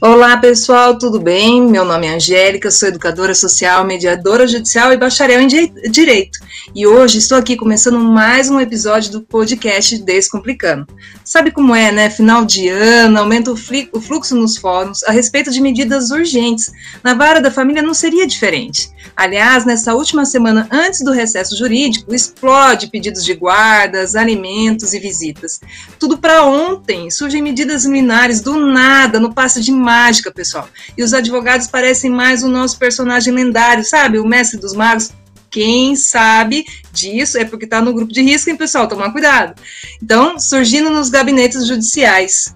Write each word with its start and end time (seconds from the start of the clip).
Olá, 0.00 0.36
pessoal, 0.36 0.96
tudo 0.96 1.18
bem? 1.18 1.60
Meu 1.60 1.84
nome 1.84 2.06
é 2.06 2.14
Angélica, 2.14 2.70
sou 2.70 2.88
educadora 2.88 3.34
social, 3.34 3.84
mediadora 3.84 4.46
judicial 4.46 4.92
e 4.92 4.96
bacharel 4.96 5.40
em 5.40 5.48
Direito. 5.90 6.38
E 6.72 6.86
hoje 6.86 7.18
estou 7.18 7.36
aqui 7.36 7.56
começando 7.56 7.98
mais 7.98 8.48
um 8.48 8.60
episódio 8.60 9.10
do 9.10 9.22
podcast 9.22 9.98
Descomplicando. 9.98 10.86
Sabe 11.24 11.50
como 11.50 11.74
é, 11.74 11.90
né? 11.90 12.08
Final 12.10 12.44
de 12.44 12.68
ano, 12.68 13.18
aumenta 13.18 13.50
o 13.50 13.56
fluxo 14.00 14.36
nos 14.36 14.56
fóruns 14.56 15.02
a 15.02 15.10
respeito 15.10 15.50
de 15.50 15.60
medidas 15.60 16.12
urgentes. 16.12 16.70
Na 17.02 17.14
vara 17.14 17.40
da 17.40 17.50
família 17.50 17.82
não 17.82 17.92
seria 17.92 18.24
diferente. 18.24 18.90
Aliás, 19.16 19.64
nessa 19.64 19.94
última 19.94 20.24
semana 20.24 20.68
antes 20.70 21.02
do 21.02 21.10
recesso 21.10 21.56
jurídico, 21.56 22.14
explode 22.14 22.88
pedidos 22.88 23.24
de 23.24 23.34
guardas, 23.34 24.14
alimentos 24.14 24.94
e 24.94 25.00
visitas. 25.00 25.60
Tudo 25.98 26.18
para 26.18 26.44
ontem. 26.44 27.10
Surgem 27.10 27.42
medidas 27.42 27.84
liminares 27.84 28.40
do 28.40 28.56
nada, 28.56 29.18
no 29.18 29.34
passe 29.34 29.60
de 29.60 29.72
mágica, 29.88 30.30
pessoal. 30.30 30.68
E 30.98 31.02
os 31.02 31.14
advogados 31.14 31.66
parecem 31.66 32.10
mais 32.10 32.42
o 32.42 32.48
nosso 32.48 32.78
personagem 32.78 33.32
lendário, 33.32 33.82
sabe? 33.82 34.18
O 34.18 34.26
mestre 34.26 34.60
dos 34.60 34.74
magos. 34.74 35.10
Quem 35.50 35.96
sabe 35.96 36.66
disso 36.92 37.38
é 37.38 37.44
porque 37.46 37.64
está 37.64 37.80
no 37.80 37.94
grupo 37.94 38.12
de 38.12 38.20
risco, 38.20 38.50
hein, 38.50 38.56
pessoal? 38.56 38.86
Tomar 38.86 39.12
cuidado. 39.12 39.58
Então, 40.02 40.38
surgindo 40.38 40.90
nos 40.90 41.08
gabinetes 41.08 41.66
judiciais. 41.66 42.54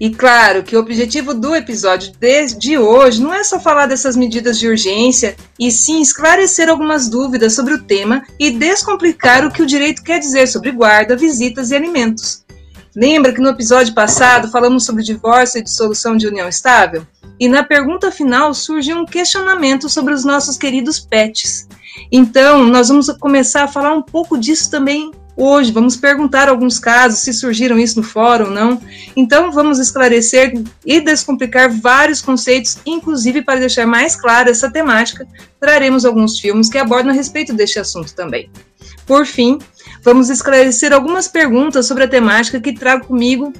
E 0.00 0.10
claro 0.10 0.64
que 0.64 0.74
o 0.74 0.80
objetivo 0.80 1.32
do 1.32 1.54
episódio 1.54 2.12
de, 2.18 2.54
de, 2.56 2.78
hoje 2.78 3.22
não 3.22 3.32
é 3.32 3.44
só 3.44 3.60
falar 3.60 3.86
dessas 3.86 4.16
medidas 4.16 4.58
de 4.58 4.66
urgência, 4.66 5.36
e 5.58 5.70
sim 5.70 6.00
esclarecer 6.00 6.68
algumas 6.68 7.08
dúvidas 7.08 7.52
sobre 7.52 7.74
o 7.74 7.82
tema 7.84 8.24
e 8.38 8.50
descomplicar 8.50 9.46
o 9.46 9.52
que 9.52 9.62
o 9.62 9.66
direito 9.66 10.02
quer 10.02 10.18
dizer 10.18 10.48
sobre 10.48 10.72
guarda, 10.72 11.14
visitas 11.14 11.70
e 11.70 11.76
alimentos. 11.76 12.42
Lembra 12.94 13.32
que 13.32 13.40
no 13.40 13.50
episódio 13.50 13.94
passado 13.94 14.50
falamos 14.50 14.84
sobre 14.84 15.04
divórcio 15.04 15.58
e 15.58 15.62
dissolução 15.62 16.16
de 16.16 16.26
união 16.26 16.48
estável? 16.48 17.06
E 17.38 17.48
na 17.48 17.62
pergunta 17.62 18.10
final 18.10 18.52
surge 18.52 18.92
um 18.92 19.06
questionamento 19.06 19.88
sobre 19.88 20.12
os 20.12 20.24
nossos 20.24 20.58
queridos 20.58 20.98
pets. 20.98 21.68
Então, 22.10 22.64
nós 22.64 22.88
vamos 22.88 23.08
começar 23.18 23.64
a 23.64 23.68
falar 23.68 23.94
um 23.94 24.02
pouco 24.02 24.36
disso 24.36 24.70
também 24.70 25.12
hoje. 25.36 25.70
Vamos 25.70 25.96
perguntar 25.96 26.48
alguns 26.48 26.78
casos, 26.80 27.20
se 27.20 27.32
surgiram 27.32 27.78
isso 27.78 28.00
no 28.00 28.02
fórum 28.02 28.46
ou 28.46 28.50
não. 28.50 28.82
Então, 29.16 29.52
vamos 29.52 29.78
esclarecer 29.78 30.52
e 30.84 31.00
descomplicar 31.00 31.70
vários 31.70 32.20
conceitos, 32.20 32.78
inclusive 32.84 33.42
para 33.42 33.60
deixar 33.60 33.86
mais 33.86 34.16
clara 34.16 34.50
essa 34.50 34.70
temática, 34.70 35.26
traremos 35.60 36.04
alguns 36.04 36.38
filmes 36.38 36.68
que 36.68 36.78
abordam 36.78 37.12
a 37.12 37.14
respeito 37.14 37.54
deste 37.54 37.78
assunto 37.78 38.14
também. 38.14 38.50
Por 39.06 39.26
fim, 39.26 39.58
vamos 40.02 40.30
esclarecer 40.30 40.92
algumas 40.92 41.28
perguntas 41.28 41.86
sobre 41.86 42.04
a 42.04 42.08
temática 42.08 42.60
que 42.60 42.72
trago 42.72 43.06
comigo, 43.06 43.52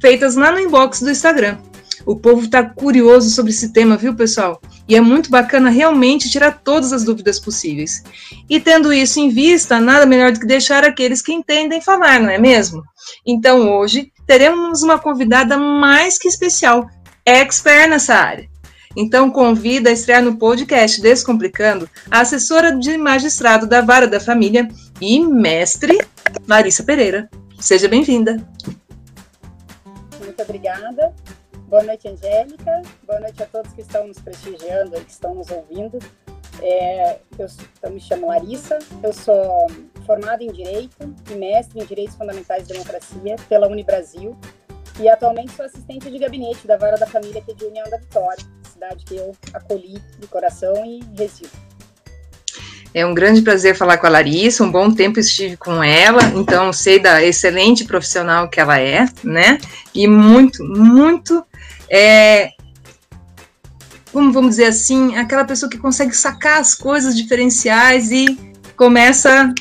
feitas 0.00 0.36
lá 0.36 0.50
no 0.50 0.60
inbox 0.60 1.00
do 1.00 1.10
Instagram. 1.10 1.58
O 2.04 2.16
povo 2.16 2.44
está 2.44 2.64
curioso 2.64 3.30
sobre 3.30 3.52
esse 3.52 3.72
tema, 3.72 3.96
viu, 3.96 4.14
pessoal? 4.14 4.60
E 4.88 4.96
é 4.96 5.00
muito 5.00 5.30
bacana 5.30 5.70
realmente 5.70 6.28
tirar 6.28 6.60
todas 6.64 6.92
as 6.92 7.04
dúvidas 7.04 7.38
possíveis. 7.38 8.02
E 8.50 8.58
tendo 8.58 8.92
isso 8.92 9.20
em 9.20 9.28
vista, 9.28 9.80
nada 9.80 10.04
melhor 10.04 10.32
do 10.32 10.40
que 10.40 10.46
deixar 10.46 10.84
aqueles 10.84 11.22
que 11.22 11.32
entendem 11.32 11.80
falar, 11.80 12.20
não 12.20 12.30
é 12.30 12.38
mesmo? 12.38 12.82
Então 13.24 13.70
hoje 13.78 14.12
teremos 14.26 14.82
uma 14.82 14.98
convidada 14.98 15.56
mais 15.56 16.18
que 16.18 16.26
especial, 16.26 16.88
expert 17.24 17.88
nessa 17.88 18.14
área. 18.14 18.50
Então, 18.94 19.30
convida 19.30 19.88
a 19.88 19.92
estrear 19.92 20.22
no 20.22 20.36
podcast 20.36 21.00
Descomplicando 21.00 21.88
a 22.10 22.20
assessora 22.20 22.76
de 22.76 22.98
magistrado 22.98 23.66
da 23.66 23.80
Vara 23.80 24.06
da 24.06 24.20
Família 24.20 24.68
e 25.02 25.20
mestre 25.20 25.98
Larissa 26.46 26.84
Pereira. 26.84 27.28
Seja 27.58 27.88
bem-vinda. 27.88 28.36
Muito 30.20 30.42
obrigada. 30.42 31.12
Boa 31.66 31.82
noite, 31.82 32.08
Angélica. 32.08 32.82
Boa 33.04 33.18
noite 33.18 33.42
a 33.42 33.46
todos 33.46 33.72
que 33.72 33.80
estão 33.80 34.06
nos 34.06 34.20
prestigiando 34.20 34.96
e 34.96 35.04
que 35.04 35.10
estão 35.10 35.34
nos 35.34 35.50
ouvindo. 35.50 35.98
É, 36.60 37.18
eu, 37.36 37.48
eu, 37.82 37.90
me 37.90 37.98
chamo 37.98 38.28
Larissa, 38.28 38.78
eu 39.02 39.12
sou 39.12 39.66
formada 40.06 40.44
em 40.44 40.52
Direito 40.52 41.12
e 41.30 41.34
mestre 41.34 41.80
em 41.80 41.84
Direitos 41.84 42.14
Fundamentais 42.14 42.64
e 42.64 42.72
Democracia 42.72 43.36
pela 43.48 43.66
Unibrasil 43.66 44.38
e 45.00 45.08
atualmente 45.08 45.52
sou 45.52 45.64
assistente 45.64 46.10
de 46.10 46.18
gabinete 46.18 46.66
da 46.66 46.76
Vara 46.76 46.96
da 46.96 47.06
Família 47.06 47.40
aqui 47.40 47.54
de 47.54 47.64
União 47.64 47.88
da 47.88 47.96
Vitória, 47.96 48.44
cidade 48.70 49.04
que 49.04 49.16
eu 49.16 49.32
acolhi 49.52 49.98
de 50.18 50.26
coração 50.28 50.84
e 50.84 51.00
resido. 51.16 51.50
É 52.94 53.06
um 53.06 53.14
grande 53.14 53.40
prazer 53.42 53.74
falar 53.74 53.96
com 53.96 54.06
a 54.06 54.10
Larissa. 54.10 54.62
Um 54.62 54.70
bom 54.70 54.90
tempo 54.90 55.18
estive 55.18 55.56
com 55.56 55.82
ela, 55.82 56.22
então 56.36 56.72
sei 56.72 56.98
da 56.98 57.22
excelente 57.22 57.84
profissional 57.84 58.48
que 58.48 58.60
ela 58.60 58.78
é, 58.78 59.06
né? 59.24 59.58
E 59.94 60.06
muito, 60.06 60.62
muito. 60.62 61.44
É, 61.90 62.50
como 64.12 64.30
vamos 64.30 64.50
dizer 64.50 64.66
assim, 64.66 65.16
aquela 65.16 65.44
pessoa 65.44 65.70
que 65.70 65.78
consegue 65.78 66.14
sacar 66.14 66.60
as 66.60 66.74
coisas 66.74 67.16
diferenciais 67.16 68.10
e 68.10 68.38
começa 68.76 69.52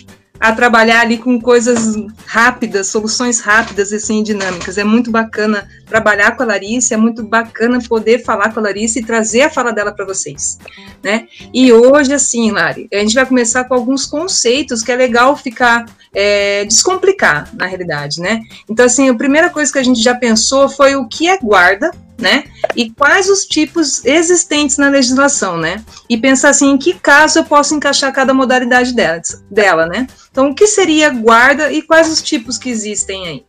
a 0.42 0.52
trabalhar 0.54 1.02
ali 1.02 1.20
com 1.20 1.40
coisas 1.40 1.96
rápidas, 2.26 2.88
soluções 2.88 3.40
rápidas 3.40 3.94
assim 3.94 4.24
dinâmicas. 4.24 4.76
É 4.80 4.84
muito 4.84 5.12
bacana 5.12 5.70
trabalhar 5.86 6.36
com 6.36 6.42
a 6.42 6.48
Larissa, 6.48 6.96
é 6.96 6.98
muito 6.98 7.22
bacana 7.22 7.80
poder 7.88 8.24
falar 8.24 8.52
com 8.52 8.60
a 8.60 8.64
Larissa 8.64 8.98
e 8.98 9.06
trazer 9.06 9.44
a 9.44 9.50
fala 9.52 9.72
dela 9.72 9.92
para 9.92 10.04
vocês, 10.04 10.58
né? 11.04 11.28
E 11.54 11.72
hoje 11.72 12.12
assim, 12.12 12.50
Lari, 12.50 12.88
a 12.92 12.98
gente 12.98 13.14
vai 13.14 13.26
começar 13.26 13.66
com 13.66 13.76
alguns 13.76 14.08
conceitos 14.08 14.82
que 14.82 14.92
é 14.92 14.96
legal 14.96 15.38
ficar 15.38 15.86
é, 16.12 16.66
descomplicar 16.66 17.48
na 17.54 17.68
realidade, 17.68 18.20
né? 18.20 18.42
Então 18.68 18.88
assim, 18.88 19.10
a 19.10 19.14
primeira 19.14 19.52
coisa 19.52 19.72
que 19.72 19.78
a 19.78 19.84
gente 19.84 20.02
já 20.02 20.16
pensou 20.16 20.68
foi 20.68 20.96
o 20.96 21.08
que 21.08 21.28
é 21.28 21.38
guarda, 21.38 21.92
né? 22.22 22.46
E 22.76 22.90
quais 22.92 23.30
os 23.30 23.46
tipos 23.46 24.06
existentes 24.06 24.78
na 24.78 24.90
legislação, 24.90 25.58
né? 25.58 25.84
E 26.10 26.18
pensar 26.18 26.50
assim, 26.50 26.70
em 26.70 26.78
que 26.78 26.94
caso 26.94 27.40
eu 27.40 27.44
posso 27.44 27.76
encaixar 27.76 28.14
cada 28.14 28.34
modalidade 28.34 28.94
dela, 28.94 29.22
dela 29.50 29.86
né? 29.88 30.08
Então, 30.32 30.50
o 30.50 30.56
que 30.56 30.68
seria 30.68 31.10
guarda 31.10 31.72
e 31.72 31.82
quais 31.82 32.10
os 32.10 32.22
tipos 32.22 32.58
que 32.58 32.70
existem 32.70 33.28
aí? 33.28 33.46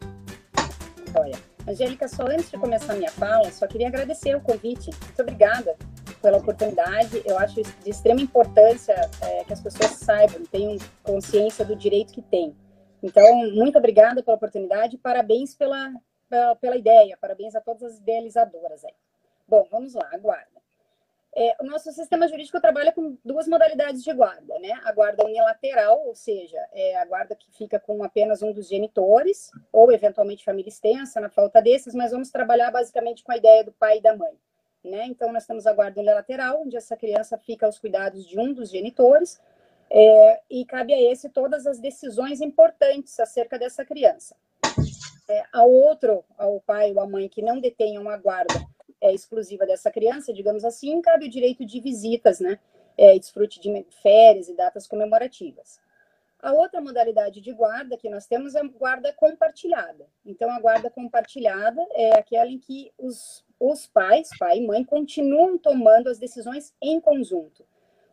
Olha, 1.15 1.39
Angélica, 1.69 2.09
só 2.09 2.25
antes 2.25 2.51
de 2.51 2.59
começar 2.59 2.95
a 2.95 2.97
minha 2.97 3.11
fala, 3.11 3.51
só 3.53 3.67
queria 3.67 3.89
agradecer 3.89 4.35
o 4.35 4.41
convite. 4.41 4.91
Muito 5.05 5.23
obrigada 5.23 5.77
pela 6.21 6.39
oportunidade. 6.39 7.23
Eu 7.25 7.39
acho 7.39 7.55
de 7.55 7.91
extrema 7.91 8.21
importância 8.21 8.95
é, 9.21 9.45
que 9.45 9.53
as 9.53 9.61
pessoas 9.61 9.93
saibam, 9.93 10.43
tenham 10.51 10.77
consciência 11.03 11.65
do 11.65 11.77
direito 11.77 12.13
que 12.13 12.23
têm. 12.23 12.57
Então, 13.03 13.51
muito 13.51 13.77
obrigada 13.77 14.23
pela 14.23 14.37
oportunidade, 14.37 14.97
parabéns 14.97 15.55
pela, 15.57 15.93
pela, 16.61 16.77
ideia. 16.77 17.17
Parabéns 17.21 17.55
a 17.55 17.61
todas 17.61 17.83
as 17.83 17.99
idealizadoras 17.99 18.85
aí. 18.85 18.95
Bom, 19.47 19.67
vamos 19.71 19.95
lá, 19.95 20.09
a 20.13 20.19
guarda. 20.19 20.63
É, 21.35 21.57
o 21.61 21.65
nosso 21.65 21.91
sistema 21.93 22.29
jurídico 22.29 22.61
trabalha 22.61 22.93
com 22.93 23.17
duas 23.25 23.49
modalidades 23.49 24.05
de 24.05 24.13
guarda, 24.13 24.59
né? 24.59 24.73
A 24.85 24.93
guarda 24.93 25.25
unilateral, 25.25 26.07
ou 26.07 26.15
seja, 26.15 26.59
é 26.73 26.97
a 26.97 27.07
guarda 27.07 27.35
que 27.35 27.51
fica 27.53 27.81
com 27.81 28.05
apenas 28.05 28.43
um 28.43 28.53
dos 28.53 28.69
genitores, 28.69 29.51
ou 29.73 29.91
eventualmente 29.91 30.45
família 30.45 30.69
extensa, 30.69 31.21
na 31.21 31.31
falta 31.31 31.61
desses, 31.63 31.95
mas 31.95 32.13
vamos 32.13 32.31
trabalhar 32.31 32.71
basicamente 32.71 33.25
com 33.25 33.33
a 33.33 33.37
ideia 33.37 33.65
do 33.65 33.73
pai 33.73 33.99
e 33.99 34.03
da 34.03 34.15
mãe. 34.15 34.39
Né? 34.85 35.07
Então, 35.07 35.33
nós 35.33 35.47
temos 35.47 35.67
a 35.67 35.73
guarda 35.73 36.01
unilateral, 36.01 36.63
onde 36.63 36.77
essa 36.77 36.97
criança 36.97 37.39
fica 37.39 37.65
aos 37.65 37.79
cuidados 37.79 38.27
de 38.27 38.39
um 38.39 38.53
dos 38.53 38.71
genitores, 38.71 39.41
é, 39.91 40.41
e 40.51 40.67
cabe 40.67 40.93
a 40.93 41.01
esse 41.01 41.31
todas 41.31 41.67
as 41.67 41.79
decisões 41.79 42.41
importantes 42.43 43.19
acerca 43.21 43.59
dessa 43.59 43.85
criança 43.85 44.37
é, 45.33 45.45
ao 45.51 45.71
outro, 45.71 46.25
ao 46.37 46.61
pai 46.61 46.93
ou 46.93 47.01
à 47.01 47.07
mãe 47.07 47.29
que 47.29 47.41
não 47.41 47.59
detenham 47.59 48.09
a 48.09 48.17
guarda 48.19 48.55
é, 49.01 49.13
exclusiva 49.15 49.67
dessa 49.67 49.91
criança, 49.91 50.33
digamos 50.33 50.65
assim, 50.65 51.01
cabe 51.01 51.27
o 51.27 51.31
direito 51.31 51.65
de 51.65 51.81
visitas, 51.81 52.39
né? 52.39 52.59
É, 52.99 53.19
desfrute 53.19 53.59
de 53.59 53.87
férias 54.03 54.49
e 54.49 54.55
datas 54.55 54.87
comemorativas. 54.87 55.81
A 56.39 56.53
outra 56.53 56.81
modalidade 56.81 57.41
de 57.41 57.53
guarda 57.53 57.97
que 57.97 58.11
nós 58.11 58.27
temos 58.27 58.55
é 58.55 58.61
a 58.61 58.65
guarda 58.65 59.13
compartilhada. 59.13 60.07
Então, 60.27 60.51
a 60.51 60.61
guarda 60.61 60.91
compartilhada 60.91 61.81
é 61.93 62.19
aquela 62.19 62.51
em 62.51 62.59
que 62.59 62.93
os, 62.99 63.45
os 63.59 63.87
pais, 63.87 64.29
pai 64.39 64.59
e 64.59 64.67
mãe, 64.67 64.85
continuam 64.85 65.57
tomando 65.57 66.09
as 66.09 66.19
decisões 66.19 66.75
em 66.83 67.01
conjunto. 67.01 67.65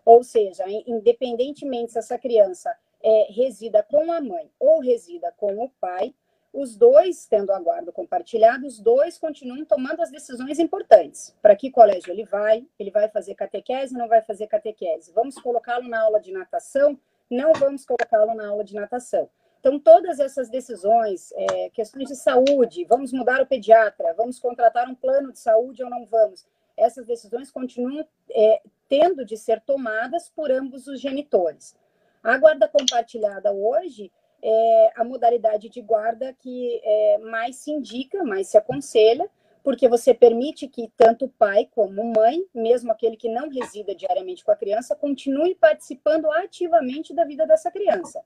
Ou 0.05 0.23
seja, 0.23 0.63
independentemente 0.87 1.91
se 1.91 1.99
essa 1.99 2.17
criança 2.17 2.73
é, 3.03 3.27
resida 3.31 3.83
com 3.83 4.11
a 4.11 4.21
mãe 4.21 4.49
ou 4.59 4.79
resida 4.79 5.33
com 5.35 5.63
o 5.63 5.69
pai, 5.81 6.13
os 6.51 6.75
dois, 6.75 7.25
tendo 7.25 7.51
a 7.51 7.59
guarda 7.59 7.91
compartilhada, 7.91 8.65
os 8.65 8.79
dois 8.79 9.17
continuam 9.17 9.63
tomando 9.65 10.01
as 10.01 10.09
decisões 10.09 10.57
importantes. 10.59 11.35
Para 11.41 11.55
que 11.55 11.69
colégio 11.69 12.11
ele 12.11 12.25
vai? 12.25 12.65
Ele 12.79 12.89
vai 12.89 13.07
fazer 13.07 13.35
catequese? 13.35 13.93
Não 13.93 14.07
vai 14.07 14.21
fazer 14.21 14.47
catequese? 14.47 15.11
Vamos 15.13 15.35
colocá-lo 15.35 15.87
na 15.87 16.01
aula 16.01 16.19
de 16.19 16.31
natação? 16.31 16.99
Não 17.29 17.53
vamos 17.53 17.85
colocá-lo 17.85 18.33
na 18.33 18.47
aula 18.47 18.63
de 18.63 18.73
natação. 18.73 19.29
Então, 19.59 19.77
todas 19.77 20.19
essas 20.19 20.49
decisões, 20.49 21.31
é, 21.33 21.69
questões 21.69 22.07
de 22.07 22.15
saúde, 22.15 22.85
vamos 22.85 23.11
mudar 23.11 23.41
o 23.41 23.45
pediatra, 23.45 24.13
vamos 24.13 24.39
contratar 24.39 24.87
um 24.89 24.95
plano 24.95 25.33
de 25.33 25.39
saúde 25.39 25.83
ou 25.83 25.89
não 25.89 26.05
vamos, 26.05 26.47
essas 26.77 27.05
decisões 27.05 27.51
continuam 27.51 28.07
é, 28.31 28.61
tendo 28.87 29.25
de 29.25 29.37
ser 29.37 29.59
tomadas 29.61 30.29
por 30.29 30.49
ambos 30.49 30.87
os 30.87 30.99
genitores. 30.99 31.75
A 32.23 32.37
guarda 32.37 32.67
compartilhada 32.67 33.51
hoje 33.51 34.11
é 34.41 34.91
a 34.95 35.03
modalidade 35.03 35.69
de 35.69 35.81
guarda 35.81 36.33
que 36.33 36.81
é, 36.83 37.17
mais 37.19 37.57
se 37.57 37.71
indica, 37.71 38.23
mais 38.23 38.47
se 38.47 38.57
aconselha, 38.57 39.29
porque 39.63 39.87
você 39.87 40.13
permite 40.13 40.67
que 40.67 40.91
tanto 40.95 41.25
o 41.25 41.29
pai 41.29 41.67
como 41.71 42.13
mãe, 42.13 42.45
mesmo 42.53 42.91
aquele 42.91 43.17
que 43.17 43.29
não 43.29 43.49
resida 43.49 43.93
diariamente 43.93 44.43
com 44.43 44.51
a 44.51 44.55
criança, 44.55 44.95
continue 44.95 45.55
participando 45.55 46.31
ativamente 46.31 47.13
da 47.13 47.25
vida 47.25 47.45
dessa 47.45 47.69
criança. 47.69 48.21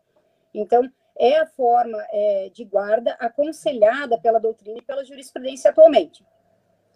Então, 0.53 0.89
é 1.17 1.37
a 1.37 1.45
forma 1.45 1.97
é, 2.11 2.49
de 2.53 2.63
guarda 2.63 3.13
aconselhada 3.19 4.17
pela 4.19 4.39
doutrina 4.39 4.79
e 4.79 4.83
pela 4.83 5.03
jurisprudência 5.03 5.69
atualmente, 5.69 6.25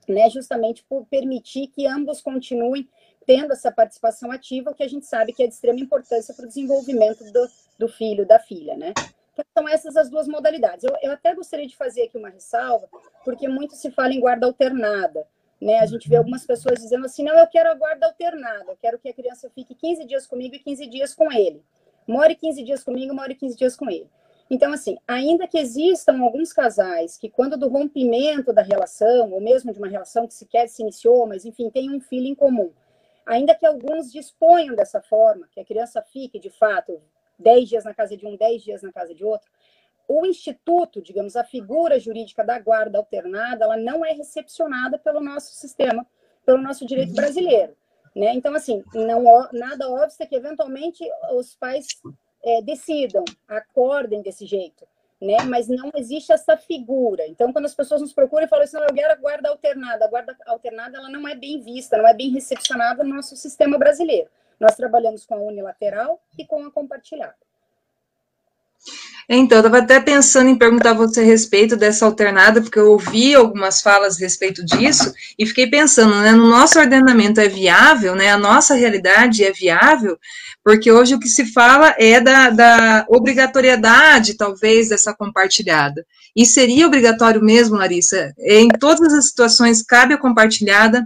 né? 0.08 0.30
Justamente 0.30 0.84
por 0.84 1.06
permitir 1.06 1.68
que 1.68 1.86
ambos 1.86 2.22
continuem 2.22 2.88
tendo 3.28 3.52
essa 3.52 3.70
participação 3.70 4.32
ativa, 4.32 4.72
o 4.72 4.74
que 4.74 4.84
a 4.84 4.88
gente 4.88 5.06
sabe 5.06 5.34
que 5.34 5.44
é 5.44 5.48
de 5.48 5.54
extrema 5.54 5.82
importância 5.82 6.34
para 6.34 6.46
o 6.46 6.48
desenvolvimento 6.48 7.30
do, 7.34 7.48
do 7.78 7.88
filho, 7.90 8.26
da 8.26 8.40
filha, 8.40 8.78
né? 8.78 8.94
Então, 9.34 9.46
são 9.54 9.68
essas 9.68 9.98
as 9.98 10.10
duas 10.10 10.28
modalidades. 10.30 10.86
Eu, 10.86 10.96
eu 11.04 11.12
até 11.12 11.36
gostaria 11.36 11.68
de 11.68 11.76
fazer 11.76 12.04
aqui 12.04 12.18
uma 12.18 12.30
ressalva, 12.30 12.88
porque 13.26 13.48
muito 13.50 13.76
se 13.76 13.92
fala 13.92 14.14
em 14.14 14.22
guarda 14.22 14.48
alternada, 14.48 15.28
né? 15.62 15.80
A 15.80 15.86
gente 15.86 16.08
vê 16.08 16.16
algumas 16.16 16.46
pessoas 16.46 16.80
dizendo 16.80 17.06
assim, 17.06 17.22
não, 17.22 17.38
eu 17.38 17.46
quero 17.48 17.70
a 17.70 17.76
guarda 17.76 18.08
alternada, 18.08 18.72
eu 18.72 18.78
quero 18.82 18.98
que 18.98 19.10
a 19.10 19.14
criança 19.14 19.52
fique 19.54 19.76
15 19.76 20.06
dias 20.06 20.26
comigo 20.26 20.56
e 20.56 20.60
15 20.60 20.88
dias 20.88 21.14
com 21.14 21.30
ele. 21.30 21.62
More 22.08 22.34
15 22.34 22.64
dias 22.64 22.82
comigo, 22.82 23.14
more 23.14 23.36
15 23.36 23.58
dias 23.58 23.76
com 23.76 23.90
ele. 23.90 24.10
Então, 24.50 24.72
assim, 24.72 24.98
ainda 25.06 25.46
que 25.46 25.60
existam 25.60 26.22
alguns 26.22 26.54
casais 26.54 27.18
que, 27.18 27.30
quando 27.30 27.58
do 27.58 27.68
rompimento 27.68 28.54
da 28.54 28.62
relação, 28.62 29.32
ou 29.32 29.42
mesmo 29.42 29.74
de 29.74 29.80
uma 29.80 29.90
relação 29.90 30.26
que 30.26 30.34
sequer 30.34 30.70
se 30.70 30.82
iniciou, 30.82 31.28
mas 31.28 31.44
enfim, 31.44 31.70
tem 31.70 31.94
um 31.94 32.00
filho 32.00 32.28
em 32.28 32.36
comum, 32.36 32.72
ainda 33.28 33.54
que 33.54 33.66
alguns 33.66 34.12
disponham 34.12 34.74
dessa 34.74 35.02
forma, 35.02 35.48
que 35.52 35.60
a 35.60 35.66
criança 35.66 36.02
fique, 36.02 36.40
de 36.40 36.50
fato, 36.50 37.02
10 37.38 37.70
dias 37.70 37.84
na 37.84 37.94
casa 37.94 38.16
de 38.16 38.26
um, 38.26 38.36
10 38.36 38.64
dias 38.64 38.82
na 38.82 38.92
casa 38.92 39.14
de 39.14 39.24
outro, 39.24 39.52
o 40.08 40.26
instituto, 40.26 41.02
digamos, 41.02 41.36
a 41.36 41.44
figura 41.44 42.00
jurídica 42.00 42.44
da 42.44 42.58
guarda 42.58 42.98
alternada, 42.98 43.66
ela 43.66 43.76
não 43.76 44.06
é 44.06 44.14
recepcionada 44.14 44.98
pelo 44.98 45.20
nosso 45.20 45.54
sistema, 45.54 46.08
pelo 46.46 46.62
nosso 46.62 46.86
direito 46.86 47.14
brasileiro. 47.14 47.76
Né? 48.16 48.34
Então, 48.34 48.56
assim, 48.56 48.82
não, 48.94 49.22
nada 49.52 49.90
óbvio 49.90 50.28
que, 50.28 50.36
eventualmente, 50.36 51.04
os 51.34 51.54
pais 51.56 51.86
é, 52.42 52.62
decidam, 52.62 53.26
acordem 53.48 54.22
desse 54.22 54.46
jeito 54.46 54.88
né? 55.22 55.38
Mas 55.48 55.68
não 55.68 55.92
existe 55.96 56.32
essa 56.32 56.56
figura. 56.56 57.26
Então, 57.28 57.52
quando 57.52 57.66
as 57.66 57.76
pessoas 57.76 58.02
nos 58.02 58.14
procuram 58.14 58.46
e 58.46 58.50
falam 58.50 58.66
assim, 58.66 58.78
eu 58.78 58.94
quero 58.94 59.14
a 59.14 59.16
guarda 59.16 59.50
alternada, 59.50 60.06
a 60.06 60.08
guarda 60.08 60.38
alternada 60.46 60.98
ela 60.98 61.10
não 61.10 61.28
é 61.28 61.36
bem 61.36 61.60
vista, 61.60 61.98
não 61.98 62.08
é 62.08 62.14
bem 62.14 62.30
recepcionada 62.30 63.04
no 63.04 63.16
nosso 63.16 63.36
sistema 63.36 63.78
brasileiro. 63.78 64.30
Nós 64.60 64.76
trabalhamos 64.76 65.26
com 65.26 65.36
a 65.36 65.42
unilateral 65.42 66.22
e 66.38 66.46
com 66.46 66.64
a 66.66 66.72
compartilhada. 66.72 67.47
Então, 69.30 69.58
eu 69.58 69.66
estava 69.66 69.84
até 69.84 70.00
pensando 70.00 70.50
em 70.50 70.58
perguntar 70.58 70.92
a 70.92 70.94
você 70.94 71.20
a 71.20 71.24
respeito 71.24 71.76
dessa 71.76 72.06
alternada, 72.06 72.62
porque 72.62 72.80
eu 72.80 72.92
ouvi 72.92 73.36
algumas 73.36 73.82
falas 73.82 74.16
a 74.16 74.20
respeito 74.20 74.64
disso, 74.64 75.14
e 75.38 75.46
fiquei 75.46 75.68
pensando, 75.68 76.16
né, 76.16 76.32
no 76.32 76.48
nosso 76.48 76.80
ordenamento 76.80 77.42
é 77.42 77.48
viável, 77.50 78.16
né, 78.16 78.32
a 78.32 78.38
nossa 78.38 78.74
realidade 78.74 79.44
é 79.44 79.52
viável, 79.52 80.18
porque 80.64 80.92
hoje 80.92 81.16
o 81.16 81.20
que 81.20 81.28
se 81.28 81.46
fala 81.52 81.94
é 81.98 82.22
da, 82.22 82.50
da 82.50 83.06
obrigatoriedade, 83.10 84.36
talvez, 84.36 84.90
dessa 84.90 85.14
compartilhada. 85.14 86.06
E 86.34 86.46
seria 86.46 86.88
obrigatório 86.88 87.42
mesmo, 87.42 87.76
Larissa? 87.76 88.34
Em 88.40 88.70
todas 88.70 89.14
as 89.14 89.28
situações 89.28 89.82
cabe 89.82 90.14
a 90.14 90.18
compartilhada, 90.18 91.06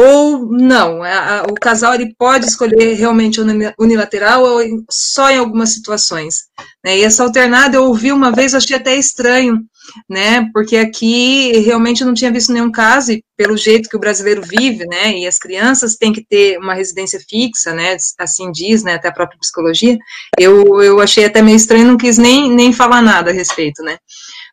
ou 0.00 0.50
não, 0.50 1.00
o 1.50 1.54
casal 1.54 1.94
ele 1.94 2.14
pode 2.16 2.46
escolher 2.46 2.94
realmente 2.94 3.40
unilateral 3.78 4.42
ou 4.42 4.60
só 4.90 5.30
em 5.30 5.38
algumas 5.38 5.74
situações. 5.74 6.44
Né? 6.84 6.98
E 6.98 7.04
essa 7.04 7.22
alternada 7.22 7.76
eu 7.76 7.84
ouvi 7.84 8.10
uma 8.10 8.32
vez, 8.32 8.54
achei 8.54 8.76
até 8.76 8.96
estranho, 8.96 9.58
né? 10.08 10.48
Porque 10.52 10.76
aqui 10.76 11.52
realmente 11.60 12.00
eu 12.00 12.06
não 12.06 12.14
tinha 12.14 12.32
visto 12.32 12.52
nenhum 12.52 12.70
caso, 12.70 13.12
e 13.12 13.24
pelo 13.36 13.56
jeito 13.56 13.88
que 13.88 13.96
o 13.96 14.00
brasileiro 14.00 14.42
vive, 14.42 14.86
né? 14.86 15.18
E 15.18 15.26
as 15.26 15.38
crianças 15.38 15.96
têm 15.96 16.12
que 16.12 16.24
ter 16.24 16.58
uma 16.58 16.74
residência 16.74 17.20
fixa, 17.28 17.72
né? 17.74 17.96
Assim 18.18 18.50
diz, 18.52 18.82
né? 18.82 18.94
Até 18.94 19.08
a 19.08 19.12
própria 19.12 19.38
psicologia. 19.38 19.98
Eu, 20.38 20.82
eu 20.82 21.00
achei 21.00 21.24
até 21.24 21.42
meio 21.42 21.56
estranho, 21.56 21.86
não 21.86 21.96
quis 21.96 22.18
nem, 22.18 22.50
nem 22.50 22.72
falar 22.72 23.02
nada 23.02 23.30
a 23.30 23.34
respeito, 23.34 23.82
né? 23.82 23.98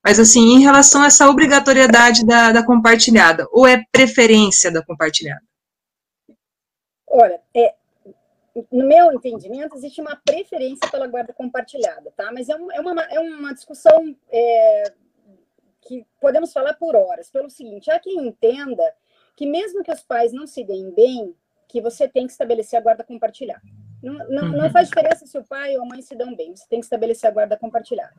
Mas, 0.07 0.21
assim, 0.21 0.39
em 0.39 0.61
relação 0.61 1.01
a 1.01 1.07
essa 1.07 1.29
obrigatoriedade 1.29 2.25
da, 2.25 2.53
da 2.53 2.65
compartilhada, 2.65 3.45
ou 3.51 3.67
é 3.67 3.83
preferência 3.91 4.71
da 4.71 4.81
compartilhada? 4.81 5.43
Olha, 7.05 7.41
é, 7.53 7.75
no 8.71 8.87
meu 8.87 9.11
entendimento, 9.11 9.75
existe 9.75 9.99
uma 9.99 10.15
preferência 10.15 10.89
pela 10.89 11.07
guarda 11.07 11.33
compartilhada, 11.33 12.09
tá? 12.15 12.31
Mas 12.31 12.47
é, 12.47 12.55
um, 12.55 12.71
é, 12.71 12.79
uma, 12.79 13.01
é 13.01 13.19
uma 13.19 13.53
discussão 13.53 14.15
é, 14.31 14.93
que 15.81 16.05
podemos 16.21 16.53
falar 16.53 16.75
por 16.75 16.95
horas, 16.95 17.29
pelo 17.29 17.49
seguinte, 17.49 17.91
há 17.91 17.99
quem 17.99 18.27
entenda 18.27 18.95
que 19.35 19.45
mesmo 19.45 19.83
que 19.83 19.91
os 19.91 20.03
pais 20.03 20.31
não 20.31 20.47
se 20.47 20.63
deem 20.63 20.89
bem, 20.91 21.35
que 21.67 21.81
você 21.81 22.07
tem 22.07 22.25
que 22.25 22.31
estabelecer 22.31 22.79
a 22.79 22.81
guarda 22.81 23.03
compartilhada. 23.03 23.61
Não, 24.01 24.13
não, 24.29 24.49
não, 24.49 24.65
uhum. 24.65 24.69
faz 24.69 24.89
diferença 24.89 25.25
se 25.25 25.37
o 25.37 25.43
pai 25.43 25.75
ou 25.75 25.83
a 25.83 25.85
mãe 25.85 26.01
se 26.01 26.15
dão 26.15 26.35
bem, 26.35 26.55
você 26.55 26.67
tem 26.69 26.79
que 26.79 26.85
estabelecer 26.85 27.29
a 27.29 27.33
guarda 27.33 27.57
compartilhada. 27.57 28.13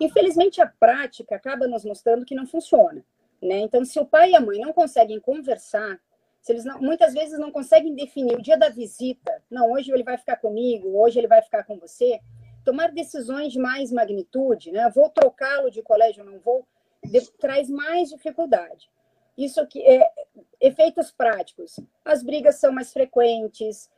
Infelizmente, 0.00 0.60
a 0.60 0.66
prática 0.66 1.34
acaba 1.34 1.66
nos 1.66 1.84
mostrando 1.84 2.24
que 2.24 2.34
não 2.34 2.46
funciona. 2.46 3.04
Né? 3.42 3.58
Então, 3.58 3.84
se 3.84 3.98
o 3.98 4.06
pai 4.06 4.30
e 4.30 4.36
a 4.36 4.40
mãe 4.40 4.60
não 4.60 4.72
conseguem 4.72 5.20
conversar, 5.20 5.98
se 6.40 6.52
eles 6.52 6.64
não, 6.64 6.80
muitas 6.80 7.12
vezes 7.12 7.38
não 7.38 7.50
conseguem 7.50 7.94
definir 7.94 8.36
o 8.36 8.42
dia 8.42 8.56
da 8.56 8.68
visita, 8.68 9.42
não, 9.50 9.72
hoje 9.72 9.90
ele 9.90 10.02
vai 10.02 10.16
ficar 10.16 10.36
comigo, 10.36 10.96
hoje 10.98 11.18
ele 11.18 11.26
vai 11.26 11.42
ficar 11.42 11.64
com 11.64 11.78
você, 11.78 12.20
tomar 12.64 12.92
decisões 12.92 13.52
de 13.52 13.58
mais 13.58 13.90
magnitude, 13.90 14.70
né? 14.70 14.90
vou 14.94 15.10
trocá-lo 15.10 15.70
de 15.70 15.82
colégio, 15.82 16.24
não 16.24 16.38
vou, 16.38 16.66
de, 17.02 17.20
traz 17.32 17.68
mais 17.68 18.08
dificuldade. 18.08 18.90
Isso 19.36 19.66
que 19.66 19.82
é 19.82 20.08
efeitos 20.60 21.10
práticos. 21.10 21.80
As 22.04 22.22
brigas 22.22 22.56
são 22.56 22.72
mais 22.72 22.92
frequentes, 22.92 23.90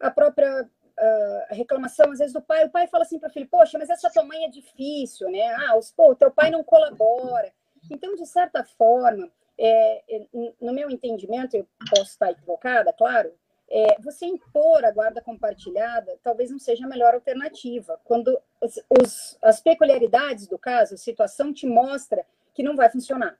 a 0.00 0.10
própria 0.10 0.62
uh, 0.62 1.54
reclamação, 1.54 2.10
às 2.10 2.18
vezes, 2.18 2.32
do 2.32 2.42
pai. 2.42 2.64
O 2.64 2.70
pai 2.70 2.86
fala 2.86 3.04
assim 3.04 3.18
para 3.18 3.28
o 3.28 3.32
filho: 3.32 3.48
Poxa, 3.48 3.78
mas 3.78 3.90
essa 3.90 4.10
tua 4.10 4.24
mãe 4.24 4.44
é 4.44 4.48
difícil, 4.48 5.30
né? 5.30 5.54
Ah, 5.54 5.76
os, 5.76 5.90
pô, 5.90 6.14
teu 6.14 6.30
pai 6.30 6.50
não 6.50 6.64
colabora. 6.64 7.52
Então, 7.90 8.14
de 8.14 8.26
certa 8.26 8.64
forma, 8.64 9.30
é, 9.58 10.02
é, 10.08 10.26
no 10.60 10.72
meu 10.72 10.90
entendimento, 10.90 11.56
eu 11.56 11.66
posso 11.90 12.10
estar 12.10 12.30
equivocada, 12.30 12.92
claro, 12.92 13.32
é, 13.70 14.00
você 14.00 14.26
impor 14.26 14.84
a 14.84 14.90
guarda 14.90 15.22
compartilhada 15.22 16.18
talvez 16.24 16.50
não 16.50 16.58
seja 16.58 16.84
a 16.84 16.88
melhor 16.88 17.14
alternativa. 17.14 18.00
Quando 18.04 18.36
os, 18.60 18.80
os, 18.90 19.38
as 19.40 19.60
peculiaridades 19.60 20.48
do 20.48 20.58
caso, 20.58 20.94
a 20.94 20.98
situação 20.98 21.52
te 21.52 21.66
mostra 21.66 22.26
que 22.52 22.62
não 22.62 22.74
vai 22.74 22.90
funcionar. 22.90 23.38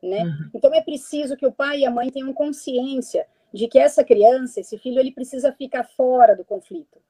Né? 0.00 0.22
Uhum. 0.22 0.50
Então, 0.54 0.74
é 0.74 0.80
preciso 0.80 1.36
que 1.36 1.46
o 1.46 1.52
pai 1.52 1.80
e 1.80 1.86
a 1.86 1.90
mãe 1.90 2.10
tenham 2.10 2.32
consciência 2.32 3.26
de 3.52 3.68
que 3.68 3.78
essa 3.78 4.02
criança, 4.02 4.60
esse 4.60 4.78
filho, 4.78 4.98
ele 4.98 5.12
precisa 5.12 5.52
ficar 5.52 5.84
fora 5.84 6.34
do 6.34 6.44
conflito, 6.44 7.00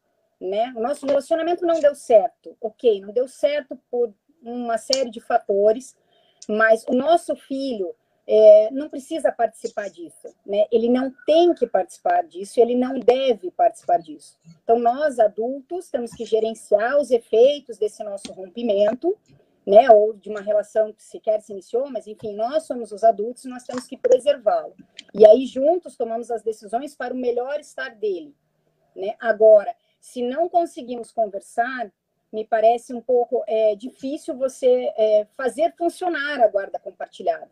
né? 0.41 0.73
O 0.77 0.81
nosso 0.81 1.07
relacionamento 1.07 1.65
não 1.65 1.81
deu 1.81 1.95
certo, 1.95 2.57
ok, 2.61 3.01
não 3.01 3.13
deu 3.13 3.29
certo 3.29 3.79
por 3.91 4.13
uma 4.43 4.77
série 4.77 5.11
de 5.11 5.21
fatores, 5.21 5.97
mas 6.49 6.85
o 6.89 6.95
nosso 6.95 7.37
filho 7.37 7.95
é, 8.27 8.71
não 8.71 8.89
precisa 8.89 9.33
participar 9.33 9.89
disso, 9.89 10.35
né? 10.47 10.67
Ele 10.71 10.89
não 10.89 11.13
tem 11.27 11.55
que 11.55 11.67
participar 11.67 12.23
disso, 12.23 12.61
ele 12.61 12.75
não 12.75 12.99
deve 12.99 13.51
participar 13.51 13.99
disso. 13.99 14.37
Então, 14.63 14.79
nós 14.79 15.19
adultos 15.19 15.91
temos 15.91 16.13
que 16.13 16.25
gerenciar 16.25 16.99
os 16.99 17.11
efeitos 17.11 17.79
desse 17.79 18.03
nosso 18.03 18.33
rompimento 18.33 19.17
né, 19.67 19.89
ou 19.91 20.13
de 20.13 20.29
uma 20.29 20.41
relação 20.41 20.93
que 20.93 21.03
sequer 21.03 21.41
se 21.41 21.53
iniciou, 21.53 21.89
mas 21.91 22.07
enfim, 22.07 22.35
nós 22.35 22.65
somos 22.65 22.91
os 22.91 23.05
adultos 23.05 23.45
nós 23.45 23.65
temos 23.65 23.87
que 23.87 23.97
preservá-lo. 23.97 24.75
E 25.15 25.27
aí 25.27 25.47
juntos 25.47 25.97
tomamos 25.97 26.31
as 26.31 26.43
decisões 26.43 26.97
para 26.97 27.15
o 27.15 27.17
melhor 27.17 27.61
estar 27.61 27.95
dele, 27.95 28.35
né? 28.95 29.15
Agora, 29.21 29.75
se 30.01 30.23
não 30.23 30.49
conseguimos 30.49 31.13
conversar, 31.13 31.93
me 32.33 32.45
parece 32.45 32.93
um 32.93 33.01
pouco 33.01 33.45
é, 33.47 33.77
difícil 33.77 34.37
você 34.37 34.93
é, 34.97 35.27
fazer 35.37 35.75
funcionar 35.77 36.41
a 36.41 36.49
guarda 36.49 36.79
compartilhada, 36.79 37.51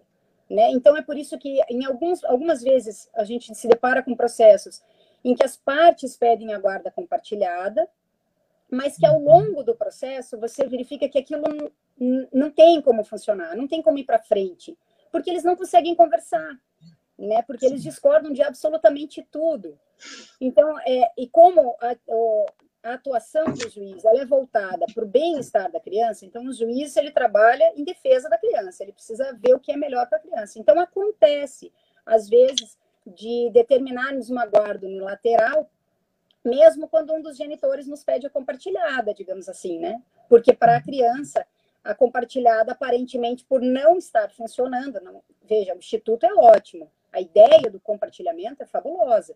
né? 0.49 0.71
Então 0.73 0.97
é 0.97 1.03
por 1.03 1.17
isso 1.17 1.39
que 1.39 1.61
em 1.69 1.85
alguns, 1.85 2.25
algumas 2.25 2.61
vezes 2.61 3.09
a 3.15 3.23
gente 3.23 3.55
se 3.55 3.69
depara 3.69 4.03
com 4.03 4.17
processos 4.17 4.83
em 5.25 5.35
que 5.35 5.45
as 5.45 5.57
partes 5.57 6.17
pedem 6.17 6.53
a 6.53 6.59
guarda 6.59 6.91
compartilhada, 6.91 7.89
mas 8.71 8.97
que 8.97 9.07
ao 9.07 9.21
longo 9.21 9.63
do 9.63 9.77
processo 9.77 10.39
você 10.39 10.67
verifica 10.67 11.09
que 11.09 11.19
aquilo 11.19 11.45
não 12.33 12.51
tem 12.51 12.81
como 12.81 13.05
funcionar, 13.05 13.55
não 13.55 13.69
tem 13.69 13.83
como 13.83 13.99
ir 13.99 14.05
para 14.05 14.19
frente, 14.19 14.77
porque 15.13 15.29
eles 15.29 15.45
não 15.45 15.55
conseguem 15.55 15.95
conversar, 15.95 16.59
né? 17.19 17.43
Porque 17.43 17.67
eles 17.67 17.83
discordam 17.83 18.33
de 18.33 18.43
absolutamente 18.43 19.23
tudo. 19.31 19.79
Então, 20.41 20.79
é, 20.81 21.13
e 21.19 21.29
como 21.29 21.77
a, 21.79 21.95
a 22.83 22.95
atuação 22.95 23.53
do 23.53 23.69
juiz 23.69 24.03
é 24.05 24.25
voltada 24.25 24.87
para 24.95 25.05
o 25.05 25.09
bem-estar 25.09 25.71
da 25.71 25.79
criança, 25.79 26.25
então 26.25 26.47
o 26.47 26.53
juiz 26.53 26.97
ele 26.97 27.11
trabalha 27.11 27.71
em 27.77 27.85
defesa 27.85 28.31
da 28.31 28.39
criança, 28.39 28.83
ele 28.83 28.93
precisa 28.93 29.35
ver 29.35 29.55
o 29.55 29.61
que 29.61 29.73
é 29.73 29.77
melhor 29.77 30.09
para 30.09 30.17
a 30.17 30.23
criança. 30.23 30.59
Então 30.59 30.81
acontece 30.81 31.71
às 32.07 32.29
vezes 32.29 32.79
de 33.07 33.51
determinarmos 33.53 34.31
uma 34.31 34.47
guarda 34.47 34.87
unilateral, 34.87 35.71
mesmo 36.43 36.89
quando 36.89 37.13
um 37.13 37.21
dos 37.21 37.37
genitores 37.37 37.87
nos 37.87 38.03
pede 38.03 38.27
a 38.27 38.31
compartilhada, 38.31 39.13
digamos 39.13 39.49
assim, 39.49 39.79
né? 39.79 40.03
Porque 40.29 40.55
para 40.55 40.77
a 40.77 40.83
criança 40.83 41.47
a 41.83 41.95
compartilhada 41.95 42.73
aparentemente 42.73 43.45
por 43.45 43.61
não 43.61 43.97
estar 43.97 44.31
funcionando. 44.31 45.01
Não, 45.01 45.23
veja, 45.43 45.75
o 45.75 45.79
Instituto 45.79 46.25
é 46.25 46.35
ótimo, 46.35 46.91
a 47.13 47.21
ideia 47.21 47.71
do 47.71 47.81
compartilhamento 47.81 48.63
é 48.63 48.67
fabulosa. 48.67 49.35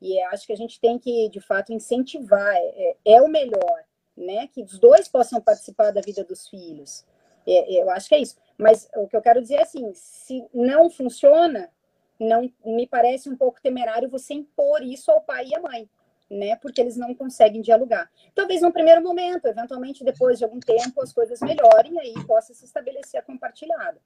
E 0.00 0.20
acho 0.22 0.46
que 0.46 0.52
a 0.52 0.56
gente 0.56 0.80
tem 0.80 0.98
que, 0.98 1.28
de 1.28 1.40
fato, 1.40 1.72
incentivar, 1.72 2.56
é, 2.56 2.66
é, 2.66 2.96
é 3.04 3.22
o 3.22 3.28
melhor, 3.28 3.84
né? 4.16 4.48
Que 4.48 4.62
os 4.62 4.78
dois 4.78 5.06
possam 5.06 5.40
participar 5.40 5.92
da 5.92 6.00
vida 6.00 6.24
dos 6.24 6.48
filhos. 6.48 7.04
É, 7.46 7.80
eu 7.80 7.88
acho 7.88 8.08
que 8.08 8.16
é 8.16 8.18
isso. 8.18 8.36
Mas 8.58 8.88
o 8.96 9.06
que 9.06 9.16
eu 9.16 9.22
quero 9.22 9.40
dizer 9.40 9.56
é 9.56 9.62
assim, 9.62 9.92
se 9.94 10.44
não 10.52 10.90
funciona, 10.90 11.70
não 12.18 12.52
me 12.64 12.86
parece 12.86 13.28
um 13.28 13.36
pouco 13.36 13.62
temerário 13.62 14.08
você 14.08 14.34
impor 14.34 14.82
isso 14.82 15.10
ao 15.10 15.20
pai 15.20 15.46
e 15.46 15.54
à 15.54 15.60
mãe 15.60 15.88
né? 16.32 16.56
Porque 16.56 16.80
eles 16.80 16.96
não 16.96 17.14
conseguem 17.14 17.60
dialogar. 17.60 18.10
Talvez 18.34 18.62
no 18.62 18.72
primeiro 18.72 19.02
momento, 19.02 19.46
eventualmente 19.46 20.04
depois 20.04 20.38
de 20.38 20.44
algum 20.44 20.60
tempo 20.60 21.02
as 21.02 21.12
coisas 21.12 21.40
melhorem 21.40 21.98
aí 22.00 22.14
possa 22.26 22.54
se 22.54 22.64
estabelecer 22.64 23.20
a 23.20 23.22
compartilhada. 23.22 23.98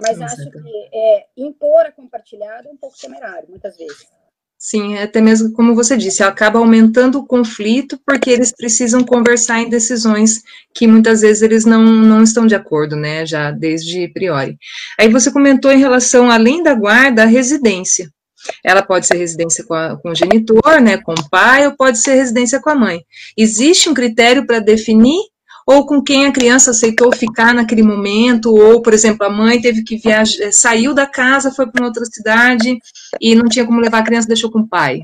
Mas 0.00 0.18
Com 0.18 0.24
acho 0.24 0.36
certeza. 0.36 0.64
que 0.64 0.88
é, 0.92 1.26
impor 1.36 1.86
a 1.86 1.92
compartilhada 1.92 2.68
é 2.68 2.72
um 2.72 2.76
pouco 2.76 2.96
temerário, 2.98 3.48
muitas 3.48 3.76
vezes. 3.76 4.08
Sim, 4.62 4.94
é 4.94 5.04
até 5.04 5.22
mesmo 5.22 5.52
como 5.52 5.74
você 5.74 5.96
disse, 5.96 6.22
acaba 6.22 6.58
aumentando 6.58 7.18
o 7.18 7.26
conflito 7.26 7.98
porque 8.06 8.28
eles 8.28 8.52
precisam 8.52 9.02
conversar 9.02 9.60
em 9.60 9.70
decisões 9.70 10.42
que 10.74 10.86
muitas 10.86 11.22
vezes 11.22 11.42
eles 11.42 11.64
não, 11.64 11.82
não 11.82 12.22
estão 12.22 12.46
de 12.46 12.54
acordo, 12.54 12.94
né, 12.94 13.24
já 13.24 13.50
desde 13.50 14.08
priori. 14.08 14.58
Aí 14.98 15.08
você 15.08 15.32
comentou 15.32 15.72
em 15.72 15.78
relação, 15.78 16.30
além 16.30 16.62
da 16.62 16.74
guarda, 16.74 17.22
a 17.22 17.26
residência. 17.26 18.10
Ela 18.64 18.82
pode 18.82 19.06
ser 19.06 19.16
residência 19.16 19.64
com, 19.64 19.74
a, 19.74 19.96
com 19.96 20.10
o 20.10 20.14
genitor, 20.14 20.80
né, 20.80 20.98
com 20.98 21.12
o 21.12 21.30
pai, 21.30 21.66
ou 21.66 21.76
pode 21.76 21.98
ser 21.98 22.14
residência 22.14 22.60
com 22.60 22.70
a 22.70 22.74
mãe. 22.74 23.02
Existe 23.36 23.88
um 23.88 23.94
critério 23.94 24.46
para 24.46 24.58
definir 24.58 25.20
ou 25.66 25.86
com 25.86 26.02
quem 26.02 26.26
a 26.26 26.32
criança 26.32 26.72
aceitou 26.72 27.14
ficar 27.14 27.54
naquele 27.54 27.82
momento, 27.82 28.52
ou, 28.52 28.82
por 28.82 28.92
exemplo, 28.92 29.24
a 29.24 29.30
mãe 29.30 29.60
teve 29.60 29.84
que 29.84 29.98
viajar, 29.98 30.42
eh, 30.42 30.50
saiu 30.50 30.92
da 30.92 31.06
casa, 31.06 31.52
foi 31.52 31.70
para 31.70 31.84
outra 31.84 32.04
cidade 32.06 32.76
e 33.20 33.36
não 33.36 33.48
tinha 33.48 33.64
como 33.64 33.80
levar 33.80 33.98
a 33.98 34.04
criança, 34.04 34.26
deixou 34.26 34.50
com 34.50 34.60
o 34.60 34.68
pai. 34.68 35.02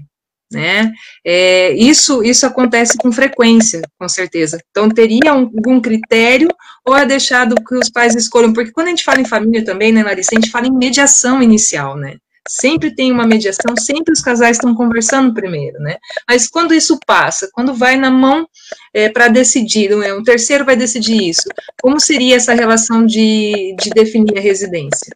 Né? 0.51 0.93
É, 1.25 1.73
isso, 1.73 2.23
isso 2.23 2.47
acontece 2.47 2.97
com 2.97 3.13
frequência, 3.13 3.83
com 3.99 4.09
certeza. 4.09 4.59
Então, 4.71 4.89
teria 4.89 5.35
um, 5.35 5.43
algum 5.43 5.81
critério 5.81 6.49
ou 6.85 6.97
é 6.97 7.05
deixado 7.05 7.57
que 7.65 7.75
os 7.77 7.91
pais 7.91 8.15
escolham? 8.15 8.53
Porque 8.53 8.73
quando 8.73 8.87
a 8.87 8.91
gente 8.91 9.05
fala 9.05 9.21
em 9.21 9.25
família 9.25 9.65
também, 9.65 9.93
né, 9.93 10.03
Larissa, 10.03 10.31
a 10.33 10.41
gente 10.41 10.51
fala 10.51 10.67
em 10.67 10.77
mediação 10.77 11.43
inicial, 11.43 11.97
né? 11.97 12.17
Sempre 12.49 12.95
tem 12.95 13.11
uma 13.11 13.27
mediação, 13.27 13.77
sempre 13.77 14.13
os 14.13 14.21
casais 14.21 14.57
estão 14.57 14.75
conversando 14.75 15.35
primeiro, 15.35 15.79
né? 15.81 15.99
Mas 16.29 16.49
quando 16.49 16.73
isso 16.73 16.99
passa, 17.07 17.51
quando 17.53 17.75
vai 17.75 17.97
na 17.97 18.11
mão 18.11 18.49
é, 18.95 19.09
para 19.09 19.29
decidir, 19.29 19.91
é, 19.93 20.15
um 20.15 20.23
terceiro 20.23 20.65
vai 20.65 20.77
decidir 20.77 21.29
isso, 21.29 21.49
como 21.83 21.99
seria 21.99 22.37
essa 22.37 22.55
relação 22.55 23.05
de, 23.05 23.75
de 23.81 23.91
definir 23.91 24.39
a 24.39 24.41
residência? 24.41 25.13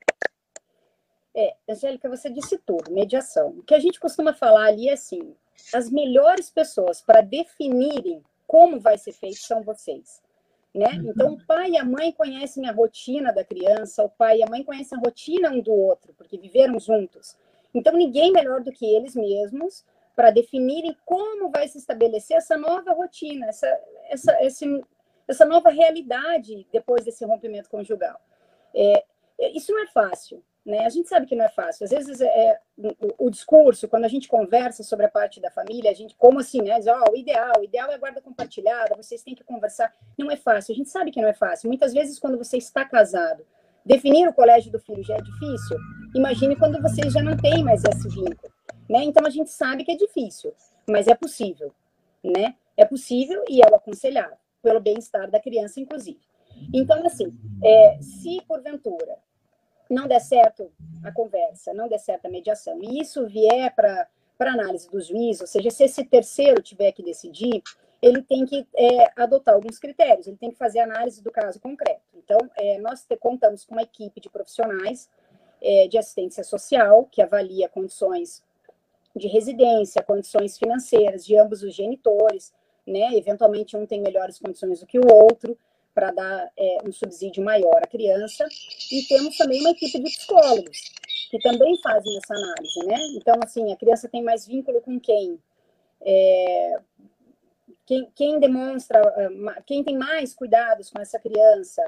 É, 1.34 1.54
Angélica, 1.68 2.08
você 2.08 2.28
disse 2.28 2.58
tudo, 2.58 2.90
mediação. 2.90 3.48
O 3.58 3.62
que 3.62 3.74
a 3.74 3.78
gente 3.78 4.00
costuma 4.00 4.32
falar 4.32 4.66
ali 4.66 4.88
é 4.88 4.94
assim: 4.94 5.34
as 5.72 5.90
melhores 5.90 6.50
pessoas 6.50 7.00
para 7.00 7.20
definirem 7.20 8.22
como 8.46 8.80
vai 8.80 8.98
ser 8.98 9.12
feito 9.12 9.38
são 9.38 9.62
vocês. 9.62 10.20
Né? 10.74 10.86
Uhum. 10.86 11.10
Então, 11.10 11.32
o 11.32 11.46
pai 11.46 11.70
e 11.70 11.78
a 11.78 11.84
mãe 11.84 12.12
conhecem 12.12 12.68
a 12.68 12.72
rotina 12.72 13.32
da 13.32 13.44
criança, 13.44 14.04
o 14.04 14.08
pai 14.08 14.38
e 14.38 14.42
a 14.42 14.48
mãe 14.48 14.62
conhecem 14.62 14.96
a 14.96 15.00
rotina 15.00 15.50
um 15.50 15.60
do 15.60 15.72
outro, 15.72 16.14
porque 16.14 16.38
viveram 16.38 16.78
juntos. 16.78 17.36
Então, 17.74 17.96
ninguém 17.96 18.32
melhor 18.32 18.62
do 18.62 18.72
que 18.72 18.86
eles 18.86 19.14
mesmos 19.14 19.84
para 20.14 20.30
definirem 20.30 20.96
como 21.04 21.50
vai 21.50 21.66
se 21.66 21.78
estabelecer 21.78 22.36
essa 22.36 22.56
nova 22.56 22.92
rotina, 22.92 23.46
essa, 23.46 23.66
essa, 24.08 24.44
esse, 24.44 24.84
essa 25.26 25.44
nova 25.44 25.70
realidade 25.70 26.66
depois 26.72 27.04
desse 27.04 27.24
rompimento 27.24 27.70
conjugal. 27.70 28.20
É, 28.74 29.04
isso 29.54 29.72
não 29.72 29.82
é 29.82 29.86
fácil, 29.86 30.44
né? 30.64 30.84
A 30.84 30.88
gente 30.88 31.08
sabe 31.08 31.26
que 31.26 31.34
não 31.34 31.44
é 31.44 31.48
fácil. 31.48 31.84
Às 31.84 31.90
vezes, 31.90 32.20
é, 32.20 32.26
é 32.26 32.60
o, 32.76 33.26
o, 33.26 33.30
discurso, 33.30 33.88
quando 33.88 34.04
a 34.04 34.08
gente 34.08 34.28
conversa 34.28 34.82
sobre 34.82 35.06
a 35.06 35.08
parte 35.08 35.40
da 35.40 35.50
família, 35.50 35.90
a 35.90 35.94
gente, 35.94 36.14
como 36.16 36.38
assim, 36.38 36.60
né? 36.62 36.78
Diz, 36.78 36.86
oh, 36.86 37.12
o 37.12 37.16
ideal, 37.16 37.52
o 37.58 37.64
ideal 37.64 37.90
é 37.90 37.98
guarda 37.98 38.20
compartilhada, 38.20 38.96
vocês 38.96 39.22
têm 39.22 39.34
que 39.34 39.44
conversar. 39.44 39.92
Não 40.18 40.30
é 40.30 40.36
fácil, 40.36 40.72
a 40.72 40.76
gente 40.76 40.90
sabe 40.90 41.10
que 41.10 41.20
não 41.20 41.28
é 41.28 41.34
fácil. 41.34 41.68
Muitas 41.68 41.92
vezes, 41.92 42.18
quando 42.18 42.36
você 42.36 42.58
está 42.58 42.84
casado, 42.84 43.44
definir 43.84 44.28
o 44.28 44.34
colégio 44.34 44.70
do 44.70 44.78
filho 44.78 45.02
já 45.02 45.14
é 45.14 45.22
difícil. 45.22 45.76
Imagine 46.14 46.56
quando 46.56 46.80
vocês 46.82 47.12
já 47.12 47.22
não 47.22 47.36
têm 47.36 47.64
mais 47.64 47.82
esse 47.84 48.08
vínculo, 48.08 48.52
né? 48.88 49.02
Então, 49.02 49.26
a 49.26 49.30
gente 49.30 49.50
sabe 49.50 49.84
que 49.84 49.92
é 49.92 49.96
difícil, 49.96 50.52
mas 50.88 51.08
é 51.08 51.14
possível, 51.14 51.72
né? 52.22 52.54
É 52.76 52.84
possível 52.84 53.42
e 53.48 53.62
é 53.62 53.68
o 53.68 53.74
aconselhável, 53.74 54.36
pelo 54.62 54.80
bem-estar 54.80 55.30
da 55.30 55.40
criança, 55.40 55.80
inclusive. 55.80 56.20
Então, 56.74 57.04
assim, 57.06 57.32
é, 57.64 57.98
se 58.02 58.42
porventura 58.46 59.16
não 59.90 60.06
der 60.06 60.20
certo 60.20 60.70
a 61.02 61.12
conversa, 61.12 61.74
não 61.74 61.88
der 61.88 61.98
certo 61.98 62.26
a 62.26 62.30
mediação, 62.30 62.78
e 62.80 63.00
isso 63.00 63.26
vier 63.26 63.74
para 63.74 64.08
análise 64.38 64.88
do 64.88 65.00
juiz, 65.00 65.40
ou 65.40 65.46
seja, 65.46 65.70
se 65.70 65.84
esse 65.84 66.04
terceiro 66.04 66.62
tiver 66.62 66.92
que 66.92 67.02
decidir, 67.02 67.62
ele 68.00 68.22
tem 68.22 68.46
que 68.46 68.66
é, 68.74 69.12
adotar 69.16 69.54
alguns 69.54 69.78
critérios, 69.78 70.26
ele 70.26 70.36
tem 70.36 70.50
que 70.50 70.56
fazer 70.56 70.80
análise 70.80 71.22
do 71.22 71.30
caso 71.30 71.60
concreto. 71.60 72.00
Então, 72.14 72.38
é, 72.56 72.78
nós 72.78 73.04
te, 73.04 73.16
contamos 73.16 73.64
com 73.64 73.74
uma 73.74 73.82
equipe 73.82 74.20
de 74.20 74.30
profissionais 74.30 75.10
é, 75.60 75.86
de 75.88 75.98
assistência 75.98 76.42
social 76.42 77.06
que 77.10 77.20
avalia 77.20 77.68
condições 77.68 78.42
de 79.14 79.28
residência, 79.28 80.02
condições 80.02 80.56
financeiras 80.56 81.26
de 81.26 81.36
ambos 81.36 81.62
os 81.62 81.74
genitores, 81.74 82.54
né? 82.86 83.14
Eventualmente 83.14 83.76
um 83.76 83.84
tem 83.84 84.00
melhores 84.00 84.38
condições 84.38 84.80
do 84.80 84.86
que 84.86 84.98
o 84.98 85.12
outro, 85.12 85.58
para 85.94 86.10
dar 86.10 86.50
é, 86.56 86.78
um 86.84 86.92
subsídio 86.92 87.42
maior 87.44 87.82
à 87.82 87.86
criança. 87.86 88.46
E 88.90 89.02
temos 89.04 89.36
também 89.36 89.60
uma 89.60 89.70
equipe 89.70 89.98
de 89.98 90.10
psicólogos, 90.10 90.78
que 91.30 91.38
também 91.38 91.78
fazem 91.82 92.16
essa 92.16 92.34
análise, 92.34 92.86
né? 92.86 92.98
Então, 93.16 93.34
assim, 93.42 93.72
a 93.72 93.76
criança 93.76 94.08
tem 94.08 94.22
mais 94.22 94.46
vínculo 94.46 94.80
com 94.80 94.98
quem? 94.98 95.38
É, 96.00 96.80
quem, 97.86 98.10
quem, 98.14 98.40
demonstra, 98.40 99.00
ah, 99.00 99.62
quem 99.66 99.82
tem 99.82 99.96
mais 99.96 100.34
cuidados 100.34 100.90
com 100.90 101.00
essa 101.00 101.18
criança, 101.18 101.82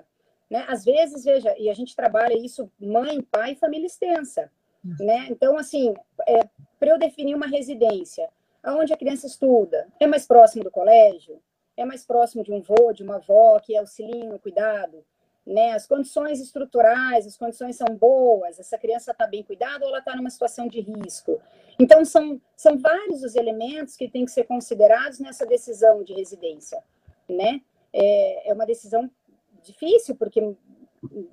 né? 0.50 0.64
Às 0.68 0.85
vezes, 0.85 1.25
veja, 1.25 1.54
e 1.59 1.71
a 1.71 1.75
gente 1.75 1.97
trabalha 1.97 2.35
isso 2.35 2.71
mãe, 2.78 3.23
pai, 3.23 3.54
família 3.54 3.87
extensa, 3.87 4.50
né? 5.00 5.26
Então, 5.30 5.56
assim, 5.56 5.94
é, 6.26 6.40
para 6.78 6.90
eu 6.90 6.99
definir 6.99 7.35
uma 7.35 7.47
residência, 7.47 8.28
aonde 8.62 8.92
a 8.92 8.97
criança 8.97 9.26
estuda, 9.26 9.87
é 9.99 10.06
mais 10.06 10.26
próximo 10.26 10.64
do 10.64 10.71
colégio, 10.71 11.40
é 11.76 11.85
mais 11.85 12.05
próximo 12.05 12.43
de 12.43 12.52
um 12.52 12.61
vô, 12.61 12.93
de 12.93 13.02
uma 13.02 13.17
avó 13.17 13.59
que 13.61 13.76
auxilia 13.76 14.29
no 14.29 14.38
cuidado, 14.38 15.05
né? 15.47 15.73
As 15.73 15.87
condições 15.87 16.41
estruturais, 16.41 17.26
as 17.26 17.37
condições 17.37 17.76
são 17.76 17.97
boas, 17.97 18.59
essa 18.59 18.79
criança 18.79 19.11
está 19.11 19.26
bem 19.26 19.43
cuidada 19.43 19.85
ou 19.85 19.91
ela 19.91 19.99
está 19.99 20.14
numa 20.14 20.31
situação 20.31 20.69
de 20.69 20.81
risco. 20.81 21.41
Então, 21.79 22.05
são, 22.05 22.41
são 22.57 22.79
vários 22.79 23.23
os 23.23 23.35
elementos 23.35 23.97
que 23.97 24.09
têm 24.09 24.25
que 24.25 24.31
ser 24.31 24.45
considerados 24.45 25.19
nessa 25.19 25.45
decisão 25.45 26.02
de 26.05 26.12
residência, 26.12 26.83
né? 27.29 27.61
É, 27.93 28.50
é 28.50 28.55
uma 28.55 28.67
decisão 28.67 29.11
difícil, 29.62 30.14
porque 30.17 30.55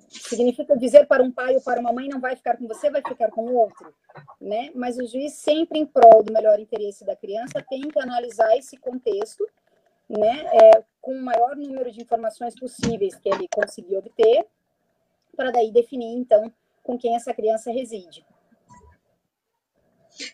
significa 0.08 0.76
dizer 0.76 1.06
para 1.06 1.22
um 1.22 1.30
pai 1.30 1.54
ou 1.54 1.60
para 1.60 1.80
uma 1.80 1.92
mãe 1.92 2.08
não 2.08 2.20
vai 2.20 2.34
ficar 2.34 2.56
com 2.56 2.66
você, 2.66 2.90
vai 2.90 3.02
ficar 3.06 3.30
com 3.30 3.42
o 3.42 3.54
outro, 3.54 3.94
né? 4.40 4.70
Mas 4.74 4.98
o 4.98 5.06
juiz 5.06 5.34
sempre 5.34 5.78
em 5.78 5.86
prol 5.86 6.24
do 6.24 6.32
melhor 6.32 6.58
interesse 6.58 7.04
da 7.04 7.14
criança 7.14 7.64
tem 7.68 7.82
que 7.82 8.00
analisar 8.00 8.56
esse 8.56 8.76
contexto 8.76 9.46
né, 10.10 10.46
é, 10.52 10.82
com 11.00 11.12
o 11.14 11.22
maior 11.22 11.56
número 11.56 11.90
de 11.90 12.02
informações 12.02 12.58
possíveis 12.58 13.14
que 13.14 13.28
ele 13.28 13.46
conseguiu 13.54 13.98
obter, 13.98 14.44
para 15.36 15.50
daí 15.50 15.70
definir, 15.72 16.18
então, 16.18 16.52
com 16.82 16.98
quem 16.98 17.14
essa 17.14 17.32
criança 17.32 17.70
reside. 17.70 18.24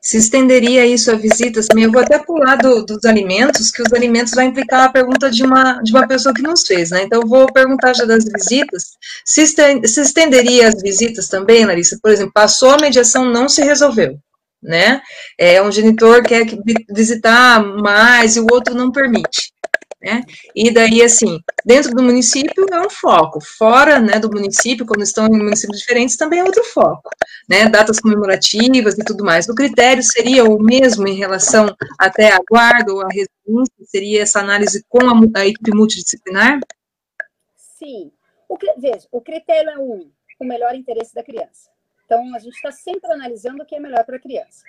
Se 0.01 0.17
estenderia 0.17 0.85
isso 0.87 1.11
a 1.13 1.15
visitas 1.15 1.67
também, 1.67 1.85
eu 1.85 1.93
vou 1.93 2.01
até 2.01 2.19
pular 2.19 2.57
do, 2.57 2.85
dos 2.85 3.05
alimentos, 3.05 3.71
que 3.71 3.83
os 3.83 3.93
alimentos 3.93 4.33
vai 4.33 4.47
implicar 4.47 4.87
a 4.87 4.89
pergunta 4.89 5.31
de 5.31 5.45
uma, 5.45 5.81
de 5.83 5.93
uma 5.93 6.09
pessoa 6.09 6.35
que 6.35 6.43
nos 6.43 6.67
fez, 6.67 6.91
né? 6.91 7.03
Então, 7.03 7.21
vou 7.25 7.47
perguntar 7.53 7.93
já 7.95 8.05
das 8.05 8.25
visitas. 8.25 8.97
Se 9.25 9.43
estenderia 9.43 10.69
as 10.69 10.81
visitas 10.83 11.29
também, 11.29 11.65
Larissa? 11.65 11.99
Por 12.03 12.11
exemplo, 12.11 12.33
passou 12.33 12.71
a 12.71 12.79
mediação, 12.79 13.25
não 13.27 13.49
se 13.49 13.63
resolveu, 13.63 14.19
né? 14.63 15.01
É, 15.39 15.63
um 15.63 15.71
genitor 15.71 16.23
quer 16.23 16.47
visitar 16.91 17.63
mais 17.63 18.37
e 18.37 18.41
o 18.41 18.47
outro 18.51 18.75
não 18.75 18.91
permite. 18.91 19.53
Né? 20.07 20.23
E 20.55 20.71
daí, 20.71 21.03
assim, 21.03 21.41
dentro 21.65 21.91
do 21.91 22.03
município 22.03 22.67
é 22.71 22.81
um 22.81 22.91
foco, 22.91 23.41
fora 23.41 23.99
né, 23.99 24.21
do 24.21 24.31
município, 24.31 24.87
quando 24.87 25.03
estão 25.03 25.27
em 25.27 25.37
municípios 25.37 25.81
diferentes, 25.81 26.17
também 26.17 26.39
é 26.39 26.45
outro 26.45 26.63
foco, 26.63 27.11
né? 27.49 27.69
Datas 27.69 27.99
comemorativas 27.99 28.97
e 28.97 29.05
tudo 29.05 29.25
mais. 29.25 29.49
O 29.49 29.55
critério 29.55 30.03
seria 30.03 30.45
o 30.45 30.63
mesmo 30.63 31.09
em 31.09 31.17
relação 31.17 31.75
até 31.99 32.31
a 32.33 32.39
guarda 32.49 32.93
ou 32.93 33.01
a 33.01 33.09
residência? 33.09 33.75
Seria 33.85 34.23
essa 34.23 34.39
análise 34.39 34.85
com 34.89 35.01
a, 35.09 35.41
a 35.41 35.47
equipe 35.47 35.75
multidisciplinar? 35.75 36.61
Sim. 37.57 38.13
O, 38.49 38.57
veja, 38.79 39.09
o 39.11 39.21
critério 39.21 39.71
é 39.71 39.79
um, 39.79 40.11
o 40.39 40.45
melhor 40.45 40.75
interesse 40.75 41.15
da 41.15 41.25
criança. 41.25 41.76
Então, 42.07 42.35
a 42.35 42.39
gente 42.39 42.55
está 42.55 42.71
sempre 42.71 43.13
analisando 43.13 43.63
o 43.63 43.67
que 43.67 43.75
é 43.75 43.81
melhor 43.81 44.05
para 44.05 44.17
a 44.17 44.21
criança. 44.21 44.65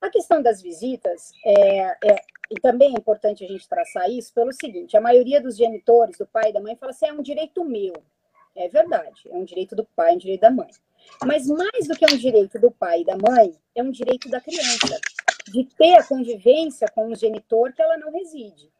A 0.00 0.10
questão 0.10 0.40
das 0.40 0.62
visitas, 0.62 1.32
é, 1.44 1.80
é, 2.08 2.22
e 2.50 2.60
também 2.60 2.94
é 2.94 2.98
importante 2.98 3.44
a 3.44 3.48
gente 3.48 3.68
traçar 3.68 4.08
isso 4.08 4.32
pelo 4.32 4.52
seguinte: 4.52 4.96
a 4.96 5.00
maioria 5.00 5.40
dos 5.40 5.56
genitores, 5.56 6.18
do 6.18 6.26
pai 6.26 6.50
e 6.50 6.52
da 6.52 6.60
mãe, 6.60 6.76
fala 6.76 6.92
assim: 6.92 7.06
é 7.06 7.12
um 7.12 7.22
direito 7.22 7.64
meu. 7.64 7.94
É 8.54 8.68
verdade, 8.68 9.22
é 9.28 9.34
um 9.34 9.44
direito 9.44 9.74
do 9.74 9.84
pai, 9.84 10.12
é 10.12 10.14
um 10.14 10.18
direito 10.18 10.40
da 10.42 10.50
mãe. 10.50 10.70
Mas 11.24 11.46
mais 11.46 11.86
do 11.86 11.94
que 11.94 12.04
um 12.04 12.16
direito 12.16 12.58
do 12.58 12.70
pai 12.70 13.00
e 13.00 13.04
da 13.04 13.16
mãe, 13.16 13.54
é 13.74 13.82
um 13.82 13.90
direito 13.90 14.28
da 14.28 14.40
criança 14.40 15.00
de 15.46 15.64
ter 15.64 15.94
a 15.94 16.04
convivência 16.04 16.88
com 16.88 17.08
o 17.08 17.14
genitor 17.14 17.72
que 17.72 17.82
ela 17.82 17.96
não 17.96 18.12
reside. 18.12 18.70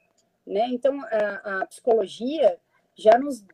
Né? 0.47 0.66
Então, 0.71 1.00
a, 1.02 1.61
a 1.61 1.66
psicologia 1.66 2.59
já 2.95 3.18
nos, 3.18 3.45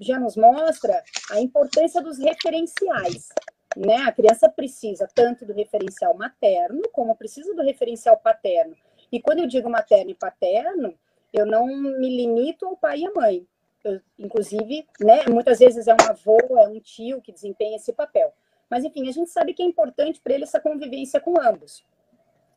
já 0.00 0.18
nos 0.18 0.36
mostra 0.36 1.02
a 1.30 1.40
importância 1.40 2.00
dos 2.02 2.18
referenciais. 2.18 3.28
Né? 3.76 3.96
A 3.96 4.12
criança 4.12 4.48
precisa 4.48 5.06
tanto 5.14 5.44
do 5.44 5.52
referencial 5.52 6.16
materno, 6.16 6.82
como 6.92 7.14
precisa 7.14 7.54
do 7.54 7.62
referencial 7.62 8.16
paterno. 8.16 8.74
E 9.12 9.20
quando 9.20 9.40
eu 9.40 9.46
digo 9.46 9.68
materno 9.68 10.10
e 10.10 10.14
paterno, 10.14 10.94
eu 11.32 11.44
não 11.44 11.66
me 11.66 12.16
limito 12.16 12.64
ao 12.66 12.76
pai 12.76 13.00
e 13.00 13.06
à 13.06 13.12
mãe. 13.12 13.46
Eu, 13.84 14.00
inclusive, 14.18 14.86
né, 14.98 15.24
muitas 15.28 15.58
vezes 15.58 15.86
é 15.86 15.92
um 15.92 16.10
avô, 16.10 16.38
é 16.58 16.68
um 16.68 16.80
tio 16.80 17.20
que 17.20 17.30
desempenha 17.30 17.76
esse 17.76 17.92
papel. 17.92 18.32
Mas, 18.68 18.82
enfim, 18.82 19.08
a 19.08 19.12
gente 19.12 19.30
sabe 19.30 19.52
que 19.52 19.62
é 19.62 19.66
importante 19.66 20.20
para 20.20 20.34
ele 20.34 20.44
essa 20.44 20.58
convivência 20.58 21.20
com 21.20 21.40
ambos. 21.40 21.84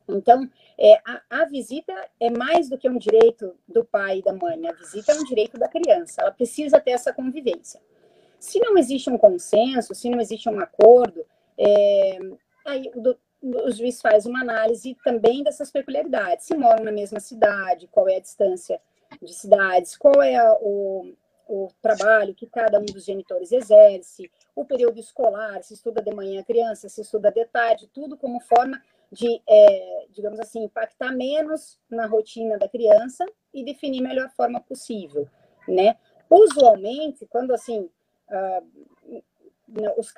Então, 0.07 0.49
é, 0.77 0.95
a, 1.05 1.21
a, 1.29 1.45
visita 1.45 1.93
é 2.19 2.31
mais 2.31 2.67
do 2.67 2.77
que 2.77 2.89
um 2.89 2.97
direito 2.97 3.55
do 3.67 3.85
pai 3.85 4.19
e 4.19 4.23
da 4.23 4.33
mãe, 4.33 4.67
a 4.67 4.73
visita 4.73 5.11
é 5.11 5.15
um 5.15 5.23
direito 5.23 5.57
da 5.59 5.67
criança, 5.67 6.21
ela 6.21 6.31
precisa 6.31 6.79
ter 6.79 6.91
essa 6.91 7.13
convivência. 7.13 7.79
Se 8.39 8.59
não 8.59 8.77
existe 8.77 9.09
um 9.09 9.17
consenso, 9.17 9.93
se 9.93 10.09
não 10.09 10.19
existe 10.19 10.47
um 10.49 10.59
acordo, 10.59 11.25
é, 11.57 12.19
aí 12.65 12.89
o, 12.95 13.15
o 13.67 13.71
juiz 13.71 14.01
faz 14.01 14.25
uma 14.25 14.41
análise 14.41 14.95
também 15.03 15.43
dessas 15.43 15.71
peculiaridades. 15.71 16.45
Se 16.45 16.55
moram 16.55 16.83
na 16.83 16.91
mesma 16.91 17.19
cidade, 17.19 17.87
qual 17.87 18.07
é 18.07 18.15
a 18.15 18.21
distância 18.21 18.81
de 19.21 19.33
cidades, 19.33 19.97
qual 19.97 20.21
é 20.21 20.35
a, 20.35 20.53
o, 20.61 21.13
o 21.47 21.67
trabalho 21.81 22.35
que 22.35 22.47
cada 22.47 22.79
um 22.79 22.85
dos 22.85 23.03
genitores 23.03 23.51
exerce, 23.51 24.31
o 24.55 24.63
período 24.63 24.99
escolar, 24.99 25.63
se 25.63 25.73
estuda 25.73 26.01
de 26.01 26.11
manhã 26.11 26.41
a 26.41 26.45
criança, 26.45 26.87
se 26.87 27.01
estuda 27.01 27.31
de 27.31 27.43
tarde, 27.45 27.89
tudo 27.93 28.15
como 28.15 28.39
forma 28.39 28.81
de, 29.11 29.41
é, 29.47 30.05
digamos 30.11 30.39
assim, 30.39 30.63
impactar 30.63 31.11
menos 31.11 31.79
na 31.89 32.05
rotina 32.05 32.57
da 32.57 32.69
criança 32.69 33.25
e 33.53 33.63
definir 33.63 34.05
a 34.05 34.07
melhor 34.07 34.29
forma 34.29 34.61
possível, 34.61 35.27
né? 35.67 35.97
Usualmente, 36.29 37.25
quando 37.25 37.51
assim, 37.51 37.89
uh, 38.31 39.23
os, 39.97 40.13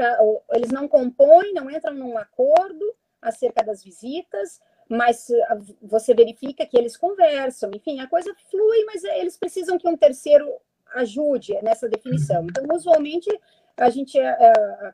eles 0.53 0.71
não 0.71 0.87
compõem, 0.87 1.53
não 1.53 1.69
entram 1.69 1.93
num 1.93 2.17
acordo 2.17 2.95
acerca 3.21 3.63
das 3.63 3.83
visitas, 3.83 4.59
mas 4.89 5.27
ah, 5.47 5.57
você 5.81 6.13
verifica 6.13 6.65
que 6.65 6.77
eles 6.77 6.97
conversam, 6.97 7.71
enfim, 7.73 7.99
a 7.99 8.07
coisa 8.07 8.33
flui, 8.49 8.83
mas 8.85 9.03
eles 9.03 9.37
precisam 9.37 9.77
que 9.77 9.87
um 9.87 9.95
terceiro 9.95 10.49
ajude 10.93 11.53
nessa 11.61 11.87
definição. 11.87 12.45
Então, 12.45 12.65
usualmente, 12.75 13.29
a 13.77 13.89
gente 13.89 14.19
é, 14.19 14.37
é, 14.41 14.93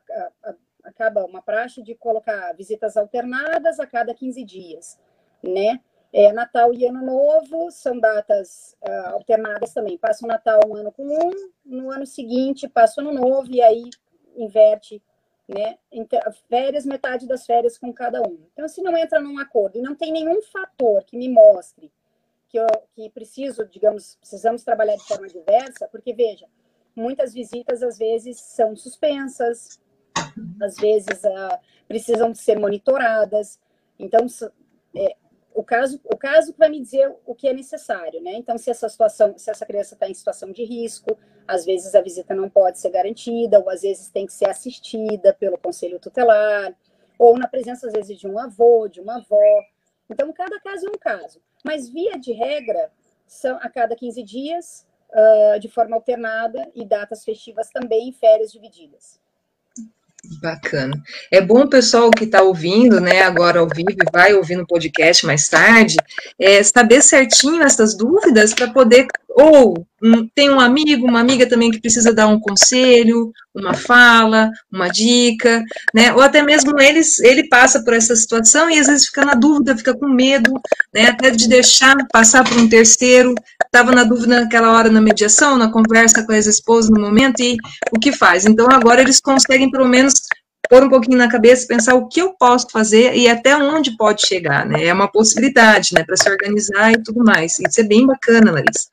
acaba 0.84 1.24
uma 1.24 1.42
praxe 1.42 1.82
de 1.82 1.94
colocar 1.94 2.52
visitas 2.54 2.96
alternadas 2.96 3.80
a 3.80 3.86
cada 3.86 4.14
15 4.14 4.44
dias, 4.44 4.98
né? 5.42 5.80
É, 6.12 6.32
Natal 6.32 6.72
e 6.72 6.86
Ano 6.86 7.04
Novo 7.04 7.70
são 7.70 7.98
datas 7.98 8.76
uh, 8.82 9.14
alternadas 9.14 9.74
também. 9.74 9.98
Passa 9.98 10.24
o 10.24 10.28
Natal 10.28 10.60
um 10.66 10.74
ano 10.74 10.90
com 10.90 11.04
um, 11.04 11.50
no 11.64 11.90
ano 11.90 12.06
seguinte 12.06 12.68
passa 12.68 13.00
o 13.00 13.06
Ano 13.06 13.20
Novo 13.20 13.50
e 13.50 13.60
aí 13.60 13.84
inverte, 14.36 15.02
né? 15.46 15.78
Férias, 16.48 16.86
metade 16.86 17.26
das 17.26 17.44
férias 17.44 17.76
com 17.76 17.92
cada 17.92 18.22
um. 18.22 18.38
Então, 18.52 18.66
se 18.68 18.82
não 18.82 18.96
entra 18.96 19.20
num 19.20 19.38
acordo 19.38 19.78
e 19.78 19.82
não 19.82 19.94
tem 19.94 20.12
nenhum 20.12 20.40
fator 20.42 21.04
que 21.04 21.16
me 21.16 21.28
mostre 21.28 21.92
que, 22.48 22.58
eu, 22.58 22.66
que 22.94 23.10
preciso, 23.10 23.66
digamos, 23.66 24.16
precisamos 24.16 24.64
trabalhar 24.64 24.96
de 24.96 25.04
forma 25.04 25.28
diversa, 25.28 25.86
porque 25.88 26.14
veja, 26.14 26.46
muitas 26.96 27.32
visitas 27.32 27.82
às 27.82 27.98
vezes 27.98 28.40
são 28.40 28.74
suspensas, 28.74 29.78
às 30.60 30.76
vezes 30.76 31.22
uh, 31.24 31.58
precisam 31.86 32.34
ser 32.34 32.58
monitoradas. 32.58 33.60
Então, 33.98 34.26
é, 34.96 35.16
o 35.58 35.64
caso, 35.64 36.00
o 36.04 36.16
caso 36.16 36.52
que 36.52 36.58
vai 36.60 36.68
me 36.68 36.80
dizer 36.80 37.12
o 37.26 37.34
que 37.34 37.48
é 37.48 37.52
necessário, 37.52 38.22
né? 38.22 38.34
Então, 38.34 38.56
se 38.56 38.70
essa 38.70 38.88
situação, 38.88 39.36
se 39.36 39.50
essa 39.50 39.66
criança 39.66 39.94
está 39.94 40.08
em 40.08 40.14
situação 40.14 40.52
de 40.52 40.62
risco, 40.62 41.18
às 41.48 41.64
vezes 41.64 41.96
a 41.96 42.00
visita 42.00 42.32
não 42.32 42.48
pode 42.48 42.78
ser 42.78 42.90
garantida, 42.90 43.58
ou 43.58 43.68
às 43.68 43.82
vezes 43.82 44.08
tem 44.08 44.24
que 44.24 44.32
ser 44.32 44.48
assistida 44.48 45.34
pelo 45.34 45.58
conselho 45.58 45.98
tutelar, 45.98 46.72
ou 47.18 47.36
na 47.36 47.48
presença, 47.48 47.88
às 47.88 47.92
vezes, 47.92 48.16
de 48.16 48.28
um 48.28 48.38
avô, 48.38 48.86
de 48.86 49.00
uma 49.00 49.16
avó. 49.16 49.64
Então, 50.08 50.32
cada 50.32 50.60
caso 50.60 50.86
é 50.86 50.90
um 50.90 50.98
caso. 50.98 51.42
Mas, 51.64 51.88
via 51.88 52.16
de 52.16 52.32
regra, 52.32 52.92
são 53.26 53.56
a 53.56 53.68
cada 53.68 53.96
15 53.96 54.22
dias, 54.22 54.86
uh, 55.10 55.58
de 55.58 55.68
forma 55.68 55.96
alternada, 55.96 56.70
e 56.72 56.84
datas 56.84 57.24
festivas 57.24 57.68
também, 57.68 58.12
férias 58.12 58.52
divididas. 58.52 59.20
Bacana. 60.40 61.02
É 61.30 61.40
bom 61.40 61.62
o 61.62 61.68
pessoal 61.68 62.10
que 62.10 62.24
está 62.24 62.42
ouvindo, 62.42 63.00
né, 63.00 63.22
agora 63.22 63.60
ao 63.60 63.68
vivo 63.68 63.90
e 63.90 64.10
vai 64.12 64.34
ouvir 64.34 64.56
no 64.56 64.66
podcast 64.66 65.24
mais 65.24 65.48
tarde, 65.48 65.96
é, 66.38 66.62
saber 66.62 67.02
certinho 67.02 67.62
essas 67.62 67.96
dúvidas 67.96 68.52
para 68.52 68.68
poder, 68.68 69.06
ou 69.40 69.86
tem 70.34 70.50
um 70.50 70.60
amigo, 70.60 71.06
uma 71.06 71.20
amiga 71.20 71.46
também 71.48 71.70
que 71.70 71.80
precisa 71.80 72.12
dar 72.12 72.28
um 72.28 72.38
conselho, 72.38 73.32
uma 73.54 73.74
fala, 73.74 74.50
uma 74.72 74.88
dica, 74.88 75.62
né, 75.92 76.12
ou 76.12 76.20
até 76.20 76.42
mesmo 76.42 76.80
eles, 76.80 77.18
ele 77.20 77.48
passa 77.48 77.82
por 77.82 77.92
essa 77.92 78.14
situação 78.14 78.70
e 78.70 78.78
às 78.78 78.86
vezes 78.86 79.06
fica 79.06 79.24
na 79.24 79.34
dúvida, 79.34 79.76
fica 79.76 79.94
com 79.94 80.08
medo, 80.08 80.52
né, 80.94 81.06
até 81.06 81.30
de 81.30 81.48
deixar 81.48 81.96
passar 82.12 82.48
por 82.48 82.56
um 82.56 82.68
terceiro, 82.68 83.34
estava 83.64 83.92
na 83.92 84.04
dúvida 84.04 84.40
naquela 84.40 84.72
hora 84.72 84.90
na 84.90 85.00
mediação, 85.00 85.58
na 85.58 85.70
conversa 85.70 86.24
com 86.24 86.32
a 86.32 86.36
ex-esposa 86.36 86.90
no 86.90 87.00
momento, 87.00 87.40
e 87.40 87.56
o 87.92 87.98
que 87.98 88.12
faz? 88.12 88.46
Então, 88.46 88.68
agora 88.70 89.00
eles 89.00 89.20
conseguem, 89.20 89.70
pelo 89.70 89.88
menos, 89.88 90.14
pôr 90.68 90.82
um 90.82 90.88
pouquinho 90.88 91.16
na 91.16 91.30
cabeça, 91.30 91.66
pensar 91.66 91.94
o 91.94 92.08
que 92.08 92.20
eu 92.20 92.34
posso 92.34 92.68
fazer 92.70 93.14
e 93.14 93.28
até 93.28 93.56
onde 93.56 93.96
pode 93.96 94.26
chegar, 94.26 94.66
né? 94.66 94.84
É 94.84 94.92
uma 94.92 95.10
possibilidade, 95.10 95.94
né, 95.94 96.04
para 96.04 96.16
se 96.16 96.28
organizar 96.28 96.92
e 96.92 97.02
tudo 97.02 97.24
mais. 97.24 97.58
Isso 97.58 97.80
é 97.80 97.84
bem 97.84 98.06
bacana, 98.06 98.52
Larissa. 98.52 98.88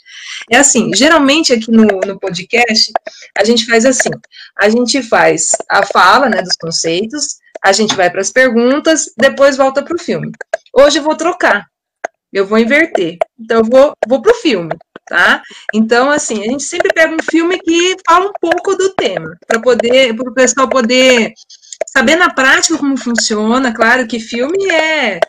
É 0.49 0.57
assim, 0.57 0.91
geralmente 0.95 1.53
aqui 1.53 1.71
no, 1.71 1.85
no 1.85 2.19
podcast, 2.19 2.91
a 3.37 3.43
gente 3.43 3.65
faz 3.65 3.85
assim, 3.85 4.09
a 4.57 4.69
gente 4.69 5.03
faz 5.03 5.49
a 5.69 5.85
fala, 5.85 6.29
né, 6.29 6.41
dos 6.41 6.55
conceitos, 6.55 7.37
a 7.63 7.71
gente 7.71 7.95
vai 7.95 8.09
para 8.09 8.21
as 8.21 8.31
perguntas, 8.31 9.11
depois 9.17 9.57
volta 9.57 9.83
para 9.83 9.95
o 9.95 9.99
filme. 9.99 10.31
Hoje 10.73 10.99
eu 10.99 11.03
vou 11.03 11.15
trocar, 11.15 11.65
eu 12.31 12.45
vou 12.45 12.59
inverter. 12.59 13.17
Então, 13.39 13.59
eu 13.59 13.65
vou, 13.65 13.93
vou 14.07 14.21
para 14.21 14.31
o 14.31 14.35
filme, 14.35 14.75
tá? 15.07 15.41
Então, 15.73 16.11
assim, 16.11 16.41
a 16.41 16.47
gente 16.47 16.63
sempre 16.63 16.93
pega 16.93 17.13
um 17.13 17.23
filme 17.31 17.57
que 17.59 17.95
fala 18.07 18.27
um 18.27 18.33
pouco 18.39 18.75
do 18.75 18.93
tema, 18.93 19.35
para 19.47 19.59
poder, 19.59 20.15
para 20.15 20.29
o 20.29 20.33
pessoal 20.33 20.69
poder 20.69 21.33
saber 21.95 22.15
na 22.15 22.29
prática 22.29 22.77
como 22.77 22.97
funciona. 22.97 23.73
Claro 23.73 24.07
que 24.07 24.19
filme 24.19 24.69
é 24.69 25.19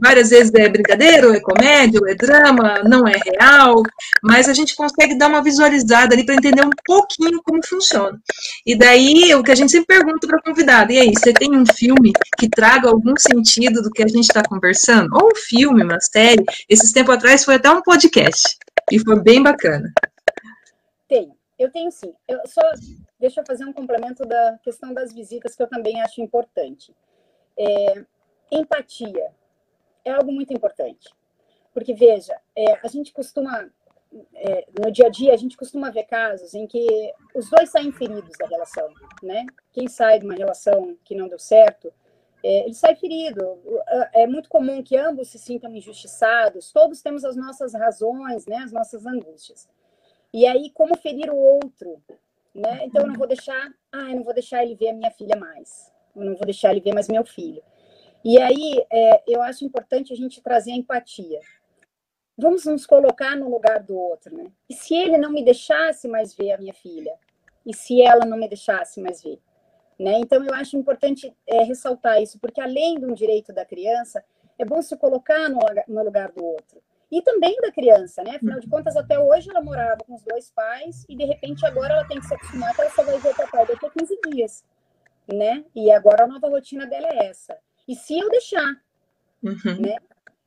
várias 0.00 0.30
vezes 0.30 0.52
é 0.54 0.68
brincadeira, 0.68 1.26
ou 1.26 1.34
é 1.34 1.40
comédia, 1.40 2.00
ou 2.00 2.08
é 2.08 2.14
drama, 2.14 2.80
não 2.84 3.08
é 3.08 3.16
real, 3.16 3.82
mas 4.22 4.48
a 4.48 4.54
gente 4.54 4.76
consegue 4.76 5.18
dar 5.18 5.28
uma 5.28 5.42
visualizada 5.42 6.14
ali 6.14 6.24
para 6.24 6.36
entender 6.36 6.64
um 6.64 6.70
pouquinho 6.84 7.42
como 7.42 7.58
funciona. 7.66 8.18
E 8.64 8.76
daí, 8.76 9.34
o 9.34 9.42
que 9.42 9.50
a 9.50 9.56
gente 9.56 9.72
sempre 9.72 9.96
pergunta 9.96 10.26
para 10.28 10.38
a 10.38 10.42
convidada, 10.42 10.92
e 10.92 10.98
aí, 10.98 11.12
você 11.12 11.32
tem 11.32 11.56
um 11.56 11.64
filme 11.74 12.12
que 12.38 12.48
traga 12.48 12.88
algum 12.88 13.14
sentido 13.18 13.82
do 13.82 13.90
que 13.90 14.02
a 14.02 14.08
gente 14.08 14.28
está 14.28 14.42
conversando? 14.48 15.10
Ou 15.14 15.32
um 15.32 15.36
filme, 15.36 15.82
uma 15.82 16.00
série? 16.00 16.44
Esses 16.68 16.92
tempos 16.92 17.16
atrás 17.16 17.44
foi 17.44 17.56
até 17.56 17.68
um 17.68 17.82
podcast, 17.82 18.56
e 18.92 18.98
foi 19.00 19.20
bem 19.20 19.42
bacana. 19.42 19.92
Tenho, 21.08 21.32
eu 21.58 21.70
tenho 21.70 21.90
sim. 21.90 22.14
Eu 22.26 22.40
só, 22.46 22.62
deixa 23.18 23.40
eu 23.40 23.46
fazer 23.46 23.64
um 23.64 23.72
complemento 23.72 24.24
da 24.24 24.58
questão 24.62 24.94
das 24.94 25.12
visitas, 25.12 25.56
que 25.56 25.62
eu 25.62 25.68
também 25.68 26.00
acho 26.00 26.20
importante. 26.20 26.94
É, 27.58 28.04
empatia 28.50 29.32
é 30.04 30.12
algo 30.12 30.32
muito 30.32 30.52
importante. 30.52 31.08
Porque, 31.72 31.94
veja, 31.94 32.34
é, 32.56 32.78
a 32.82 32.88
gente 32.88 33.12
costuma, 33.12 33.68
é, 34.34 34.66
no 34.84 34.90
dia 34.90 35.06
a 35.06 35.10
dia, 35.10 35.34
a 35.34 35.36
gente 35.36 35.56
costuma 35.56 35.90
ver 35.90 36.04
casos 36.04 36.54
em 36.54 36.66
que 36.66 37.12
os 37.34 37.50
dois 37.50 37.70
saem 37.70 37.92
feridos 37.92 38.32
da 38.38 38.46
relação, 38.46 38.88
né? 39.22 39.44
Quem 39.72 39.88
sai 39.88 40.18
de 40.18 40.24
uma 40.24 40.34
relação 40.34 40.96
que 41.04 41.14
não 41.14 41.28
deu 41.28 41.38
certo, 41.38 41.92
é, 42.42 42.64
ele 42.64 42.74
sai 42.74 42.94
ferido. 42.96 43.60
É 44.12 44.26
muito 44.26 44.48
comum 44.48 44.82
que 44.82 44.96
ambos 44.96 45.28
se 45.28 45.38
sintam 45.38 45.74
injustiçados, 45.74 46.72
todos 46.72 47.02
temos 47.02 47.24
as 47.24 47.36
nossas 47.36 47.74
razões, 47.74 48.46
né? 48.46 48.58
As 48.58 48.72
nossas 48.72 49.06
angústias. 49.06 49.68
E 50.32 50.46
aí, 50.46 50.70
como 50.70 50.96
ferir 50.96 51.30
o 51.30 51.36
outro, 51.36 52.02
né? 52.54 52.84
Então, 52.84 53.02
eu 53.02 53.08
não 53.08 53.14
vou 53.14 53.26
deixar, 53.26 53.70
ah, 53.92 54.10
eu 54.10 54.16
não 54.16 54.24
vou 54.24 54.34
deixar 54.34 54.62
ele 54.62 54.74
ver 54.74 54.90
a 54.90 54.92
minha 54.92 55.10
filha 55.10 55.36
mais, 55.36 55.92
eu 56.14 56.24
não 56.24 56.34
vou 56.34 56.44
deixar 56.44 56.70
ele 56.70 56.80
ver 56.80 56.92
mais 56.92 57.08
meu 57.08 57.24
filho. 57.24 57.62
E 58.24 58.38
aí, 58.38 58.84
é, 58.90 59.22
eu 59.26 59.40
acho 59.42 59.64
importante 59.64 60.12
a 60.12 60.16
gente 60.16 60.42
trazer 60.42 60.72
a 60.72 60.76
empatia. 60.76 61.40
Vamos 62.36 62.64
nos 62.66 62.86
colocar 62.86 63.36
no 63.36 63.48
lugar 63.48 63.82
do 63.82 63.96
outro, 63.96 64.36
né? 64.36 64.52
E 64.68 64.74
se 64.74 64.94
ele 64.94 65.18
não 65.18 65.30
me 65.30 65.44
deixasse 65.44 66.06
mais 66.06 66.34
ver 66.34 66.52
a 66.52 66.58
minha 66.58 66.74
filha? 66.74 67.14
E 67.64 67.74
se 67.74 68.02
ela 68.02 68.24
não 68.24 68.36
me 68.36 68.48
deixasse 68.48 69.00
mais 69.00 69.22
ver? 69.22 69.40
Né? 69.98 70.18
Então, 70.20 70.44
eu 70.44 70.54
acho 70.54 70.76
importante 70.76 71.34
é, 71.46 71.62
ressaltar 71.64 72.22
isso, 72.22 72.38
porque 72.38 72.60
além 72.60 72.98
de 72.98 73.04
um 73.04 73.12
direito 73.12 73.52
da 73.52 73.64
criança, 73.64 74.24
é 74.58 74.64
bom 74.64 74.80
se 74.80 74.96
colocar 74.96 75.48
no, 75.48 75.58
no 75.88 76.04
lugar 76.04 76.30
do 76.30 76.44
outro. 76.44 76.80
E 77.10 77.22
também 77.22 77.56
da 77.60 77.72
criança, 77.72 78.22
né? 78.22 78.36
Afinal 78.36 78.60
de 78.60 78.68
contas, 78.68 78.96
até 78.96 79.18
hoje 79.18 79.48
ela 79.50 79.62
morava 79.62 80.04
com 80.04 80.14
os 80.14 80.22
dois 80.22 80.50
pais 80.50 81.06
e 81.08 81.16
de 81.16 81.24
repente 81.24 81.64
agora 81.64 81.94
ela 81.94 82.06
tem 82.06 82.20
que 82.20 82.26
se 82.26 82.34
acostumar 82.34 82.74
que 82.74 82.80
ela 82.80 82.90
só 82.90 83.02
vai 83.02 83.18
ver 83.18 83.30
o 83.30 83.36
papai 83.36 83.66
daqui 83.66 83.86
a 83.86 83.90
15 83.90 84.18
dias, 84.30 84.64
né? 85.26 85.64
E 85.74 85.90
agora 85.90 86.24
a 86.24 86.26
nova 86.26 86.48
rotina 86.48 86.86
dela 86.86 87.08
é 87.08 87.26
essa. 87.26 87.56
E 87.86 87.94
se 87.94 88.18
eu 88.18 88.28
deixar, 88.28 88.76
uhum. 89.42 89.80
né? 89.80 89.96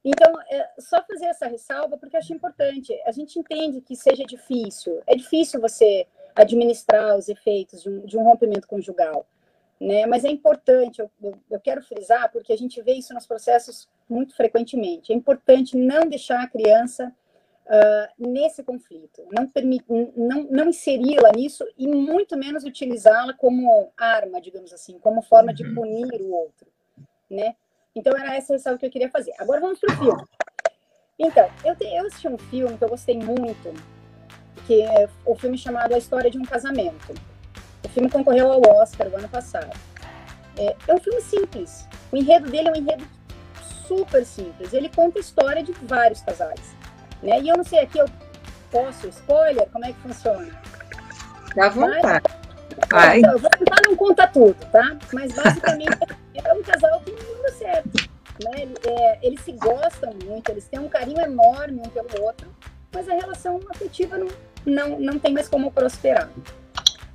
Então, 0.03 0.33
é 0.49 0.69
só 0.79 1.03
fazer 1.03 1.25
essa 1.25 1.47
ressalva 1.47 1.97
porque 1.97 2.15
eu 2.15 2.19
acho 2.19 2.33
importante. 2.33 2.91
A 3.05 3.11
gente 3.11 3.37
entende 3.37 3.81
que 3.81 3.95
seja 3.95 4.23
difícil. 4.23 5.01
É 5.05 5.15
difícil 5.15 5.61
você 5.61 6.07
administrar 6.35 7.15
os 7.15 7.29
efeitos 7.29 7.83
de 7.83 7.89
um, 7.89 8.05
de 8.05 8.17
um 8.17 8.23
rompimento 8.23 8.67
conjugal 8.67 9.27
né? 9.81 10.05
Mas 10.05 10.23
é 10.23 10.29
importante, 10.29 11.01
eu, 11.01 11.09
eu, 11.49 11.59
quero 11.59 11.81
frisar, 11.81 12.31
porque 12.31 12.53
a 12.53 12.57
gente 12.57 12.79
vê 12.83 12.93
isso 12.93 13.15
nos 13.15 13.25
processos 13.25 13.89
muito 14.07 14.35
frequentemente. 14.35 15.11
É 15.11 15.15
importante 15.15 15.75
não 15.75 16.07
deixar 16.07 16.43
a 16.43 16.47
criança 16.47 17.11
uh, 17.65 18.29
nesse 18.29 18.63
conflito, 18.63 19.23
não, 19.31 19.49
não, 20.15 20.43
não 20.43 20.69
inseri-la 20.69 21.31
nisso 21.31 21.65
e 21.75 21.87
muito 21.87 22.37
menos 22.37 22.63
utilizá-la 22.63 23.33
como 23.33 23.91
arma, 23.97 24.39
digamos 24.39 24.71
assim, 24.71 24.99
como 24.99 25.23
forma 25.23 25.51
de 25.51 25.65
uhum. 25.65 25.73
punir 25.73 26.21
o 26.21 26.31
outro, 26.31 26.67
né? 27.27 27.55
Então 27.95 28.15
era 28.15 28.35
essa 28.35 28.53
ressalva 28.53 28.77
que 28.77 28.85
eu 28.85 28.91
queria 28.91 29.09
fazer. 29.09 29.33
Agora 29.39 29.59
vamos 29.59 29.79
para 29.79 29.95
o 29.95 29.97
filme. 29.97 30.23
Então, 31.17 31.49
eu, 31.65 31.75
te, 31.75 31.85
eu 31.85 32.05
assisti 32.05 32.27
um 32.27 32.37
filme 32.37 32.77
que 32.77 32.83
eu 32.83 32.89
gostei 32.89 33.17
muito, 33.17 33.73
que 34.67 34.83
é 34.83 35.09
o 35.25 35.35
filme 35.35 35.57
chamado 35.57 35.95
A 35.95 35.97
História 35.97 36.29
de 36.29 36.37
um 36.37 36.43
Casamento 36.43 37.30
filme 37.91 38.09
concorreu 38.09 38.51
ao 38.51 38.61
Oscar 38.61 39.07
o 39.07 39.17
ano 39.17 39.29
passado. 39.29 39.77
É, 40.57 40.75
é 40.87 40.93
um 40.93 40.99
filme 40.99 41.21
simples. 41.21 41.87
O 42.11 42.17
enredo 42.17 42.49
dele 42.49 42.69
é 42.69 42.71
um 42.71 42.75
enredo 42.75 43.05
super 43.87 44.25
simples. 44.25 44.73
Ele 44.73 44.89
conta 44.89 45.19
a 45.19 45.21
história 45.21 45.63
de 45.63 45.71
vários 45.83 46.21
casais. 46.21 46.75
Né? 47.21 47.41
E 47.41 47.49
eu 47.49 47.57
não 47.57 47.63
sei 47.63 47.79
aqui, 47.79 47.99
eu 47.99 48.05
posso, 48.71 49.07
spoiler, 49.09 49.67
como 49.69 49.85
é 49.85 49.93
que 49.93 49.99
funciona? 49.99 50.49
Dá 51.55 51.69
vontade. 51.69 52.25
Mas, 52.91 53.17
então, 53.19 53.31
eu 53.33 53.39
vou 53.39 53.49
tentar 53.49 53.81
não 53.85 53.95
contar 53.95 54.27
tudo, 54.27 54.55
tá? 54.71 54.97
Mas 55.13 55.33
basicamente 55.33 55.97
é 56.33 56.53
um 56.53 56.63
casal 56.63 57.01
que 57.01 57.11
não 57.11 57.41
deu 57.41 57.53
certo. 57.53 58.09
Né? 58.43 58.67
É, 58.85 59.19
eles 59.21 59.41
se 59.41 59.51
gostam 59.51 60.13
muito, 60.25 60.49
eles 60.49 60.67
têm 60.67 60.79
um 60.79 60.89
carinho 60.89 61.21
enorme 61.21 61.81
um 61.85 61.89
pelo 61.89 62.23
outro, 62.23 62.49
mas 62.93 63.07
a 63.07 63.13
relação 63.13 63.59
afetiva 63.69 64.17
não, 64.17 64.27
não, 64.65 64.99
não 64.99 65.19
tem 65.19 65.33
mais 65.33 65.47
como 65.47 65.71
prosperar. 65.71 66.29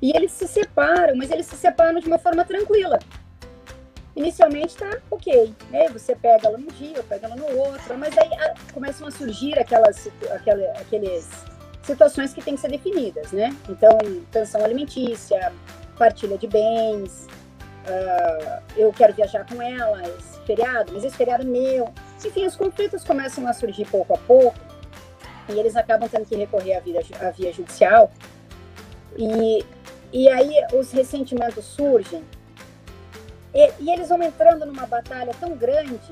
E 0.00 0.14
eles 0.14 0.32
se 0.32 0.46
separam, 0.46 1.16
mas 1.16 1.30
eles 1.30 1.46
se 1.46 1.56
separam 1.56 2.00
de 2.00 2.06
uma 2.06 2.18
forma 2.18 2.44
tranquila. 2.44 2.98
Inicialmente 4.14 4.76
tá 4.76 4.98
ok, 5.10 5.54
né? 5.70 5.88
Você 5.90 6.14
pega 6.16 6.48
ela 6.48 6.58
num 6.58 6.68
dia, 6.68 7.02
pega 7.02 7.26
ela 7.26 7.36
no 7.36 7.46
outro, 7.58 7.98
mas 7.98 8.16
aí 8.16 8.32
a, 8.34 8.54
começam 8.72 9.06
a 9.06 9.10
surgir 9.10 9.58
aquelas, 9.58 10.08
aquelas, 10.30 10.80
aqueles 10.80 11.28
situações 11.82 12.32
que 12.32 12.42
têm 12.42 12.54
que 12.54 12.60
ser 12.60 12.70
definidas, 12.70 13.32
né? 13.32 13.54
Então, 13.68 13.96
pensão 14.32 14.64
alimentícia, 14.64 15.52
partilha 15.98 16.38
de 16.38 16.46
bens, 16.46 17.26
uh, 17.86 18.62
eu 18.76 18.92
quero 18.92 19.12
viajar 19.12 19.46
com 19.46 19.60
ela, 19.60 20.02
esse 20.08 20.40
feriado, 20.46 20.92
mas 20.92 21.04
esse 21.04 21.16
feriado 21.16 21.42
é 21.42 21.46
meu. 21.46 21.92
Enfim, 22.24 22.46
os 22.46 22.56
conflitos 22.56 23.04
começam 23.04 23.46
a 23.46 23.52
surgir 23.52 23.84
pouco 23.84 24.14
a 24.14 24.18
pouco 24.18 24.58
e 25.48 25.58
eles 25.58 25.76
acabam 25.76 26.08
tendo 26.08 26.26
que 26.26 26.34
recorrer 26.34 26.76
à 26.76 26.80
via, 26.80 27.00
à 27.20 27.30
via 27.30 27.52
judicial. 27.52 28.10
E 29.16 29.64
e 30.16 30.30
aí 30.30 30.64
os 30.72 30.92
ressentimentos 30.92 31.62
surgem. 31.62 32.24
E, 33.52 33.70
e, 33.80 33.90
eles 33.90 34.08
vão 34.08 34.22
entrando 34.22 34.64
numa 34.64 34.86
batalha 34.86 35.30
tão 35.38 35.54
grande 35.54 36.10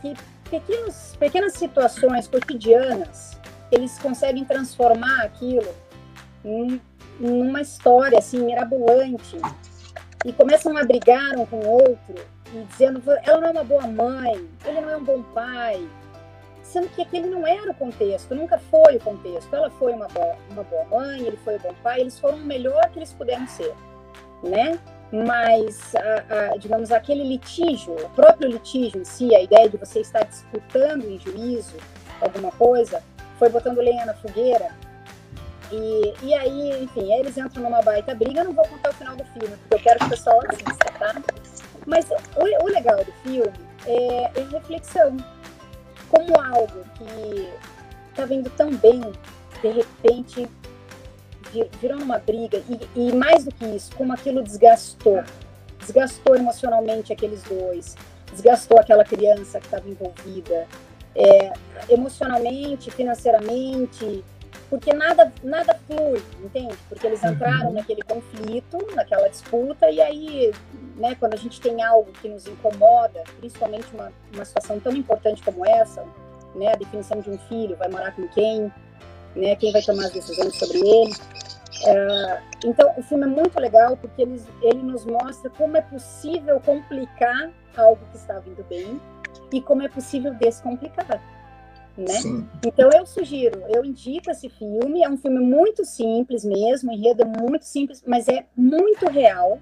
que 0.00 0.12
pequenos, 0.50 1.14
pequenas 1.20 1.52
situações 1.52 2.26
cotidianas 2.26 3.38
eles 3.70 3.96
conseguem 4.00 4.44
transformar 4.44 5.22
aquilo 5.22 5.72
em, 6.44 6.80
numa 7.20 7.60
história 7.60 8.18
assim 8.18 8.40
mirabolante. 8.40 9.36
E 10.24 10.32
começam 10.32 10.76
a 10.76 10.82
brigar 10.82 11.36
um 11.36 11.46
com 11.46 11.60
o 11.60 11.68
outro 11.68 12.14
e 12.52 12.64
dizendo 12.64 13.00
ela 13.22 13.40
não 13.40 13.48
é 13.48 13.50
uma 13.52 13.64
boa 13.64 13.86
mãe, 13.86 14.48
ele 14.64 14.80
não 14.80 14.90
é 14.90 14.96
um 14.96 15.04
bom 15.04 15.22
pai, 15.32 15.88
sendo 16.68 16.88
que 16.90 17.02
aquele 17.02 17.28
não 17.28 17.46
era 17.46 17.70
o 17.70 17.74
contexto, 17.74 18.34
nunca 18.34 18.58
foi 18.58 18.96
o 18.96 19.00
contexto. 19.00 19.54
Ela 19.54 19.70
foi 19.70 19.92
uma 19.92 20.06
boa, 20.08 20.36
uma 20.50 20.62
boa 20.62 20.84
mãe, 20.84 21.22
ele 21.22 21.36
foi 21.38 21.56
um 21.56 21.60
bom 21.60 21.74
pai, 21.82 22.00
eles 22.00 22.18
foram 22.18 22.36
o 22.36 22.44
melhor 22.44 22.88
que 22.90 22.98
eles 22.98 23.12
puderam 23.12 23.46
ser, 23.46 23.74
né? 24.42 24.78
Mas, 25.10 25.94
a, 25.94 26.52
a, 26.52 26.56
digamos, 26.58 26.92
aquele 26.92 27.24
litígio, 27.24 27.94
o 27.94 28.10
próprio 28.10 28.50
litígio 28.50 29.00
em 29.00 29.04
si, 29.04 29.34
a 29.34 29.42
ideia 29.42 29.68
de 29.68 29.78
você 29.78 30.00
estar 30.00 30.22
disputando 30.24 31.04
em 31.04 31.18
juízo 31.18 31.76
alguma 32.20 32.52
coisa, 32.52 33.02
foi 33.38 33.48
botando 33.48 33.78
lenha 33.78 34.04
na 34.04 34.12
fogueira. 34.14 34.70
E, 35.72 36.14
e 36.22 36.34
aí, 36.34 36.82
enfim, 36.82 37.10
eles 37.12 37.38
entram 37.38 37.62
numa 37.62 37.80
baita 37.80 38.14
briga. 38.14 38.44
Não 38.44 38.52
vou 38.52 38.66
contar 38.66 38.90
o 38.90 38.94
final 38.94 39.16
do 39.16 39.24
filme, 39.24 39.56
porque 39.56 39.74
eu 39.74 39.80
quero 39.80 39.98
que 39.98 40.04
o 40.04 40.10
pessoal 40.10 40.40
assista, 40.46 40.92
tá? 40.98 41.22
Mas 41.86 42.06
o, 42.10 42.64
o 42.64 42.66
legal 42.66 43.02
do 43.02 43.12
filme 43.22 43.52
é, 43.86 44.24
é 44.38 44.44
reflexão 44.50 45.16
como 46.10 46.40
algo 46.40 46.84
que 46.96 47.48
está 48.10 48.24
vindo 48.24 48.50
tão 48.50 48.74
bem, 48.76 49.00
de 49.62 49.68
repente 49.68 50.48
virou 51.80 51.98
uma 51.98 52.18
briga, 52.18 52.62
e, 52.68 53.08
e, 53.08 53.12
mais 53.12 53.44
do 53.44 53.52
que 53.52 53.64
isso, 53.64 53.94
como 53.96 54.12
aquilo 54.12 54.42
desgastou. 54.42 55.22
Desgastou 55.78 56.36
emocionalmente 56.36 57.12
aqueles 57.12 57.42
dois, 57.44 57.96
desgastou 58.30 58.78
aquela 58.78 59.04
criança 59.04 59.58
que 59.58 59.66
estava 59.66 59.88
envolvida, 59.88 60.66
é, 61.14 61.52
emocionalmente, 61.88 62.90
financeiramente, 62.90 64.24
porque 64.68 64.92
nada, 64.92 65.32
nada 65.42 65.78
flui, 65.86 66.22
entende? 66.42 66.76
Porque 66.88 67.06
eles 67.06 67.22
uhum. 67.22 67.30
entraram 67.30 67.72
naquele 67.72 68.02
conflito, 68.02 68.78
naquela 68.94 69.28
disputa, 69.28 69.90
e 69.90 70.00
aí, 70.00 70.52
né, 70.96 71.14
quando 71.18 71.34
a 71.34 71.36
gente 71.36 71.60
tem 71.60 71.82
algo 71.82 72.12
que 72.12 72.28
nos 72.28 72.46
incomoda, 72.46 73.24
principalmente 73.38 73.86
uma, 73.94 74.12
uma 74.34 74.44
situação 74.44 74.78
tão 74.78 74.92
importante 74.92 75.42
como 75.42 75.64
essa, 75.66 76.04
né, 76.54 76.72
a 76.72 76.76
definição 76.76 77.20
de 77.20 77.30
um 77.30 77.38
filho, 77.38 77.76
vai 77.76 77.88
morar 77.88 78.14
com 78.14 78.28
quem, 78.28 78.72
né, 79.34 79.56
quem 79.56 79.72
vai 79.72 79.82
tomar 79.82 80.06
as 80.06 80.12
decisões 80.12 80.54
sobre 80.56 80.78
ele. 80.78 81.14
É, 81.86 82.42
então, 82.64 82.92
o 82.96 83.02
filme 83.02 83.24
é 83.24 83.28
muito 83.28 83.58
legal 83.58 83.96
porque 83.96 84.22
ele, 84.22 84.42
ele 84.62 84.82
nos 84.82 85.04
mostra 85.06 85.48
como 85.50 85.76
é 85.76 85.80
possível 85.80 86.60
complicar 86.60 87.50
algo 87.76 88.00
que 88.10 88.16
está 88.16 88.38
vindo 88.40 88.64
bem 88.68 89.00
e 89.52 89.62
como 89.62 89.82
é 89.82 89.88
possível 89.88 90.34
descomplicar 90.34 91.22
né? 91.98 92.14
Sim. 92.20 92.46
Então 92.64 92.88
eu 92.94 93.04
sugiro, 93.04 93.60
eu 93.68 93.84
indico 93.84 94.30
esse 94.30 94.48
filme, 94.48 95.02
é 95.02 95.08
um 95.08 95.16
filme 95.16 95.40
muito 95.40 95.84
simples 95.84 96.44
mesmo, 96.44 96.92
enredo 96.92 97.26
muito 97.26 97.64
simples, 97.64 98.02
mas 98.06 98.28
é 98.28 98.44
muito 98.56 99.08
real 99.08 99.58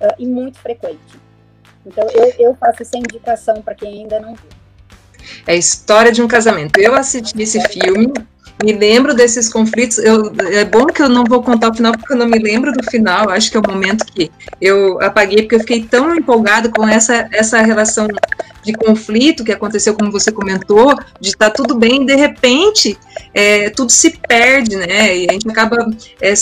uh, 0.00 0.14
e 0.18 0.26
muito 0.26 0.58
frequente. 0.58 1.20
Então 1.84 2.06
eu, 2.10 2.32
eu 2.38 2.54
faço 2.54 2.82
essa 2.82 2.96
indicação 2.96 3.60
para 3.62 3.74
quem 3.74 4.02
ainda 4.02 4.20
não 4.20 4.34
viu. 4.34 4.50
É 5.46 5.52
a 5.52 5.56
história 5.56 6.12
de 6.12 6.22
um 6.22 6.28
casamento. 6.28 6.78
Eu 6.78 6.94
assisti 6.94 7.42
esse 7.42 7.60
filme, 7.68 8.12
me 8.62 8.72
lembro 8.72 9.14
desses 9.14 9.48
conflitos. 9.48 9.98
Eu, 9.98 10.32
é 10.50 10.64
bom 10.64 10.86
que 10.86 11.02
eu 11.02 11.08
não 11.08 11.24
vou 11.24 11.42
contar 11.42 11.70
o 11.70 11.74
final, 11.74 11.92
porque 11.92 12.12
eu 12.12 12.16
não 12.16 12.26
me 12.26 12.38
lembro 12.38 12.72
do 12.72 12.82
final. 12.90 13.28
Acho 13.28 13.50
que 13.50 13.56
é 13.56 13.60
o 13.60 13.68
momento 13.68 14.04
que 14.06 14.30
eu 14.60 15.00
apaguei, 15.02 15.42
porque 15.42 15.56
eu 15.56 15.60
fiquei 15.60 15.82
tão 15.82 16.14
empolgado 16.14 16.70
com 16.70 16.86
essa, 16.88 17.28
essa 17.32 17.60
relação 17.62 18.08
de 18.64 18.72
conflito 18.72 19.44
que 19.44 19.52
aconteceu, 19.52 19.94
como 19.94 20.10
você 20.10 20.32
comentou, 20.32 20.94
de 21.20 21.28
estar 21.28 21.50
tá 21.50 21.54
tudo 21.54 21.76
bem, 21.76 22.02
e 22.02 22.06
de 22.06 22.16
repente 22.16 22.98
é, 23.32 23.70
tudo 23.70 23.92
se 23.92 24.18
perde, 24.26 24.76
né? 24.76 25.16
E 25.16 25.26
a 25.28 25.32
gente 25.32 25.48
acaba 25.48 25.86
é, 26.20 26.34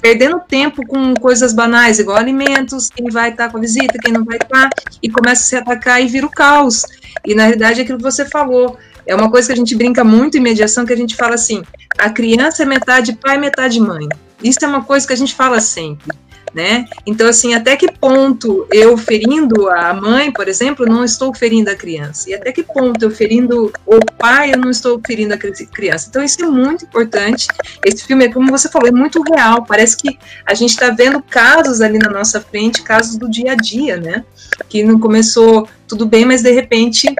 perdendo 0.00 0.40
tempo 0.40 0.86
com 0.86 1.14
coisas 1.14 1.52
banais, 1.52 1.98
igual 1.98 2.16
alimentos, 2.16 2.88
quem 2.88 3.10
vai 3.10 3.30
estar 3.30 3.46
tá 3.46 3.50
com 3.50 3.58
a 3.58 3.60
visita, 3.60 3.98
quem 4.02 4.12
não 4.12 4.24
vai 4.24 4.38
estar, 4.38 4.70
tá, 4.70 4.82
e 5.02 5.10
começa 5.10 5.42
a 5.42 5.46
se 5.46 5.56
atacar 5.56 6.02
e 6.02 6.06
vira 6.06 6.26
o 6.26 6.30
caos. 6.30 6.82
E 7.26 7.34
na 7.34 7.44
realidade 7.44 7.80
é 7.80 7.82
aquilo 7.82 7.98
que 7.98 8.04
você 8.04 8.24
falou. 8.24 8.78
É 9.10 9.14
uma 9.14 9.28
coisa 9.28 9.48
que 9.48 9.52
a 9.52 9.56
gente 9.56 9.74
brinca 9.74 10.04
muito 10.04 10.38
em 10.38 10.40
mediação, 10.40 10.86
que 10.86 10.92
a 10.92 10.96
gente 10.96 11.16
fala 11.16 11.34
assim: 11.34 11.62
a 11.98 12.10
criança 12.10 12.62
é 12.62 12.66
metade 12.66 13.12
pai, 13.14 13.38
metade 13.38 13.80
mãe. 13.80 14.08
Isso 14.42 14.58
é 14.62 14.68
uma 14.68 14.84
coisa 14.84 15.06
que 15.06 15.12
a 15.12 15.16
gente 15.16 15.34
fala 15.34 15.60
sempre 15.60 16.16
né? 16.54 16.86
Então, 17.06 17.28
assim, 17.28 17.54
até 17.54 17.76
que 17.76 17.90
ponto 17.90 18.66
eu 18.70 18.96
ferindo 18.96 19.68
a 19.68 19.94
mãe, 19.94 20.32
por 20.32 20.48
exemplo, 20.48 20.86
não 20.86 21.04
estou 21.04 21.34
ferindo 21.34 21.70
a 21.70 21.74
criança? 21.74 22.30
E 22.30 22.34
até 22.34 22.52
que 22.52 22.62
ponto 22.62 23.02
eu 23.02 23.10
ferindo 23.10 23.72
o 23.86 23.98
pai, 24.18 24.52
eu 24.52 24.58
não 24.58 24.70
estou 24.70 25.00
ferindo 25.06 25.34
a 25.34 25.38
criança? 25.38 26.06
Então, 26.08 26.22
isso 26.22 26.42
é 26.42 26.48
muito 26.48 26.84
importante. 26.84 27.46
Esse 27.84 28.04
filme, 28.04 28.24
é, 28.24 28.32
como 28.32 28.50
você 28.50 28.68
falou, 28.68 28.88
é 28.88 28.92
muito 28.92 29.22
real. 29.22 29.64
Parece 29.64 29.96
que 29.96 30.18
a 30.44 30.54
gente 30.54 30.70
está 30.70 30.90
vendo 30.90 31.22
casos 31.22 31.80
ali 31.80 31.98
na 31.98 32.10
nossa 32.10 32.40
frente, 32.40 32.82
casos 32.82 33.16
do 33.16 33.30
dia 33.30 33.52
a 33.52 33.56
dia, 33.56 33.96
né? 33.96 34.24
Que 34.68 34.82
não 34.82 34.98
começou 34.98 35.68
tudo 35.86 36.06
bem, 36.06 36.24
mas 36.24 36.42
de 36.42 36.50
repente 36.50 37.14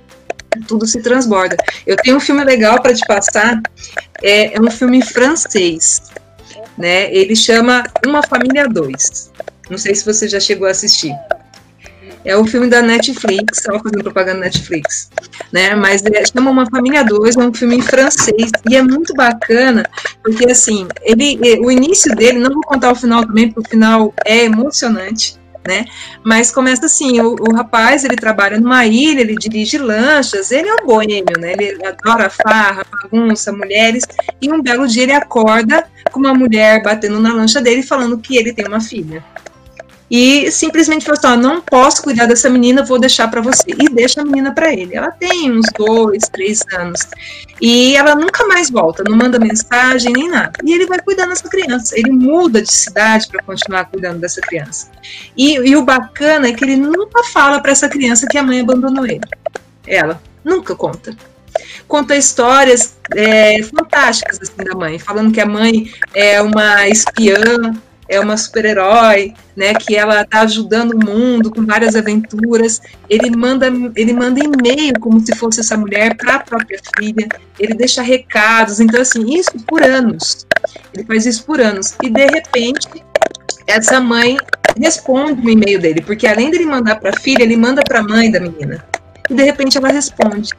tudo 0.67 0.87
se 0.87 1.01
transborda. 1.01 1.57
Eu 1.87 1.97
tenho 1.97 2.17
um 2.17 2.21
filme 2.21 2.45
legal 2.45 2.81
para 2.83 2.95
te 2.95 3.07
passar, 3.07 3.61
é, 4.23 4.57
é 4.57 4.61
um 4.61 4.71
filme 4.71 5.03
francês 5.03 6.03
né? 6.81 7.13
Ele 7.15 7.37
chama 7.37 7.85
Uma 8.07 8.23
Família 8.23 8.67
2. 8.67 9.31
Não 9.69 9.79
sei 9.79 9.95
se 9.95 10.05
você 10.05 10.27
já 10.27 10.41
chegou 10.41 10.67
a 10.67 10.71
assistir. 10.71 11.15
É 12.25 12.37
o 12.37 12.45
filme 12.45 12.69
da 12.69 12.83
Netflix, 12.83 13.59
estava 13.59 13.79
fazendo 13.79 14.03
propaganda 14.03 14.41
Netflix, 14.41 15.11
né? 15.53 15.75
Mas 15.75 16.05
é, 16.05 16.25
chama 16.27 16.51
Uma 16.51 16.67
Família 16.67 17.03
2, 17.03 17.37
é 17.37 17.41
um 17.41 17.53
filme 17.53 17.81
francês 17.81 18.51
e 18.69 18.77
é 18.77 18.83
muito 18.83 19.15
bacana, 19.15 19.89
porque 20.23 20.51
assim, 20.51 20.87
ele, 21.01 21.39
o 21.61 21.71
início 21.71 22.15
dele, 22.15 22.39
não 22.39 22.53
vou 22.53 22.63
contar 22.63 22.93
o 22.93 22.95
final 22.95 23.25
também, 23.25 23.51
porque 23.51 23.69
o 23.69 23.71
final 23.71 24.13
é 24.27 24.45
emocionante, 24.45 25.40
né? 25.67 25.85
Mas 26.25 26.51
começa 26.51 26.87
assim, 26.87 27.21
o, 27.21 27.37
o, 27.39 27.55
rapaz, 27.55 28.05
ele 28.05 28.17
trabalha 28.17 28.59
numa 28.59 28.87
ilha, 28.87 29.21
ele 29.21 29.37
dirige 29.37 29.79
lanchas, 29.79 30.51
ele 30.51 30.69
é 30.69 30.75
um 30.75 30.87
boêmio, 30.87 31.39
né? 31.39 31.53
Ele 31.53 31.85
adora 31.85 32.31
farra, 32.31 32.85
bagunça, 32.91 33.53
mulheres, 33.53 34.05
e 34.41 34.51
um 34.51 34.63
belo 34.63 34.87
dia 34.87 35.03
ele 35.05 35.13
acorda 35.13 35.87
com 36.11 36.21
uma 36.21 36.35
mulher 36.35 36.83
batendo 36.83 37.21
na 37.21 37.33
lancha 37.35 37.61
dele 37.61 37.83
falando 37.83 38.19
que 38.19 38.37
ele 38.37 38.53
tem 38.53 38.67
uma 38.67 38.81
filha 38.81 39.25
e 40.11 40.51
simplesmente 40.51 41.05
falou 41.05 41.19
assim: 41.19 41.29
ó, 41.29 41.37
não 41.37 41.61
posso 41.61 42.03
cuidar 42.03 42.27
dessa 42.27 42.51
menina, 42.51 42.85
vou 42.85 42.99
deixar 42.99 43.29
para 43.29 43.41
você. 43.41 43.65
E 43.69 43.89
deixa 43.89 44.21
a 44.21 44.25
menina 44.25 44.53
para 44.53 44.73
ele. 44.73 44.97
Ela 44.97 45.13
tem 45.13 45.53
uns 45.53 45.67
dois, 45.79 46.25
três 46.29 46.63
anos. 46.75 47.01
E 47.61 47.95
ela 47.95 48.17
nunca 48.17 48.45
mais 48.47 48.71
volta, 48.71 49.05
não 49.07 49.17
manda 49.17 49.39
mensagem 49.39 50.13
nem 50.13 50.29
nada. 50.29 50.53
E 50.65 50.73
ele 50.73 50.87
vai 50.87 50.99
cuidando 51.01 51.29
dessa 51.29 51.49
criança. 51.49 51.97
Ele 51.97 52.11
muda 52.11 52.61
de 52.61 52.73
cidade 52.73 53.29
para 53.29 53.43
continuar 53.45 53.85
cuidando 53.85 54.19
dessa 54.19 54.41
criança. 54.41 54.91
E, 55.37 55.55
e 55.55 55.77
o 55.77 55.85
bacana 55.85 56.49
é 56.49 56.53
que 56.53 56.65
ele 56.65 56.77
nunca 56.77 57.23
fala 57.25 57.61
para 57.61 57.71
essa 57.71 57.89
criança 57.89 58.27
que 58.29 58.37
a 58.37 58.43
mãe 58.43 58.61
abandonou 58.61 59.07
ele. 59.07 59.21
Ela 59.87 60.21
nunca 60.45 60.75
conta 60.75 61.17
conta 61.87 62.17
histórias 62.17 62.97
é, 63.17 63.61
fantásticas 63.65 64.39
assim 64.41 64.65
da 64.65 64.77
mãe, 64.77 64.97
falando 64.97 65.33
que 65.33 65.41
a 65.41 65.47
mãe 65.47 65.91
é 66.15 66.41
uma 66.41 66.89
espiã, 66.89 67.75
é 68.11 68.19
uma 68.19 68.37
super-herói, 68.37 69.33
né, 69.57 69.73
que 69.73 69.95
ela 69.95 70.23
está 70.23 70.41
ajudando 70.41 70.95
o 70.95 71.05
mundo 71.07 71.49
com 71.49 71.65
várias 71.65 71.95
aventuras. 71.95 72.83
Ele 73.09 73.31
manda, 73.31 73.69
ele 73.95 74.13
manda 74.13 74.41
e-mail 74.41 74.99
como 75.01 75.21
se 75.25 75.33
fosse 75.37 75.61
essa 75.61 75.77
mulher 75.77 76.17
para 76.17 76.35
a 76.35 76.41
própria 76.41 76.81
filha. 76.99 77.29
Ele 77.57 77.73
deixa 77.73 78.03
recados. 78.03 78.81
Então, 78.81 79.01
assim, 79.01 79.33
isso 79.33 79.53
por 79.65 79.85
anos. 79.85 80.45
Ele 80.93 81.05
faz 81.05 81.25
isso 81.25 81.45
por 81.45 81.61
anos. 81.61 81.95
E 82.03 82.11
de 82.11 82.27
repente, 82.27 82.89
essa 83.65 84.01
mãe 84.01 84.37
responde 84.77 85.47
o 85.47 85.49
e-mail 85.49 85.81
dele, 85.81 86.03
porque 86.03 86.27
além 86.27 86.51
dele 86.51 86.67
mandar 86.67 86.99
para 86.99 87.11
a 87.11 87.21
filha, 87.21 87.45
ele 87.45 87.57
manda 87.57 87.81
para 87.83 88.01
a 88.01 88.03
mãe 88.03 88.29
da 88.29 88.41
menina. 88.41 88.85
E 89.29 89.35
de 89.35 89.45
repente 89.45 89.79
ela 89.79 89.89
responde. 89.89 90.51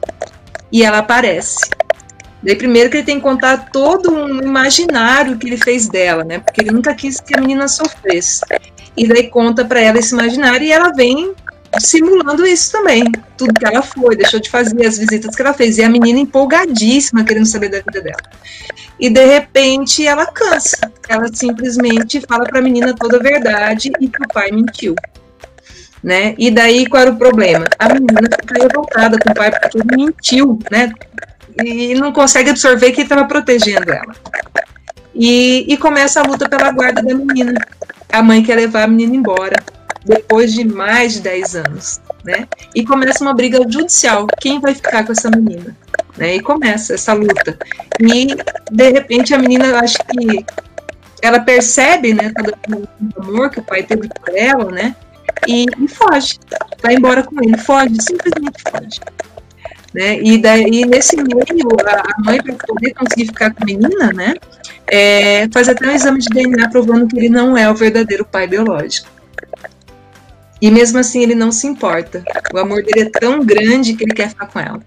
E 0.72 0.82
ela 0.82 0.98
aparece. 0.98 1.68
Daí, 2.42 2.56
primeiro 2.56 2.90
que 2.90 2.96
ele 2.96 3.04
tem 3.04 3.16
que 3.16 3.22
contar 3.22 3.70
todo 3.70 4.12
um 4.12 4.42
imaginário 4.42 5.38
que 5.38 5.46
ele 5.46 5.56
fez 5.56 5.88
dela, 5.88 6.24
né? 6.24 6.40
Porque 6.40 6.60
ele 6.60 6.72
nunca 6.72 6.92
quis 6.94 7.20
que 7.20 7.36
a 7.36 7.40
menina 7.40 7.68
sofresse. 7.68 8.40
E 8.96 9.06
daí 9.06 9.28
conta 9.28 9.64
para 9.64 9.80
ela 9.80 9.98
esse 9.98 10.12
imaginário 10.12 10.66
e 10.66 10.72
ela 10.72 10.92
vem 10.92 11.32
simulando 11.78 12.44
isso 12.44 12.72
também. 12.72 13.04
Tudo 13.36 13.54
que 13.54 13.64
ela 13.64 13.80
foi, 13.80 14.16
deixou 14.16 14.40
de 14.40 14.50
fazer, 14.50 14.84
as 14.84 14.98
visitas 14.98 15.34
que 15.34 15.40
ela 15.40 15.54
fez. 15.54 15.78
E 15.78 15.84
a 15.84 15.88
menina 15.88 16.18
empolgadíssima, 16.18 17.24
querendo 17.24 17.46
saber 17.46 17.68
da 17.68 17.78
vida 17.78 18.00
dela. 18.00 18.22
E 18.98 19.08
de 19.08 19.24
repente 19.24 20.06
ela 20.06 20.26
cansa. 20.26 20.90
Ela 21.08 21.28
simplesmente 21.32 22.20
fala 22.28 22.44
para 22.44 22.58
a 22.58 22.62
menina 22.62 22.94
toda 22.94 23.18
a 23.18 23.22
verdade 23.22 23.92
e 24.00 24.08
que 24.08 24.22
o 24.22 24.28
pai 24.28 24.50
mentiu. 24.50 24.94
Né? 26.02 26.34
E 26.36 26.50
daí 26.50 26.86
qual 26.86 27.02
era 27.02 27.12
o 27.12 27.16
problema? 27.16 27.64
A 27.78 27.88
menina 27.88 28.28
fica 28.40 28.60
revoltada 28.60 29.16
com 29.18 29.30
o 29.30 29.34
pai 29.34 29.52
porque 29.52 29.78
ele 29.78 29.96
mentiu, 29.96 30.58
né? 30.68 30.92
E 31.64 31.94
não 31.94 32.12
consegue 32.12 32.50
absorver 32.50 32.92
que 32.92 33.02
estava 33.02 33.24
protegendo 33.24 33.90
ela. 33.90 34.14
E, 35.14 35.66
e 35.68 35.76
começa 35.76 36.20
a 36.20 36.24
luta 36.24 36.48
pela 36.48 36.70
guarda 36.72 37.02
da 37.02 37.14
menina. 37.14 37.60
A 38.10 38.22
mãe 38.22 38.42
quer 38.42 38.56
levar 38.56 38.84
a 38.84 38.86
menina 38.86 39.16
embora, 39.16 39.56
depois 40.04 40.52
de 40.52 40.64
mais 40.64 41.14
de 41.14 41.20
10 41.20 41.56
anos. 41.56 42.00
Né? 42.24 42.46
E 42.74 42.84
começa 42.84 43.22
uma 43.22 43.34
briga 43.34 43.58
judicial. 43.68 44.26
Quem 44.40 44.60
vai 44.60 44.74
ficar 44.74 45.04
com 45.04 45.12
essa 45.12 45.30
menina? 45.30 45.76
Né? 46.16 46.36
E 46.36 46.40
começa 46.40 46.94
essa 46.94 47.12
luta. 47.12 47.58
E, 48.00 48.28
de 48.70 48.90
repente, 48.90 49.34
a 49.34 49.38
menina, 49.38 49.80
acho 49.80 49.98
que 49.98 50.44
ela 51.22 51.40
percebe 51.40 52.14
né, 52.14 52.32
todo 52.34 52.88
o 53.16 53.22
amor 53.22 53.50
que 53.50 53.60
o 53.60 53.62
pai 53.62 53.82
teve 53.82 54.08
por 54.08 54.36
ela, 54.36 54.70
né? 54.70 54.94
E, 55.46 55.66
e 55.78 55.88
foge. 55.88 56.38
Vai 56.82 56.94
embora 56.94 57.22
com 57.22 57.42
ele. 57.42 57.56
Foge, 57.58 57.96
simplesmente 58.00 58.62
foge. 58.70 59.00
Né? 59.94 60.20
E, 60.22 60.38
daí, 60.38 60.86
nesse 60.86 61.16
meio, 61.16 61.42
a 61.42 62.22
mãe, 62.24 62.42
para 62.42 62.54
poder 62.54 62.94
conseguir 62.94 63.26
ficar 63.26 63.52
com 63.52 63.62
a 63.62 63.66
menina, 63.66 64.12
né, 64.12 64.34
é, 64.86 65.48
faz 65.52 65.68
até 65.68 65.86
um 65.86 65.94
exame 65.94 66.18
de 66.18 66.28
DNA 66.28 66.68
provando 66.70 67.06
que 67.06 67.16
ele 67.16 67.28
não 67.28 67.56
é 67.56 67.70
o 67.70 67.74
verdadeiro 67.74 68.24
pai 68.24 68.46
biológico. 68.46 69.08
E 70.60 70.70
mesmo 70.70 70.98
assim 70.98 71.22
ele 71.22 71.34
não 71.34 71.50
se 71.50 71.66
importa. 71.66 72.22
O 72.54 72.58
amor 72.58 72.84
dele 72.84 73.08
é 73.08 73.18
tão 73.18 73.44
grande 73.44 73.94
que 73.94 74.04
ele 74.04 74.14
quer 74.14 74.28
ficar 74.28 74.46
com 74.46 74.60
ela. 74.60 74.80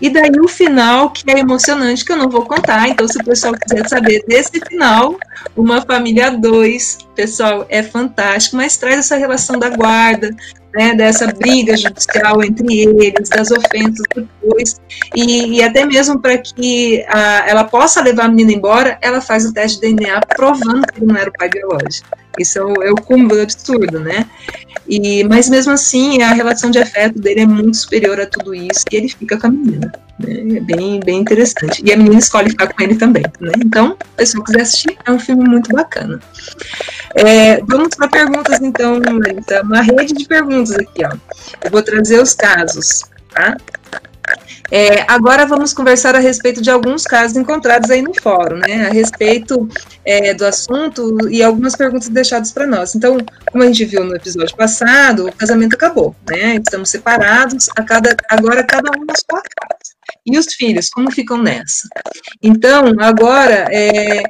E 0.00 0.10
daí 0.10 0.38
o 0.38 0.48
final, 0.48 1.10
que 1.10 1.30
é 1.30 1.38
emocionante, 1.38 2.04
que 2.04 2.12
eu 2.12 2.16
não 2.16 2.28
vou 2.28 2.44
contar. 2.44 2.88
Então, 2.88 3.08
se 3.08 3.18
o 3.18 3.24
pessoal 3.24 3.54
quiser 3.54 3.88
saber 3.88 4.22
desse 4.28 4.60
final, 4.68 5.16
Uma 5.56 5.80
Família 5.80 6.30
2, 6.30 6.98
pessoal, 7.14 7.64
é 7.70 7.82
fantástico, 7.82 8.56
mas 8.56 8.76
traz 8.76 8.98
essa 8.98 9.16
relação 9.16 9.58
da 9.58 9.70
guarda, 9.70 10.34
né, 10.74 10.94
dessa 10.94 11.28
briga 11.28 11.76
judicial 11.76 12.42
entre 12.42 12.80
eles, 12.80 13.28
das 13.28 13.50
ofensas 13.50 14.04
depois, 14.14 14.80
e, 15.14 15.58
e 15.58 15.62
até 15.62 15.84
mesmo 15.84 16.20
para 16.20 16.36
que 16.38 17.04
a, 17.08 17.48
ela 17.48 17.64
possa 17.64 18.02
levar 18.02 18.24
a 18.24 18.28
menina 18.28 18.52
embora, 18.52 18.98
ela 19.00 19.20
faz 19.20 19.44
o 19.44 19.52
teste 19.52 19.80
de 19.80 19.94
DNA 19.94 20.20
provando 20.36 20.86
que 20.86 20.98
ele 20.98 21.06
não 21.06 21.16
era 21.16 21.30
o 21.30 21.32
pai 21.32 21.48
biológico. 21.48 22.23
Isso 22.38 22.58
é 22.58 22.64
o, 22.64 22.82
é 22.82 22.90
o 22.90 22.96
cúmulo 22.96 23.40
absurdo, 23.40 24.00
né? 24.00 24.26
E, 24.88 25.24
mas 25.24 25.48
mesmo 25.48 25.72
assim, 25.72 26.22
a 26.22 26.32
relação 26.32 26.70
de 26.70 26.78
afeto 26.78 27.18
dele 27.18 27.40
é 27.40 27.46
muito 27.46 27.76
superior 27.76 28.20
a 28.20 28.26
tudo 28.26 28.54
isso, 28.54 28.84
e 28.90 28.96
ele 28.96 29.08
fica 29.08 29.38
com 29.38 29.46
a 29.46 29.50
menina. 29.50 29.92
Né? 30.18 30.56
É 30.58 30.60
bem, 30.60 31.00
bem 31.00 31.20
interessante. 31.20 31.82
E 31.84 31.92
a 31.92 31.96
menina 31.96 32.18
escolhe 32.18 32.50
ficar 32.50 32.72
com 32.72 32.82
ele 32.82 32.94
também. 32.94 33.24
Né? 33.40 33.52
Então, 33.64 33.96
se 33.98 34.02
a 34.02 34.16
pessoa 34.16 34.44
quiser 34.44 34.60
assistir, 34.60 34.98
é 35.04 35.10
um 35.10 35.18
filme 35.18 35.48
muito 35.48 35.72
bacana. 35.72 36.20
É, 37.14 37.60
vamos 37.62 37.94
para 37.96 38.08
perguntas, 38.08 38.60
então, 38.60 39.00
Marita. 39.00 39.62
Uma 39.62 39.82
rede 39.82 40.12
de 40.12 40.26
perguntas 40.26 40.72
aqui, 40.72 41.04
ó. 41.04 41.16
Eu 41.62 41.70
vou 41.70 41.82
trazer 41.82 42.20
os 42.20 42.34
casos, 42.34 43.02
tá? 43.32 43.56
É, 44.70 45.04
agora 45.08 45.46
vamos 45.46 45.72
conversar 45.72 46.14
a 46.14 46.18
respeito 46.18 46.62
de 46.62 46.70
alguns 46.70 47.04
casos 47.04 47.36
encontrados 47.36 47.90
aí 47.90 48.02
no 48.02 48.12
fórum, 48.20 48.56
né? 48.56 48.88
A 48.88 48.92
respeito 48.92 49.68
é, 50.04 50.34
do 50.34 50.44
assunto 50.46 51.28
e 51.30 51.42
algumas 51.42 51.76
perguntas 51.76 52.08
deixadas 52.08 52.52
para 52.52 52.66
nós. 52.66 52.94
Então, 52.94 53.18
como 53.50 53.62
a 53.62 53.66
gente 53.66 53.84
viu 53.84 54.04
no 54.04 54.16
episódio 54.16 54.56
passado, 54.56 55.26
o 55.28 55.32
casamento 55.32 55.74
acabou, 55.74 56.14
né? 56.28 56.56
Estamos 56.56 56.90
separados, 56.90 57.68
a 57.76 57.82
cada, 57.82 58.16
agora 58.28 58.64
cada 58.64 58.90
um 58.98 59.04
na 59.04 59.14
sua 59.14 59.42
casa. 59.42 59.93
E 60.26 60.38
os 60.38 60.54
filhos, 60.54 60.88
como 60.88 61.10
ficam 61.10 61.36
nessa? 61.36 61.88
Então, 62.42 62.94
agora, 62.98 63.66
é, 63.70 64.22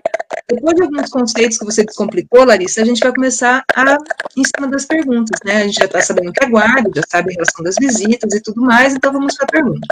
depois 0.48 0.74
de 0.74 0.82
alguns 0.82 1.08
conceitos 1.08 1.56
que 1.56 1.64
você 1.64 1.84
descomplicou, 1.84 2.44
Larissa, 2.44 2.82
a 2.82 2.84
gente 2.84 3.00
vai 3.00 3.14
começar 3.14 3.64
a, 3.74 3.96
em 4.36 4.42
cima 4.44 4.68
das 4.68 4.84
perguntas, 4.84 5.38
né? 5.44 5.58
A 5.58 5.64
gente 5.66 5.76
já 5.78 5.84
está 5.84 6.00
sabendo 6.00 6.32
que 6.32 6.44
aguarda, 6.44 6.90
já 6.94 7.02
sabe 7.08 7.30
a 7.30 7.34
relação 7.34 7.64
das 7.64 7.76
visitas 7.76 8.34
e 8.34 8.42
tudo 8.42 8.60
mais, 8.60 8.94
então 8.94 9.12
vamos 9.12 9.36
para 9.36 9.44
a 9.44 9.48
pergunta. 9.48 9.86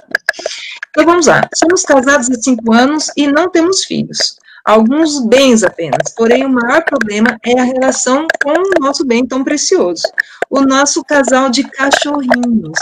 Então 0.90 1.04
vamos 1.04 1.26
lá. 1.26 1.48
Somos 1.54 1.82
casados 1.82 2.30
há 2.30 2.34
cinco 2.34 2.72
anos 2.72 3.10
e 3.16 3.26
não 3.26 3.48
temos 3.48 3.84
filhos. 3.84 4.36
Alguns 4.64 5.24
bens 5.26 5.64
apenas, 5.64 6.12
porém 6.16 6.44
o 6.44 6.48
maior 6.48 6.84
problema 6.84 7.36
é 7.44 7.58
a 7.58 7.64
relação 7.64 8.26
com 8.42 8.52
o 8.52 8.80
nosso 8.80 9.04
bem 9.04 9.26
tão 9.26 9.42
precioso, 9.42 10.04
o 10.48 10.60
nosso 10.60 11.02
casal 11.02 11.50
de 11.50 11.64
cachorrinhos. 11.64 12.78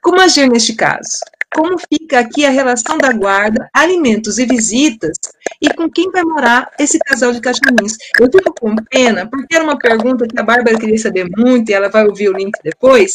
Como 0.00 0.20
agir 0.20 0.48
neste 0.48 0.74
caso? 0.74 1.18
Como 1.54 1.76
fica 1.78 2.18
aqui 2.18 2.44
a 2.44 2.50
relação 2.50 2.98
da 2.98 3.12
guarda, 3.12 3.68
alimentos 3.72 4.38
e 4.38 4.46
visitas, 4.46 5.16
e 5.60 5.72
com 5.72 5.90
quem 5.90 6.10
vai 6.10 6.22
morar 6.22 6.70
esse 6.78 6.98
casal 6.98 7.32
de 7.32 7.40
cachorrinhos. 7.40 7.96
Eu 8.18 8.28
fico 8.30 8.54
com 8.60 8.76
pena, 8.90 9.28
porque 9.28 9.54
era 9.54 9.64
uma 9.64 9.78
pergunta 9.78 10.26
que 10.26 10.38
a 10.38 10.42
Bárbara 10.42 10.78
queria 10.78 10.98
saber 10.98 11.28
muito, 11.36 11.70
e 11.70 11.74
ela 11.74 11.88
vai 11.88 12.06
ouvir 12.06 12.28
o 12.28 12.36
link 12.36 12.52
depois, 12.62 13.14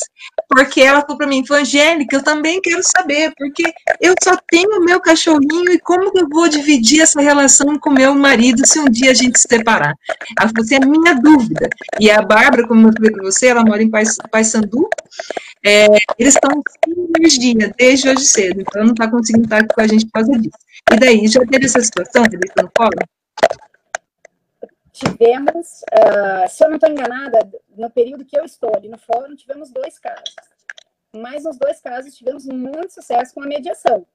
porque 0.49 0.81
ela 0.81 1.01
falou 1.01 1.17
para 1.17 1.27
mim, 1.27 1.43
Angélica, 1.51 2.15
eu 2.15 2.23
também 2.23 2.59
quero 2.61 2.81
saber, 2.83 3.31
porque 3.37 3.71
eu 4.01 4.15
só 4.23 4.35
tenho 4.49 4.79
o 4.79 4.83
meu 4.83 4.99
cachorrinho, 4.99 5.71
e 5.71 5.79
como 5.79 6.11
que 6.11 6.19
eu 6.19 6.27
vou 6.29 6.49
dividir 6.49 7.01
essa 7.01 7.21
relação 7.21 7.77
com 7.79 7.91
meu 7.91 8.15
marido 8.15 8.65
se 8.65 8.79
um 8.79 8.85
dia 8.85 9.11
a 9.11 9.13
gente 9.13 9.39
se 9.39 9.47
separar? 9.47 9.93
Ela 10.39 10.49
falou 10.49 10.63
assim, 10.63 10.75
é 10.75 10.79
minha 10.79 11.13
dúvida. 11.15 11.69
E 11.99 12.09
a 12.09 12.21
Bárbara, 12.21 12.67
como 12.67 12.87
eu 12.87 12.93
falei 12.93 13.11
para 13.11 13.23
você, 13.23 13.47
ela 13.47 13.63
mora 13.63 13.83
em 13.83 13.89
Paysandu, 13.89 14.89
é, 15.65 15.85
eles 16.19 16.35
estão 16.35 16.51
sem 16.83 17.07
energia 17.17 17.73
desde 17.77 18.09
hoje 18.09 18.25
cedo, 18.25 18.61
então 18.61 18.83
não 18.83 18.91
está 18.91 19.09
conseguindo 19.09 19.45
estar 19.45 19.65
com 19.65 19.81
a 19.81 19.87
gente 19.87 20.05
por 20.07 20.11
causa 20.13 20.33
disso. 20.33 20.57
E 20.91 20.99
daí, 20.99 21.27
já 21.27 21.39
teve 21.45 21.65
essa 21.65 21.79
situação, 21.79 22.25
Felipe, 22.25 22.51
no 22.61 22.69
fórum? 22.75 22.99
Tivemos, 24.91 25.81
uh, 25.93 26.49
se 26.49 26.63
eu 26.63 26.69
não 26.69 26.75
estou 26.75 26.89
enganada, 26.89 27.49
no 27.77 27.89
período 27.89 28.25
que 28.25 28.37
eu 28.37 28.43
estou 28.43 28.71
ali 28.75 28.89
no 28.89 28.97
fórum, 28.97 29.35
tivemos 29.35 29.71
dois 29.71 29.97
casos. 29.97 30.35
Mas 31.15 31.45
nos 31.45 31.57
dois 31.57 31.79
casos 31.79 32.15
tivemos 32.15 32.45
muito 32.45 32.93
sucesso 32.93 33.33
com 33.33 33.41
a 33.41 33.47
mediação. 33.47 34.05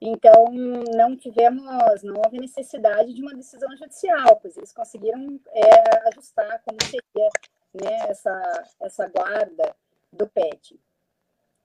Então, 0.00 0.46
não 0.94 1.16
tivemos, 1.16 1.64
não 2.02 2.22
houve 2.24 2.38
necessidade 2.38 3.12
de 3.12 3.20
uma 3.20 3.34
decisão 3.34 3.68
judicial, 3.76 4.36
pois 4.40 4.56
eles 4.56 4.72
conseguiram 4.72 5.38
é, 5.52 6.08
ajustar 6.08 6.62
como 6.64 6.78
seria 6.84 7.28
né, 7.74 8.06
essa, 8.08 8.64
essa 8.80 9.08
guarda 9.08 9.74
do 10.12 10.28
PET. 10.28 10.78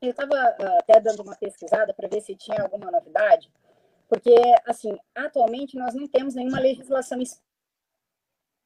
Eu 0.01 0.11
estava 0.11 0.35
uh, 0.35 0.79
até 0.79 0.99
dando 0.99 1.23
uma 1.23 1.35
pesquisada 1.35 1.93
para 1.93 2.07
ver 2.07 2.21
se 2.21 2.35
tinha 2.35 2.61
alguma 2.61 2.91
novidade, 2.91 3.51
porque, 4.07 4.35
assim, 4.65 4.95
atualmente 5.15 5.77
nós 5.77 5.95
não 5.95 6.07
temos 6.07 6.35
nenhuma 6.35 6.59
legislação 6.59 7.19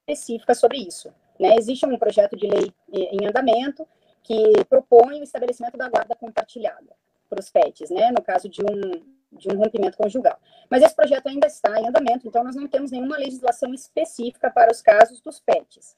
específica 0.07 0.53
sobre 0.53 0.79
isso. 0.79 1.13
Né? 1.39 1.55
Existe 1.55 1.85
um 1.85 1.97
projeto 1.97 2.35
de 2.35 2.47
lei 2.47 2.73
em 2.91 3.25
andamento 3.25 3.87
que 4.21 4.65
propõe 4.65 5.21
o 5.21 5.23
estabelecimento 5.23 5.77
da 5.77 5.87
guarda 5.87 6.15
compartilhada 6.15 6.93
para 7.29 7.39
os 7.39 7.49
PETs, 7.49 7.89
né? 7.89 8.11
no 8.11 8.21
caso 8.21 8.49
de 8.49 8.61
um, 8.61 9.03
de 9.31 9.49
um 9.49 9.57
rompimento 9.57 9.97
conjugal. 9.97 10.37
Mas 10.69 10.83
esse 10.83 10.95
projeto 10.95 11.27
ainda 11.27 11.47
está 11.47 11.79
em 11.79 11.87
andamento, 11.87 12.27
então 12.27 12.43
nós 12.43 12.55
não 12.55 12.67
temos 12.67 12.91
nenhuma 12.91 13.17
legislação 13.17 13.73
específica 13.73 14.51
para 14.51 14.71
os 14.71 14.81
casos 14.81 15.21
dos 15.21 15.39
PETs. 15.39 15.95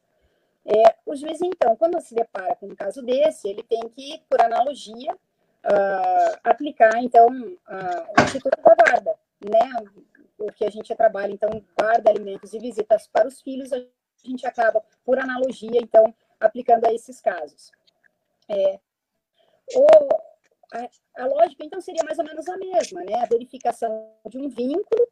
É, 0.65 0.95
o 1.05 1.15
juiz, 1.15 1.41
então, 1.41 1.75
quando 1.75 1.99
se 2.01 2.13
depara 2.13 2.55
com 2.55 2.67
um 2.67 2.75
caso 2.75 3.01
desse, 3.01 3.47
ele 3.47 3.63
tem 3.63 3.81
que, 3.89 4.21
por 4.29 4.39
analogia, 4.41 5.13
uh, 5.13 6.39
aplicar, 6.43 7.01
então, 7.01 7.27
uh, 7.27 8.19
o 8.19 8.23
Instituto 8.23 8.61
da 8.61 8.75
Guarda, 8.75 9.15
né? 9.43 9.69
Porque 10.37 10.65
a 10.65 10.69
gente 10.69 10.95
trabalha, 10.95 11.31
então, 11.31 11.49
guarda 11.77 12.11
alimentos 12.11 12.53
e 12.53 12.59
visitas 12.59 13.07
para 13.07 13.27
os 13.27 13.41
filhos, 13.41 13.73
a 13.73 13.83
gente 14.23 14.45
acaba, 14.45 14.83
por 15.03 15.17
analogia, 15.17 15.79
então, 15.81 16.13
aplicando 16.39 16.85
a 16.85 16.93
esses 16.93 17.19
casos. 17.19 17.71
É, 18.47 18.79
o, 19.75 19.87
a, 20.73 21.23
a, 21.23 21.25
lógica, 21.25 21.63
então, 21.63 21.81
seria 21.81 22.03
mais 22.03 22.19
ou 22.19 22.25
menos 22.25 22.47
a 22.47 22.57
mesma, 22.57 23.03
né? 23.03 23.15
A 23.21 23.25
verificação 23.25 24.11
de 24.27 24.37
um 24.37 24.47
vínculo, 24.47 25.07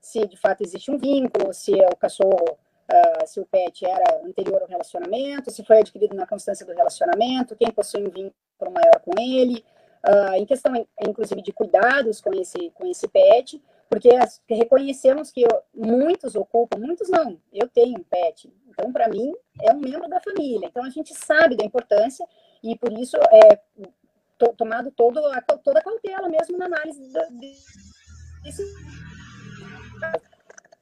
se 0.00 0.26
de 0.26 0.36
fato 0.36 0.62
existe 0.62 0.90
um 0.90 0.98
vínculo, 0.98 1.52
se 1.52 1.78
é 1.78 1.88
o 1.88 1.96
cachorro, 1.96 2.58
uh, 2.90 3.26
se 3.26 3.40
o 3.40 3.46
pet 3.46 3.84
era 3.84 4.20
anterior 4.24 4.62
ao 4.62 4.68
relacionamento, 4.68 5.50
se 5.50 5.64
foi 5.64 5.78
adquirido 5.78 6.14
na 6.14 6.26
constância 6.26 6.64
do 6.64 6.72
relacionamento, 6.72 7.56
quem 7.56 7.70
possui 7.70 8.02
um 8.02 8.10
vínculo 8.10 8.72
maior 8.72 9.00
com 9.00 9.12
ele, 9.18 9.64
uh, 10.06 10.34
em 10.34 10.46
questão, 10.46 10.72
inclusive, 11.00 11.42
de 11.42 11.52
cuidados 11.52 12.20
com 12.20 12.32
esse, 12.34 12.70
com 12.70 12.86
esse 12.86 13.08
pet, 13.08 13.62
porque 13.88 14.08
reconhecemos 14.48 15.30
que 15.30 15.46
muitos 15.74 16.34
ocupam, 16.34 16.78
muitos 16.78 17.08
não, 17.08 17.38
eu 17.52 17.68
tenho 17.68 17.98
um 17.98 18.04
pet, 18.04 18.52
então, 18.68 18.92
para 18.92 19.08
mim, 19.08 19.32
é 19.62 19.72
um 19.72 19.78
membro 19.78 20.08
da 20.08 20.20
família, 20.20 20.66
então 20.66 20.82
a 20.82 20.90
gente 20.90 21.14
sabe 21.14 21.56
da 21.56 21.64
importância 21.64 22.26
e, 22.62 22.76
por 22.76 22.92
isso, 22.92 23.16
é 23.16 23.60
to, 24.38 24.52
tomado 24.56 24.90
todo 24.90 25.20
toda 25.62 25.78
a 25.78 25.82
cautela 25.82 26.28
mesmo 26.28 26.58
na 26.58 26.66
análise 26.66 27.00
desse 28.42 28.64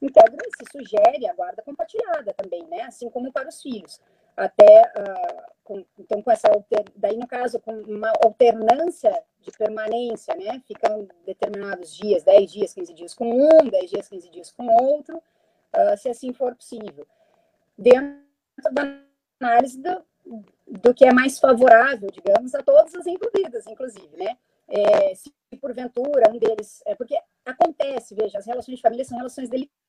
então, 0.03 0.23
se 0.57 0.65
sugere 0.69 1.27
a 1.29 1.33
guarda 1.33 1.61
compartilhada 1.61 2.33
também, 2.33 2.67
né? 2.67 2.81
Assim 2.81 3.09
como 3.09 3.31
para 3.31 3.47
os 3.47 3.61
filhos. 3.61 4.01
Até, 4.35 4.91
uh, 4.97 5.51
com, 5.63 5.85
então, 5.97 6.21
com 6.21 6.29
essa, 6.29 6.49
alter, 6.49 6.83
daí 6.93 7.15
no 7.15 7.25
caso, 7.25 7.57
com 7.61 7.71
uma 7.71 8.11
alternância 8.21 9.13
de 9.39 9.49
permanência, 9.51 10.35
né? 10.35 10.61
Ficam 10.67 11.07
determinados 11.25 11.95
dias, 11.95 12.23
10 12.23 12.51
dias, 12.51 12.73
15 12.73 12.93
dias 12.93 13.13
com 13.13 13.31
um, 13.31 13.69
10 13.69 13.89
dias, 13.89 14.09
15 14.09 14.29
dias 14.29 14.51
com 14.51 14.67
outro, 14.67 15.17
uh, 15.17 15.97
se 15.97 16.09
assim 16.09 16.33
for 16.33 16.53
possível. 16.53 17.07
Dentro 17.77 18.19
da 18.73 18.99
análise 19.39 19.81
do, 19.81 20.03
do 20.67 20.93
que 20.93 21.05
é 21.05 21.13
mais 21.13 21.39
favorável, 21.39 22.09
digamos, 22.11 22.53
a 22.53 22.61
todas 22.61 22.93
as 22.93 23.07
envolvidas, 23.07 23.65
inclusive, 23.67 24.17
né? 24.17 24.37
É, 24.67 25.13
se 25.15 25.31
porventura 25.61 26.29
um 26.29 26.37
deles. 26.37 26.81
É, 26.85 26.93
porque 26.95 27.17
acontece, 27.45 28.15
veja, 28.15 28.37
as 28.37 28.45
relações 28.45 28.75
de 28.75 28.81
família 28.81 29.05
são 29.05 29.17
relações 29.17 29.49
delicadas. 29.49 29.82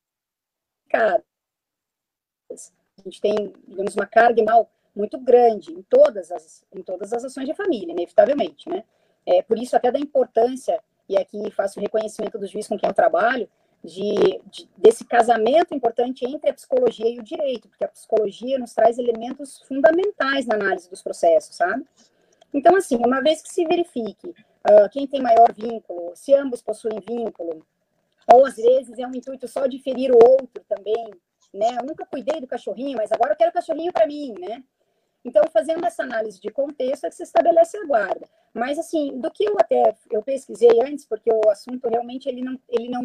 A 0.94 1.20
gente 3.04 3.20
tem, 3.20 3.52
digamos, 3.66 3.94
uma 3.94 4.06
carga 4.06 4.42
mal 4.42 4.70
muito 4.94 5.18
grande 5.18 5.72
em 5.72 5.82
todas 5.82 6.30
as, 6.30 6.64
em 6.72 6.82
todas 6.82 7.12
as 7.12 7.24
ações 7.24 7.46
de 7.46 7.54
família, 7.54 7.92
inevitavelmente, 7.92 8.68
né? 8.68 8.84
É, 9.26 9.42
por 9.42 9.58
isso, 9.58 9.76
até 9.76 9.90
da 9.90 9.98
importância, 9.98 10.80
e 11.08 11.16
aqui 11.16 11.50
faço 11.50 11.80
reconhecimento 11.80 12.38
do 12.38 12.46
juiz 12.46 12.68
com 12.68 12.78
quem 12.78 12.88
eu 12.88 12.94
trabalho, 12.94 13.48
de, 13.82 14.40
de, 14.50 14.68
desse 14.78 15.04
casamento 15.04 15.74
importante 15.74 16.24
entre 16.24 16.48
a 16.48 16.54
psicologia 16.54 17.08
e 17.08 17.18
o 17.18 17.22
direito, 17.22 17.68
porque 17.68 17.84
a 17.84 17.88
psicologia 17.88 18.58
nos 18.58 18.72
traz 18.72 18.98
elementos 18.98 19.60
fundamentais 19.68 20.46
na 20.46 20.54
análise 20.54 20.88
dos 20.88 21.02
processos, 21.02 21.56
sabe? 21.56 21.84
Então, 22.52 22.76
assim, 22.76 22.96
uma 22.96 23.20
vez 23.20 23.42
que 23.42 23.52
se 23.52 23.66
verifique 23.66 24.28
uh, 24.28 24.88
quem 24.90 25.06
tem 25.06 25.20
maior 25.20 25.52
vínculo, 25.52 26.12
se 26.14 26.32
ambos 26.34 26.62
possuem 26.62 27.00
vínculo, 27.00 27.66
ou 28.32 28.46
às 28.46 28.56
vezes 28.56 28.98
é 28.98 29.06
um 29.06 29.14
intuito 29.14 29.46
só 29.48 29.66
de 29.66 29.78
ferir 29.78 30.10
o 30.10 30.18
outro 30.18 30.64
também, 30.68 31.10
né? 31.52 31.76
Eu 31.80 31.86
nunca 31.86 32.06
cuidei 32.06 32.40
do 32.40 32.46
cachorrinho, 32.46 32.96
mas 32.96 33.12
agora 33.12 33.32
eu 33.32 33.36
quero 33.36 33.50
o 33.50 33.54
cachorrinho 33.54 33.92
para 33.92 34.06
mim, 34.06 34.34
né? 34.38 34.62
Então, 35.24 35.42
fazendo 35.50 35.86
essa 35.86 36.02
análise 36.02 36.38
de 36.38 36.50
contexto, 36.50 37.06
é 37.06 37.08
que 37.08 37.16
se 37.16 37.22
estabelece 37.22 37.78
a 37.78 37.86
guarda. 37.86 38.28
Mas, 38.52 38.78
assim, 38.78 39.18
do 39.18 39.30
que 39.30 39.44
eu 39.44 39.56
até 39.58 39.96
eu 40.10 40.22
pesquisei 40.22 40.82
antes, 40.82 41.06
porque 41.06 41.30
o 41.32 41.48
assunto 41.48 41.88
realmente 41.88 42.28
ele 42.28 42.42
não, 42.42 42.60
ele 42.68 42.88
não, 42.90 43.02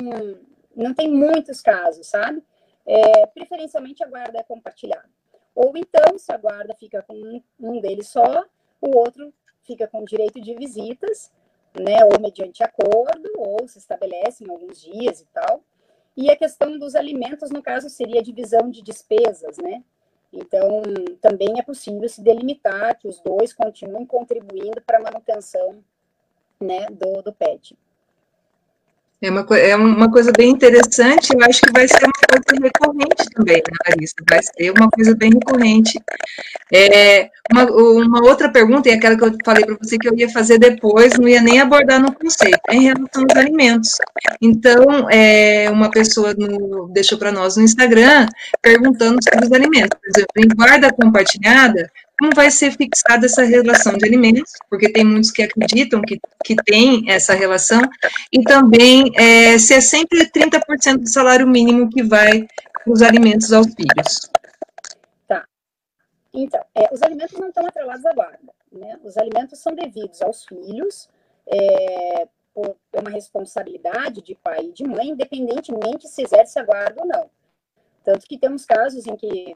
não 0.75 0.93
tem 0.93 1.09
muitos 1.09 1.61
casos, 1.61 2.07
sabe? 2.07 2.43
É, 2.85 3.25
preferencialmente 3.27 4.03
a 4.03 4.07
guarda 4.07 4.39
é 4.39 4.43
compartilhada. 4.43 5.09
Ou 5.55 5.71
então, 5.77 6.17
se 6.17 6.31
a 6.31 6.37
guarda 6.37 6.75
fica 6.75 7.01
com 7.03 7.13
um, 7.13 7.41
um 7.59 7.79
deles 7.79 8.07
só, 8.07 8.45
o 8.81 8.97
outro 8.97 9.33
fica 9.63 9.87
com 9.87 10.03
direito 10.03 10.41
de 10.41 10.55
visitas, 10.55 11.31
né? 11.73 12.03
Ou 12.05 12.19
mediante 12.19 12.63
acordo, 12.63 13.29
ou 13.37 13.67
se 13.67 13.77
estabelece 13.77 14.43
em 14.43 14.49
alguns 14.49 14.81
dias 14.81 15.21
e 15.21 15.25
tal. 15.33 15.63
E 16.15 16.29
a 16.29 16.35
questão 16.35 16.77
dos 16.77 16.95
alimentos, 16.95 17.49
no 17.49 17.61
caso, 17.61 17.89
seria 17.89 18.19
a 18.19 18.23
divisão 18.23 18.69
de 18.69 18.81
despesas, 18.81 19.57
né? 19.57 19.83
Então, 20.31 20.81
também 21.21 21.59
é 21.59 21.63
possível 21.63 22.07
se 22.07 22.21
delimitar 22.21 22.97
que 22.97 23.07
os 23.07 23.19
dois 23.19 23.53
continuem 23.53 24.05
contribuindo 24.05 24.81
para 24.81 24.99
a 24.99 25.01
manutenção 25.01 25.83
né, 26.59 26.85
do, 26.87 27.21
do 27.21 27.33
PET. 27.33 27.75
É 29.21 29.29
uma, 29.29 29.45
é 29.57 29.75
uma 29.75 30.09
coisa 30.09 30.31
bem 30.31 30.51
interessante, 30.51 31.33
eu 31.33 31.45
acho 31.45 31.59
que 31.59 31.73
vai 31.73 31.85
ser 31.85 32.05
uma 32.05 32.13
coisa 32.29 32.63
recorrente 32.63 33.29
também, 33.35 33.57
né, 33.57 33.77
Larissa? 33.89 34.15
Vai 34.29 34.39
ser 34.41 34.71
uma 34.71 34.89
coisa 34.89 35.13
bem 35.13 35.31
recorrente. 35.31 35.99
É, 36.71 37.29
uma, 37.51 37.65
uma 37.65 38.23
outra 38.23 38.49
pergunta, 38.49 38.87
e 38.87 38.93
aquela 38.93 39.17
que 39.17 39.25
eu 39.25 39.35
falei 39.43 39.65
para 39.65 39.75
você 39.75 39.97
que 39.97 40.07
eu 40.07 40.15
ia 40.15 40.29
fazer 40.29 40.57
depois, 40.57 41.17
não 41.17 41.27
ia 41.27 41.41
nem 41.41 41.59
abordar 41.59 42.01
no 42.01 42.13
conceito, 42.13 42.59
é 42.69 42.75
em 42.75 42.83
relação 42.83 43.23
aos 43.29 43.37
alimentos. 43.37 43.97
Então, 44.41 45.09
é, 45.09 45.69
uma 45.69 45.91
pessoa 45.91 46.33
no, 46.33 46.87
deixou 46.93 47.17
para 47.17 47.33
nós 47.33 47.57
no 47.57 47.63
Instagram 47.63 48.25
perguntando 48.61 49.19
sobre 49.21 49.47
os 49.47 49.51
alimentos. 49.51 49.99
Por 49.99 50.09
exemplo, 50.09 50.33
em 50.37 50.47
guarda 50.55 50.93
compartilhada, 50.93 51.91
como 52.19 52.35
vai 52.35 52.51
ser 52.51 52.71
fixada 52.71 53.25
essa 53.25 53.43
relação 53.43 53.97
de 53.97 54.05
alimentos, 54.05 54.51
porque 54.69 54.91
tem 54.91 55.05
muitos 55.05 55.31
que 55.31 55.41
acreditam 55.41 56.01
que, 56.01 56.19
que 56.43 56.55
tem 56.57 57.09
essa 57.09 57.33
relação, 57.33 57.81
e 58.31 58.43
também 58.43 59.09
é, 59.15 59.57
se 59.57 59.73
é 59.73 59.79
sempre 59.79 60.29
30% 60.29 60.97
do 60.97 61.09
salário 61.09 61.47
mínimo 61.47 61.89
que 61.89 62.03
vai 62.03 62.45
os 62.85 63.01
alimentos 63.01 63.53
aos 63.53 63.67
filhos. 63.67 64.29
Tá. 65.27 65.45
Então, 66.33 66.61
é, 66.75 66.93
os 66.93 67.01
alimentos 67.01 67.39
não 67.39 67.47
estão 67.47 67.65
atrelados 67.65 68.05
à 68.05 68.13
guarda. 68.13 68.53
Né? 68.69 68.99
Os 69.03 69.17
alimentos 69.17 69.57
são 69.59 69.73
devidos 69.73 70.21
aos 70.21 70.43
filhos, 70.43 71.09
é, 71.47 72.27
por 72.53 72.75
uma 72.93 73.09
responsabilidade 73.09 74.21
de 74.21 74.35
pai 74.35 74.65
e 74.65 74.73
de 74.73 74.85
mãe, 74.85 75.09
independentemente 75.09 76.07
se 76.07 76.21
exerce 76.21 76.59
a 76.59 76.63
guarda 76.63 77.01
ou 77.01 77.07
não. 77.07 77.29
Tanto 78.03 78.27
que 78.27 78.37
temos 78.37 78.65
casos 78.65 79.07
em 79.07 79.15
que 79.15 79.55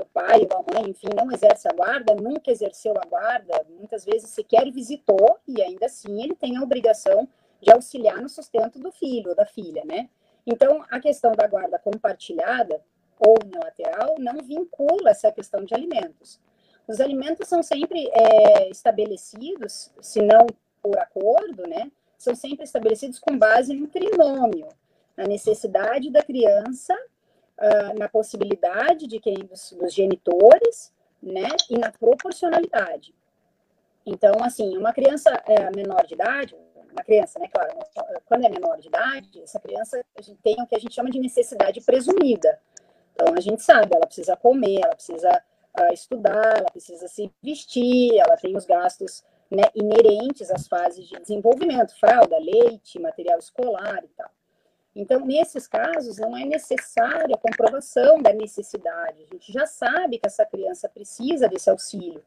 o 0.00 0.04
pai 0.06 0.46
ou 0.50 0.58
a 0.58 0.80
mãe, 0.80 0.90
enfim, 0.90 1.08
não 1.14 1.30
exerce 1.30 1.68
a 1.68 1.72
guarda, 1.72 2.14
nunca 2.14 2.50
exerceu 2.50 2.94
a 2.96 3.06
guarda, 3.06 3.64
muitas 3.68 4.04
vezes 4.04 4.30
sequer 4.30 4.70
visitou, 4.70 5.38
e 5.46 5.60
ainda 5.62 5.86
assim 5.86 6.22
ele 6.22 6.34
tem 6.34 6.56
a 6.56 6.62
obrigação 6.62 7.28
de 7.60 7.70
auxiliar 7.70 8.20
no 8.20 8.28
sustento 8.28 8.78
do 8.78 8.90
filho 8.90 9.30
ou 9.30 9.36
da 9.36 9.46
filha, 9.46 9.84
né? 9.84 10.08
Então, 10.46 10.84
a 10.90 10.98
questão 10.98 11.32
da 11.32 11.46
guarda 11.46 11.78
compartilhada 11.78 12.82
ou 13.18 13.36
unilateral 13.44 14.16
não 14.18 14.38
vincula 14.42 15.10
essa 15.10 15.30
questão 15.30 15.64
de 15.64 15.74
alimentos. 15.74 16.40
Os 16.88 17.00
alimentos 17.00 17.48
são 17.48 17.62
sempre 17.62 18.10
é, 18.12 18.68
estabelecidos, 18.68 19.92
se 20.00 20.20
não 20.20 20.46
por 20.82 20.98
acordo, 20.98 21.62
né? 21.68 21.90
São 22.18 22.34
sempre 22.34 22.64
estabelecidos 22.64 23.20
com 23.20 23.38
base 23.38 23.72
no 23.74 23.86
trinômio, 23.86 24.66
na 25.16 25.24
necessidade 25.24 26.10
da 26.10 26.22
criança 26.22 26.96
uh, 27.58 27.98
na 27.98 28.08
possibilidade 28.08 29.06
de 29.06 29.18
quem 29.20 29.34
dos, 29.34 29.72
dos 29.72 29.92
genitores, 29.92 30.92
né, 31.22 31.48
e 31.70 31.78
na 31.78 31.92
proporcionalidade. 31.92 33.14
Então, 34.04 34.32
assim, 34.42 34.76
uma 34.76 34.92
criança 34.92 35.30
é, 35.46 35.70
menor 35.74 36.04
de 36.04 36.14
idade, 36.14 36.56
uma 36.90 37.04
criança, 37.04 37.38
né, 37.38 37.48
claro, 37.48 37.70
quando 38.26 38.44
é 38.44 38.48
menor 38.48 38.78
de 38.78 38.88
idade, 38.88 39.40
essa 39.40 39.60
criança 39.60 40.04
tem 40.42 40.56
o 40.60 40.66
que 40.66 40.74
a 40.74 40.78
gente 40.78 40.94
chama 40.94 41.10
de 41.10 41.20
necessidade 41.20 41.80
presumida. 41.80 42.60
Então, 43.14 43.34
a 43.34 43.40
gente 43.40 43.62
sabe, 43.62 43.94
ela 43.94 44.06
precisa 44.06 44.36
comer, 44.36 44.80
ela 44.82 44.94
precisa 44.94 45.42
uh, 45.78 45.92
estudar, 45.92 46.58
ela 46.58 46.70
precisa 46.70 47.06
se 47.08 47.30
vestir, 47.42 48.18
ela 48.18 48.36
tem 48.36 48.56
os 48.56 48.66
gastos 48.66 49.22
né, 49.50 49.64
inerentes 49.74 50.50
às 50.50 50.66
fases 50.66 51.06
de 51.06 51.20
desenvolvimento, 51.20 51.98
fralda, 51.98 52.38
leite, 52.38 52.98
material 52.98 53.38
escolar 53.38 54.02
e 54.04 54.08
tal. 54.08 54.30
Então, 54.94 55.24
nesses 55.24 55.66
casos, 55.66 56.18
não 56.18 56.36
é 56.36 56.44
necessária 56.44 57.34
a 57.34 57.38
comprovação 57.38 58.20
da 58.20 58.32
necessidade. 58.32 59.24
A 59.30 59.34
gente 59.34 59.52
já 59.52 59.66
sabe 59.66 60.18
que 60.18 60.26
essa 60.26 60.44
criança 60.44 60.88
precisa 60.88 61.48
desse 61.48 61.70
auxílio, 61.70 62.22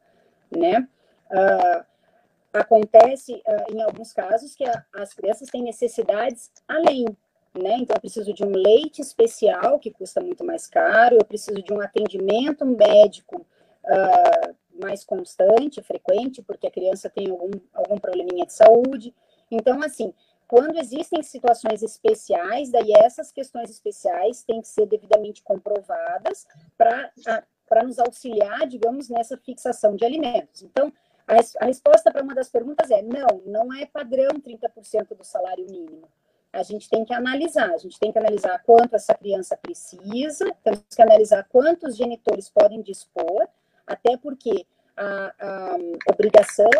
né? 0.50 0.88
Uh, 1.30 1.84
acontece 2.52 3.34
uh, 3.34 3.72
em 3.72 3.82
alguns 3.82 4.12
casos 4.12 4.54
que 4.54 4.64
a, 4.64 4.84
as 4.94 5.14
crianças 5.14 5.48
têm 5.48 5.62
necessidades 5.62 6.50
além, 6.66 7.04
né? 7.54 7.76
Então, 7.78 7.94
eu 7.96 8.00
preciso 8.00 8.32
de 8.32 8.44
um 8.44 8.50
leite 8.50 9.00
especial, 9.00 9.78
que 9.78 9.92
custa 9.92 10.20
muito 10.20 10.44
mais 10.44 10.66
caro, 10.66 11.16
eu 11.16 11.24
preciso 11.24 11.62
de 11.62 11.72
um 11.72 11.80
atendimento 11.80 12.66
médico 12.66 13.46
uh, 13.84 14.54
mais 14.80 15.04
constante, 15.04 15.82
frequente, 15.82 16.42
porque 16.42 16.66
a 16.66 16.70
criança 16.70 17.08
tem 17.08 17.30
algum, 17.30 17.50
algum 17.72 17.98
probleminha 17.98 18.44
de 18.44 18.52
saúde. 18.52 19.14
Então, 19.50 19.82
assim, 19.82 20.12
quando 20.46 20.78
existem 20.78 21.22
situações 21.22 21.82
especiais, 21.82 22.70
daí 22.70 22.92
essas 22.92 23.32
questões 23.32 23.70
especiais 23.70 24.44
têm 24.44 24.60
que 24.60 24.68
ser 24.68 24.86
devidamente 24.86 25.42
comprovadas 25.42 26.46
para 26.76 27.82
nos 27.82 27.98
auxiliar, 27.98 28.66
digamos, 28.66 29.08
nessa 29.08 29.36
fixação 29.36 29.96
de 29.96 30.04
alimentos. 30.04 30.62
Então, 30.62 30.92
a, 31.26 31.64
a 31.64 31.66
resposta 31.66 32.12
para 32.12 32.22
uma 32.22 32.34
das 32.34 32.48
perguntas 32.48 32.90
é: 32.90 33.02
não, 33.02 33.42
não 33.44 33.74
é 33.74 33.86
padrão 33.86 34.40
30% 34.40 35.16
do 35.16 35.24
salário 35.24 35.66
mínimo. 35.68 36.08
A 36.52 36.62
gente 36.62 36.88
tem 36.88 37.04
que 37.04 37.12
analisar, 37.12 37.70
a 37.70 37.78
gente 37.78 37.98
tem 37.98 38.12
que 38.12 38.18
analisar 38.18 38.62
quanto 38.64 38.94
essa 38.94 39.14
criança 39.14 39.56
precisa, 39.56 40.54
temos 40.62 40.82
que 40.94 41.02
analisar 41.02 41.46
quantos 41.50 41.96
genitores 41.96 42.48
podem 42.48 42.80
dispor, 42.80 43.46
até 43.86 44.16
porque 44.16 44.64
a, 44.96 45.34
a 45.38 45.76
obrigação 46.10 46.70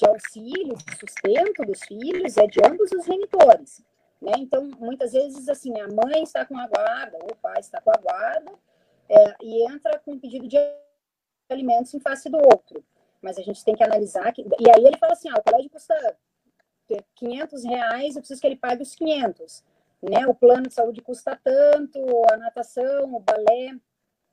de 0.00 0.08
auxílio, 0.08 0.74
de 0.74 0.96
sustento 0.96 1.64
dos 1.66 1.80
filhos 1.84 2.36
é 2.38 2.46
de 2.46 2.58
ambos 2.64 2.90
os 2.90 3.04
genitores. 3.04 3.82
Né? 4.20 4.32
Então, 4.38 4.64
muitas 4.78 5.12
vezes, 5.12 5.48
assim, 5.48 5.78
a 5.78 5.88
mãe 5.88 6.22
está 6.22 6.44
com 6.44 6.58
a 6.58 6.66
guarda, 6.66 7.18
ou 7.22 7.30
o 7.32 7.36
pai 7.36 7.60
está 7.60 7.80
com 7.80 7.90
a 7.90 7.98
guarda, 7.98 8.52
é, 9.08 9.34
e 9.42 9.70
entra 9.70 9.98
com 9.98 10.12
um 10.12 10.18
pedido 10.18 10.48
de 10.48 10.56
alimentos 11.50 11.92
em 11.92 12.00
face 12.00 12.30
do 12.30 12.38
outro. 12.38 12.82
Mas 13.20 13.36
a 13.36 13.42
gente 13.42 13.62
tem 13.62 13.74
que 13.74 13.84
analisar. 13.84 14.32
Que, 14.32 14.42
e 14.42 14.70
aí 14.70 14.84
ele 14.84 14.96
fala 14.96 15.12
assim: 15.12 15.28
ah, 15.28 15.38
o 15.38 15.42
colégio 15.42 15.70
custa 15.70 16.16
500 17.16 17.64
reais, 17.64 18.16
eu 18.16 18.22
preciso 18.22 18.40
que 18.40 18.46
ele 18.46 18.56
pague 18.56 18.82
os 18.82 18.94
500. 18.94 19.64
Né? 20.02 20.26
O 20.26 20.34
plano 20.34 20.68
de 20.68 20.74
saúde 20.74 21.02
custa 21.02 21.38
tanto, 21.42 22.00
a 22.32 22.36
natação, 22.38 23.14
o 23.14 23.20
balé. 23.20 23.76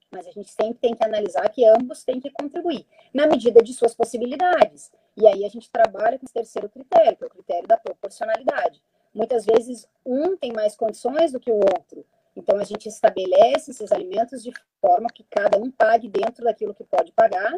Mas 0.10 0.28
a 0.28 0.32
gente 0.32 0.49
sempre 0.49 0.80
tem 0.80 0.95
que 0.95 1.03
analisar 1.03 1.49
que 1.49 1.66
ambos 1.66 2.03
têm 2.03 2.20
que 2.20 2.32
contribuir, 2.32 2.86
na 3.14 3.28
medida 3.28 3.62
de 3.62 3.74
suas 3.74 3.93
possibilidades. 3.93 4.91
E 5.16 5.28
aí 5.28 5.43
a 5.43 5.49
gente 5.49 5.70
trabalha 5.70 6.18
com 6.18 6.26
o 6.26 6.30
terceiro 6.30 6.70
critério, 6.70 7.18
que 7.18 7.24
é 7.24 7.28
o 7.28 7.30
critério 7.30 7.68
da 7.68 7.78
proporcionalidade. 7.78 8.82
Muitas 9.14 9.45
vezes 9.45 9.88
um 10.05 10.38
tem 10.38 10.53
mais 10.53 10.76
condições 10.76 11.32
do 11.32 11.39
que 11.39 11.51
o 11.51 11.55
outro. 11.55 12.05
Então 12.36 12.58
a 12.60 12.64
gente 12.64 12.88
estabelece 12.88 13.72
esses 13.72 13.91
alimentos 13.91 14.43
de 14.43 14.53
forma 14.80 15.10
que 15.10 15.26
cada 15.30 15.58
um 15.58 15.72
pague 15.72 16.08
dentro 16.08 16.43
daquilo 16.43 16.74
que 16.74 16.84
pode 16.84 17.12
pagar, 17.12 17.53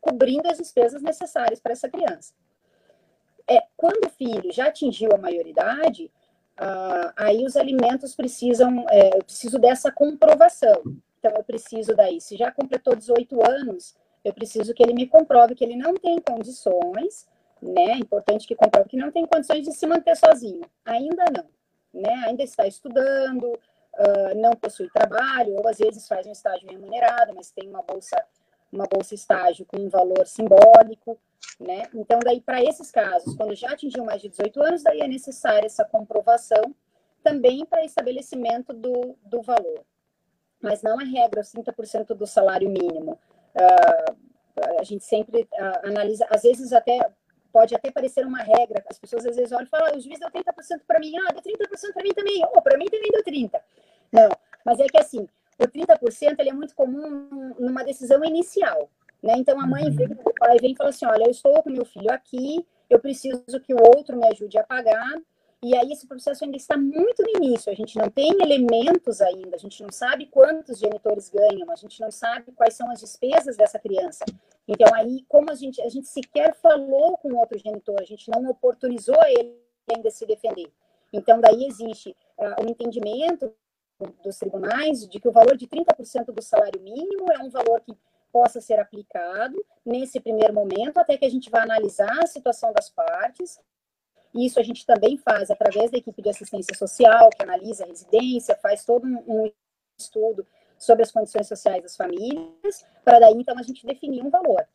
cobrindo 0.00 0.48
as 0.48 0.58
despesas 0.58 1.02
necessárias 1.02 1.60
para 1.60 1.72
essa 1.72 1.88
criança. 1.88 2.32
É, 3.48 3.62
quando 3.76 4.06
o 4.06 4.10
filho 4.10 4.50
já 4.52 4.68
atingiu 4.68 5.10
a 5.12 5.18
maioridade, 5.18 6.10
ah, 6.56 7.12
aí 7.16 7.44
os 7.44 7.56
alimentos 7.56 8.14
precisam, 8.14 8.86
é, 8.88 9.16
eu 9.16 9.22
preciso 9.22 9.58
dessa 9.58 9.92
comprovação. 9.92 10.96
Então, 11.18 11.32
eu 11.36 11.44
preciso 11.44 11.94
daí, 11.94 12.20
se 12.20 12.36
já 12.36 12.50
completou 12.50 12.94
18 12.94 13.44
anos, 13.44 13.94
eu 14.24 14.34
preciso 14.34 14.74
que 14.74 14.82
ele 14.82 14.92
me 14.92 15.06
comprove 15.06 15.54
que 15.54 15.64
ele 15.64 15.76
não 15.76 15.94
tem 15.94 16.20
condições, 16.20 17.28
né? 17.62 17.92
É 17.92 17.98
importante 17.98 18.46
que 18.46 18.54
comprove 18.54 18.88
que 18.88 18.96
não 18.96 19.10
tem 19.10 19.26
condições 19.26 19.64
de 19.64 19.72
se 19.72 19.86
manter 19.86 20.16
sozinho. 20.16 20.62
Ainda 20.84 21.24
não, 21.26 21.46
né? 22.00 22.24
Ainda 22.26 22.42
está 22.42 22.66
estudando, 22.66 23.44
uh, 23.44 24.34
não 24.36 24.52
possui 24.52 24.90
trabalho, 24.90 25.54
ou 25.56 25.68
às 25.68 25.78
vezes 25.78 26.08
faz 26.08 26.26
um 26.26 26.32
estágio 26.32 26.68
remunerado, 26.68 27.34
mas 27.34 27.50
tem 27.50 27.68
uma 27.68 27.82
bolsa, 27.82 28.22
uma 28.72 28.86
bolsa 28.86 29.14
estágio 29.14 29.64
com 29.64 29.78
um 29.78 29.88
valor 29.88 30.26
simbólico, 30.26 31.18
né? 31.60 31.84
Então, 31.94 32.18
daí, 32.18 32.40
para 32.40 32.62
esses 32.62 32.90
casos, 32.90 33.36
quando 33.36 33.54
já 33.54 33.70
atingiu 33.70 34.04
mais 34.04 34.20
de 34.20 34.28
18 34.28 34.60
anos, 34.60 34.82
daí 34.82 35.00
é 35.00 35.08
necessária 35.08 35.66
essa 35.66 35.84
comprovação 35.84 36.74
também 37.22 37.64
para 37.64 37.84
estabelecimento 37.84 38.72
do, 38.72 39.16
do 39.24 39.40
valor 39.42 39.84
mas 40.66 40.82
não 40.82 41.00
é 41.00 41.04
regra 41.04 41.40
os 41.40 41.52
30% 41.52 42.08
do 42.08 42.26
salário 42.26 42.68
mínimo. 42.68 43.16
Uh, 43.54 44.16
a 44.80 44.82
gente 44.82 45.04
sempre 45.04 45.42
uh, 45.42 45.88
analisa, 45.88 46.26
às 46.28 46.42
vezes 46.42 46.72
até 46.72 46.98
pode 47.52 47.72
até 47.72 47.88
parecer 47.90 48.26
uma 48.26 48.42
regra, 48.42 48.84
as 48.90 48.98
pessoas 48.98 49.24
às 49.24 49.36
vezes 49.36 49.52
olham 49.52 49.64
e 49.64 49.68
falam, 49.68 49.86
ah, 49.86 49.96
o 49.96 50.00
juiz 50.00 50.18
deu 50.18 50.28
30% 50.28 50.42
para 50.86 50.98
mim, 50.98 51.12
ah, 51.18 51.32
deu 51.32 51.40
30% 51.40 51.92
para 51.94 52.02
mim 52.02 52.12
também, 52.12 52.44
oh, 52.52 52.60
para 52.60 52.76
mim 52.76 52.86
também 52.86 53.10
deu 53.12 53.22
30%. 53.22 53.60
Não, 54.12 54.28
mas 54.64 54.80
é 54.80 54.86
que 54.86 54.98
assim, 54.98 55.28
o 55.58 55.66
30% 55.66 56.36
ele 56.40 56.50
é 56.50 56.52
muito 56.52 56.74
comum 56.74 57.54
numa 57.58 57.84
decisão 57.84 58.24
inicial, 58.24 58.90
né? 59.22 59.34
Então 59.38 59.58
a 59.60 59.66
mãe 59.66 59.84
uhum. 59.84 59.94
vem, 59.94 60.08
o 60.24 60.34
pai 60.34 60.56
vem 60.60 60.72
e 60.72 60.76
fala 60.76 60.90
assim, 60.90 61.06
olha, 61.06 61.24
eu 61.24 61.30
estou 61.30 61.62
com 61.62 61.70
meu 61.70 61.84
filho 61.84 62.10
aqui, 62.10 62.66
eu 62.90 62.98
preciso 62.98 63.60
que 63.60 63.72
o 63.72 63.78
outro 63.80 64.16
me 64.16 64.26
ajude 64.26 64.58
a 64.58 64.64
pagar, 64.64 65.14
e 65.62 65.74
aí 65.74 65.90
esse 65.90 66.06
processo 66.06 66.44
ainda 66.44 66.56
está 66.56 66.76
muito 66.76 67.22
no 67.22 67.44
início, 67.44 67.72
a 67.72 67.74
gente 67.74 67.96
não 67.96 68.10
tem 68.10 68.30
elementos 68.40 69.20
ainda, 69.20 69.56
a 69.56 69.58
gente 69.58 69.82
não 69.82 69.90
sabe 69.90 70.26
quantos 70.26 70.78
genitores 70.78 71.30
ganham, 71.30 71.70
a 71.70 71.76
gente 71.76 72.00
não 72.00 72.10
sabe 72.10 72.52
quais 72.52 72.74
são 72.74 72.90
as 72.90 73.00
despesas 73.00 73.56
dessa 73.56 73.78
criança. 73.78 74.24
Então 74.68 74.94
aí, 74.94 75.24
como 75.28 75.50
a 75.50 75.54
gente, 75.54 75.80
a 75.80 75.88
gente 75.88 76.08
sequer 76.08 76.54
falou 76.56 77.16
com 77.18 77.34
outro 77.34 77.58
genitor, 77.58 77.96
a 78.00 78.04
gente 78.04 78.30
não 78.30 78.48
oportunizou 78.50 79.16
ele 79.26 79.58
ainda 79.92 80.10
se 80.10 80.26
defender. 80.26 80.70
Então 81.12 81.40
daí 81.40 81.66
existe 81.66 82.14
uh, 82.38 82.62
um 82.62 82.68
entendimento 82.68 83.52
dos 84.22 84.36
tribunais 84.38 85.08
de 85.08 85.18
que 85.18 85.28
o 85.28 85.32
valor 85.32 85.56
de 85.56 85.66
30% 85.66 86.26
do 86.26 86.42
salário 86.42 86.80
mínimo 86.82 87.32
é 87.32 87.38
um 87.38 87.48
valor 87.48 87.80
que 87.80 87.96
possa 88.30 88.60
ser 88.60 88.78
aplicado 88.78 89.56
nesse 89.84 90.20
primeiro 90.20 90.52
momento, 90.52 90.98
até 90.98 91.16
que 91.16 91.24
a 91.24 91.30
gente 91.30 91.48
vá 91.48 91.62
analisar 91.62 92.22
a 92.22 92.26
situação 92.26 92.70
das 92.74 92.90
partes, 92.90 93.58
isso 94.34 94.60
a 94.60 94.62
gente 94.62 94.84
também 94.84 95.16
faz 95.16 95.50
através 95.50 95.90
da 95.90 95.98
equipe 95.98 96.20
de 96.20 96.28
assistência 96.28 96.76
social, 96.76 97.30
que 97.30 97.42
analisa 97.42 97.84
a 97.84 97.86
residência, 97.86 98.56
faz 98.56 98.84
todo 98.84 99.06
um, 99.06 99.50
estudo 99.98 100.46
sobre 100.78 101.02
as 101.02 101.10
condições 101.10 101.48
sociais 101.48 101.82
das 101.82 101.96
famílias, 101.96 102.84
para 103.02 103.18
daí, 103.18 103.34
então, 103.34 103.58
a 103.58 103.62
gente 103.62 103.86
definir 103.86 104.22
um 104.22 104.30
valor. 104.30 104.66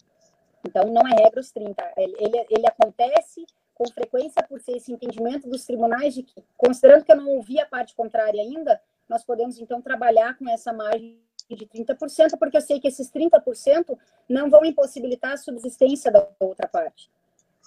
Então, 0.65 0.85
não 0.85 1.07
é 1.07 1.23
regra 1.23 1.39
os 1.39 1.51
30. 1.51 1.93
Ele, 1.97 2.45
ele, 2.49 2.67
acontece 2.67 3.45
com 3.73 3.85
frequência 3.91 4.43
por 4.43 4.59
ser 4.59 4.77
esse 4.77 4.91
entendimento 4.91 5.47
dos 5.47 5.65
tribunais 5.65 6.13
de 6.13 6.23
que, 6.23 6.43
considerando 6.57 7.03
que 7.03 7.11
eu 7.11 7.17
não 7.17 7.29
ouvi 7.29 7.59
a 7.59 7.65
parte 7.65 7.95
contrária 7.95 8.41
ainda, 8.41 8.81
nós 9.07 9.23
podemos, 9.23 9.59
então, 9.59 9.81
trabalhar 9.81 10.37
com 10.37 10.49
essa 10.49 10.73
margem 10.73 11.19
de 11.49 11.65
30%, 11.67 12.37
porque 12.39 12.57
eu 12.57 12.61
sei 12.61 12.79
que 12.79 12.87
esses 12.87 13.11
30% 13.11 13.97
não 14.27 14.49
vão 14.49 14.63
impossibilitar 14.63 15.33
a 15.33 15.37
subsistência 15.37 16.09
da 16.09 16.27
outra 16.39 16.67
parte 16.67 17.11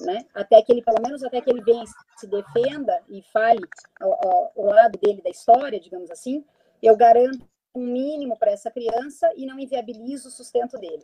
né? 0.00 0.24
Até 0.34 0.60
que 0.62 0.72
ele, 0.72 0.82
pelo 0.82 1.00
menos 1.02 1.22
até 1.22 1.40
que 1.40 1.50
ele 1.50 1.62
venha 1.62 1.84
se 2.16 2.26
defenda 2.26 3.00
e 3.08 3.22
fale 3.32 3.60
o, 4.00 4.62
o 4.62 4.66
lado 4.66 4.98
dele 4.98 5.22
da 5.22 5.30
história, 5.30 5.80
digamos 5.80 6.10
assim, 6.10 6.44
eu 6.82 6.96
garanto 6.96 7.40
um 7.74 7.86
mínimo 7.86 8.36
para 8.38 8.52
essa 8.52 8.70
criança 8.70 9.28
e 9.36 9.46
não 9.46 9.58
inviabilizo 9.58 10.28
o 10.28 10.32
sustento 10.32 10.78
dele. 10.78 11.02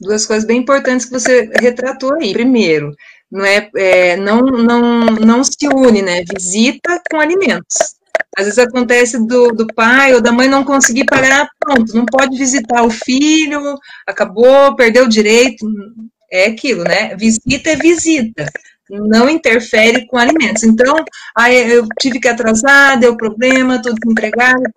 Duas 0.00 0.24
coisas 0.24 0.46
bem 0.46 0.58
importantes 0.60 1.06
que 1.06 1.12
você 1.12 1.50
retratou 1.60 2.14
aí. 2.14 2.32
Primeiro, 2.32 2.94
não 3.30 3.44
é, 3.44 3.68
é 3.76 4.16
não, 4.16 4.40
não, 4.40 5.06
não 5.06 5.42
se 5.42 5.66
une, 5.66 6.02
né? 6.02 6.22
Visita 6.32 7.02
com 7.10 7.18
alimentos. 7.18 7.96
Às 8.36 8.44
vezes 8.44 8.58
acontece 8.58 9.26
do, 9.26 9.48
do 9.48 9.66
pai 9.74 10.14
ou 10.14 10.20
da 10.20 10.30
mãe 10.30 10.48
não 10.48 10.62
conseguir 10.62 11.04
pagar, 11.06 11.48
pronto, 11.58 11.94
não 11.94 12.04
pode 12.06 12.36
visitar 12.36 12.82
o 12.82 12.90
filho, 12.90 13.76
acabou, 14.06 14.76
perdeu 14.76 15.04
o 15.04 15.08
direito 15.08 15.66
é 16.30 16.46
aquilo, 16.46 16.84
né? 16.84 17.14
Visita 17.16 17.70
é 17.70 17.76
visita, 17.76 18.46
não 18.88 19.28
interfere 19.28 20.06
com 20.06 20.16
alimentos. 20.16 20.62
Então, 20.62 20.96
aí 21.36 21.72
eu 21.72 21.86
tive 22.00 22.20
que 22.20 22.28
atrasar, 22.28 22.98
deu 22.98 23.16
problema, 23.16 23.76
estou 23.76 23.94
desempregada, 23.94 24.70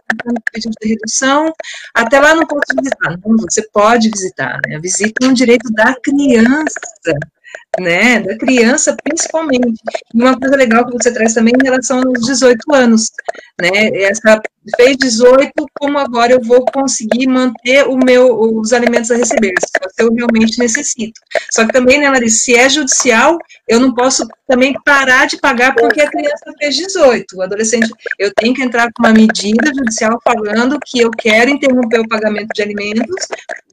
pedindo 0.52 0.74
de 0.82 0.89
redução, 0.89 1.54
até 1.93 2.20
lá 2.20 2.34
não 2.36 2.45
posso 2.45 2.76
visitar. 2.76 3.18
Não, 3.26 3.38
você 3.38 3.68
pode 3.72 4.10
visitar, 4.10 4.60
né? 4.68 4.76
A 4.76 4.80
visita 4.80 5.26
é 5.26 5.28
um 5.28 5.34
direito 5.34 5.72
da 5.72 5.95
criança 6.02 6.80
né, 7.80 8.20
da 8.20 8.38
criança 8.38 8.95
principalmente. 9.04 9.82
E 10.14 10.22
uma 10.22 10.38
coisa 10.38 10.56
legal 10.56 10.86
que 10.86 10.93
você 10.93 11.14
traz 11.14 11.34
também 11.34 11.54
em 11.60 11.64
relação 11.64 12.00
aos 12.00 12.26
18 12.26 12.74
anos, 12.74 13.12
né, 13.60 13.89
essa 14.04 14.41
fez 14.76 14.97
18, 14.97 15.52
como 15.80 15.97
agora 15.97 16.34
eu 16.34 16.41
vou 16.41 16.64
conseguir 16.66 17.28
manter 17.28 17.88
o 17.88 17.97
meu, 17.97 18.39
os 18.39 18.74
alimentos 18.74 19.10
a 19.12 19.16
receber, 19.16 19.54
se 19.60 20.04
eu 20.04 20.14
realmente 20.14 20.60
necessito. 20.60 21.20
Só 21.52 21.66
que 21.66 21.74
também, 21.74 22.00
né, 22.00 22.10
Larissa, 22.10 22.39
se 22.39 22.56
é 22.56 22.70
judicial, 22.70 23.38
eu 23.68 23.80
não 23.80 23.93
posso 23.93 24.28
também 24.47 24.74
parar 24.86 25.28
de 25.28 25.38
pagar 25.38 25.74
porque 25.76 26.02
a 26.02 26.10
criança 26.10 26.54
fez 26.60 26.76
18, 26.76 27.36
o 27.36 27.41
adolescente, 27.41 27.89
eu 28.18 28.32
tenho 28.36 28.54
que 28.54 28.64
entrar 28.64 28.89
com 28.93 29.04
uma 29.04 29.14
medida 29.14 29.74
judicial 29.74 30.20
falando 30.24 30.80
que 30.86 31.00
eu 31.00 31.10
quero 31.12 31.50
interromper 31.50 32.00
o 32.00 32.08
pagamento 32.08 32.50
de 32.54 32.62
alimentos 32.62 33.28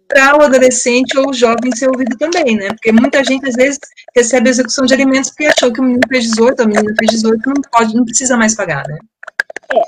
para 0.09 0.39
o 0.39 0.43
adolescente 0.43 1.19
ou 1.19 1.31
o 1.31 1.35
jovem 1.35 1.75
ser 1.75 1.89
ouvido 1.89 2.17
também, 2.17 2.57
né? 2.57 2.69
Porque 2.69 2.93
muita 2.93 3.23
gente, 3.25 3.49
às 3.49 3.55
vezes, 3.55 3.79
recebe 4.15 4.49
execução 4.49 4.87
de 4.87 4.95
alimentos 4.95 5.31
porque 5.31 5.47
achou 5.47 5.73
que 5.73 5.81
o 5.81 5.85
menino 5.85 6.03
fez 6.09 6.31
18, 6.31 6.63
a 6.63 6.67
menina 6.67 6.95
fez 6.99 7.11
18, 7.11 7.49
não 7.49 7.63
pode, 7.71 7.97
não 7.97 8.05
precisa 8.05 8.37
mais 8.37 8.55
pagar, 8.55 8.87
né? 8.89 8.99
É, 9.75 9.83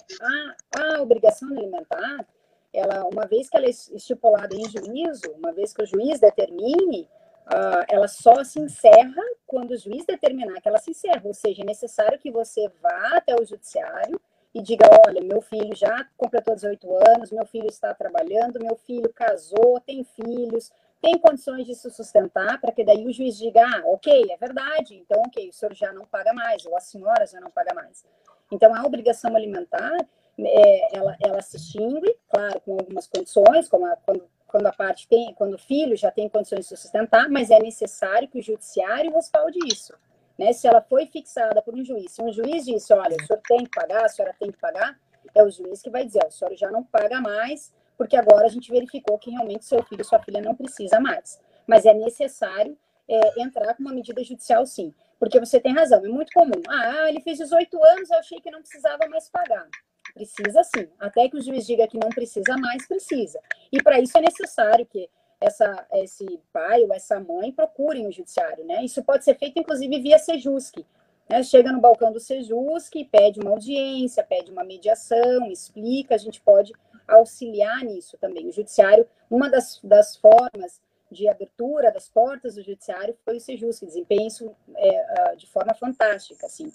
a, 0.74 0.96
a 0.96 1.02
obrigação 1.02 1.48
alimentar, 1.50 2.26
ela, 2.72 3.04
uma 3.04 3.26
vez 3.26 3.48
que 3.48 3.56
ela 3.56 3.66
é 3.66 3.70
estipulada 3.70 4.54
em 4.54 4.68
juízo, 4.68 5.30
uma 5.36 5.52
vez 5.52 5.72
que 5.72 5.82
o 5.82 5.86
juiz 5.86 6.18
determine, 6.18 7.08
uh, 7.46 7.84
ela 7.88 8.08
só 8.08 8.42
se 8.42 8.58
encerra 8.58 9.22
quando 9.46 9.70
o 9.70 9.78
juiz 9.78 10.04
determinar 10.04 10.60
que 10.60 10.68
ela 10.68 10.78
se 10.78 10.90
encerra, 10.90 11.22
ou 11.24 11.34
seja, 11.34 11.62
é 11.62 11.66
necessário 11.66 12.18
que 12.18 12.30
você 12.30 12.68
vá 12.82 13.10
até 13.14 13.34
o 13.34 13.44
judiciário 13.44 14.20
e 14.54 14.62
diga, 14.62 14.86
olha, 15.06 15.20
meu 15.20 15.40
filho 15.40 15.74
já 15.74 16.06
completou 16.16 16.54
18 16.54 17.08
anos, 17.08 17.30
meu 17.30 17.44
filho 17.46 17.66
está 17.66 17.94
trabalhando, 17.94 18.62
meu 18.62 18.76
filho 18.76 19.12
casou, 19.12 19.80
tem 19.80 20.02
filhos, 20.04 20.70
tem 21.00 21.18
condições 21.18 21.66
de 21.66 21.74
se 21.74 21.90
sustentar, 21.90 22.60
para 22.60 22.72
que 22.72 22.84
daí 22.84 23.06
o 23.06 23.12
juiz 23.12 23.36
diga, 23.36 23.62
ah, 23.62 23.82
ok, 23.86 24.26
é 24.30 24.36
verdade, 24.36 24.96
então 24.96 25.20
ok, 25.26 25.48
o 25.48 25.52
senhor 25.52 25.74
já 25.74 25.92
não 25.92 26.06
paga 26.06 26.32
mais, 26.32 26.64
ou 26.66 26.76
a 26.76 26.80
senhora 26.80 27.26
já 27.26 27.40
não 27.40 27.50
paga 27.50 27.74
mais. 27.74 28.04
Então, 28.50 28.74
a 28.74 28.84
obrigação 28.84 29.36
alimentar, 29.36 29.96
é, 30.40 30.96
ela, 30.96 31.16
ela 31.20 31.42
se 31.42 31.56
extingue, 31.56 32.16
claro, 32.28 32.60
com 32.60 32.72
algumas 32.72 33.06
condições, 33.06 33.68
como 33.68 33.86
a, 33.86 33.96
quando, 33.96 34.28
quando 34.46 34.66
a 34.66 34.72
parte 34.72 35.06
tem, 35.06 35.34
quando 35.34 35.54
o 35.54 35.58
filho 35.58 35.96
já 35.96 36.10
tem 36.10 36.28
condições 36.28 36.60
de 36.60 36.66
se 36.66 36.76
sustentar, 36.76 37.28
mas 37.28 37.50
é 37.50 37.58
necessário 37.58 38.28
que 38.28 38.38
o 38.38 38.42
judiciário 38.42 39.12
respalde 39.12 39.58
isso. 39.66 39.94
Né? 40.38 40.52
Se 40.52 40.68
ela 40.68 40.80
foi 40.80 41.06
fixada 41.06 41.60
por 41.60 41.74
um 41.74 41.84
juiz, 41.84 42.12
se 42.12 42.22
um 42.22 42.32
juiz 42.32 42.64
disse, 42.64 42.92
olha, 42.94 43.16
o 43.16 43.26
senhor 43.26 43.42
tem 43.46 43.64
que 43.64 43.70
pagar, 43.70 44.04
a 44.04 44.08
senhora 44.08 44.34
tem 44.38 44.50
que 44.52 44.58
pagar, 44.58 44.98
é 45.34 45.42
o 45.42 45.50
juiz 45.50 45.82
que 45.82 45.90
vai 45.90 46.04
dizer, 46.04 46.24
o 46.26 46.30
senhor 46.30 46.54
já 46.56 46.70
não 46.70 46.84
paga 46.84 47.20
mais, 47.20 47.72
porque 47.96 48.16
agora 48.16 48.46
a 48.46 48.48
gente 48.48 48.70
verificou 48.70 49.18
que 49.18 49.30
realmente 49.30 49.64
seu 49.64 49.82
filho, 49.82 50.04
sua 50.04 50.20
filha 50.20 50.40
não 50.40 50.54
precisa 50.54 51.00
mais. 51.00 51.40
Mas 51.66 51.84
é 51.84 51.92
necessário 51.92 52.78
é, 53.08 53.42
entrar 53.42 53.74
com 53.74 53.82
uma 53.82 53.92
medida 53.92 54.22
judicial, 54.22 54.64
sim. 54.64 54.94
Porque 55.18 55.40
você 55.40 55.58
tem 55.58 55.74
razão, 55.74 56.04
é 56.04 56.08
muito 56.08 56.32
comum. 56.32 56.62
Ah, 56.68 57.08
ele 57.08 57.20
fez 57.20 57.38
18 57.38 57.84
anos, 57.84 58.10
eu 58.10 58.18
achei 58.18 58.40
que 58.40 58.50
não 58.50 58.60
precisava 58.60 59.08
mais 59.08 59.28
pagar. 59.28 59.66
Precisa 60.14 60.62
sim. 60.62 60.88
Até 60.98 61.28
que 61.28 61.36
o 61.36 61.42
juiz 61.42 61.66
diga 61.66 61.88
que 61.88 61.98
não 61.98 62.08
precisa 62.10 62.56
mais, 62.56 62.86
precisa. 62.86 63.40
E 63.72 63.82
para 63.82 63.98
isso 63.98 64.16
é 64.16 64.20
necessário 64.20 64.86
que 64.86 65.10
essa, 65.40 65.86
esse 65.94 66.40
pai 66.52 66.82
ou 66.82 66.92
essa 66.92 67.20
mãe 67.20 67.52
procurem 67.52 68.06
o 68.06 68.12
judiciário, 68.12 68.64
né? 68.64 68.84
Isso 68.84 69.02
pode 69.02 69.24
ser 69.24 69.36
feito, 69.38 69.58
inclusive, 69.58 70.00
via 70.00 70.18
Sejusc. 70.18 70.84
Né? 71.28 71.42
Chega 71.42 71.72
no 71.72 71.80
balcão 71.80 72.12
do 72.12 72.20
Sejusc, 72.20 72.92
pede 73.10 73.40
uma 73.40 73.50
audiência, 73.50 74.24
pede 74.24 74.50
uma 74.50 74.64
mediação, 74.64 75.50
explica, 75.50 76.14
a 76.14 76.18
gente 76.18 76.40
pode 76.40 76.72
auxiliar 77.06 77.84
nisso 77.84 78.16
também. 78.18 78.48
O 78.48 78.52
judiciário, 78.52 79.06
uma 79.30 79.48
das, 79.48 79.80
das 79.82 80.16
formas 80.16 80.80
de 81.10 81.28
abertura 81.28 81.90
das 81.90 82.08
portas 82.08 82.56
do 82.56 82.62
judiciário 82.62 83.16
foi 83.24 83.36
o 83.36 83.40
Sejusc, 83.40 83.84
desempenha 83.84 84.26
isso 84.26 84.54
é, 84.76 85.36
de 85.36 85.46
forma 85.46 85.72
fantástica, 85.74 86.46
assim. 86.46 86.70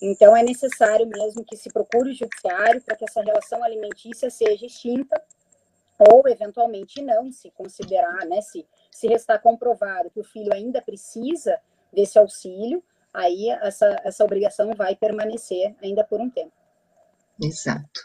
Então, 0.00 0.36
é 0.36 0.42
necessário 0.42 1.06
mesmo 1.06 1.44
que 1.44 1.56
se 1.56 1.70
procure 1.72 2.10
o 2.10 2.14
judiciário 2.14 2.82
para 2.82 2.94
que 2.94 3.04
essa 3.04 3.22
relação 3.22 3.64
alimentícia 3.64 4.28
seja 4.30 4.66
extinta 4.66 5.20
ou, 5.98 6.28
eventualmente, 6.28 7.02
não, 7.02 7.30
se 7.30 7.50
considerar, 7.50 8.26
né, 8.26 8.40
se, 8.40 8.66
se 8.90 9.06
restar 9.06 9.40
comprovado 9.40 10.10
que 10.10 10.20
o 10.20 10.24
filho 10.24 10.52
ainda 10.52 10.82
precisa 10.82 11.58
desse 11.92 12.18
auxílio, 12.18 12.82
aí 13.12 13.48
essa, 13.62 13.96
essa 14.04 14.24
obrigação 14.24 14.72
vai 14.74 14.96
permanecer 14.96 15.74
ainda 15.82 16.02
por 16.04 16.20
um 16.20 16.28
tempo. 16.28 16.52
Exato. 17.40 18.00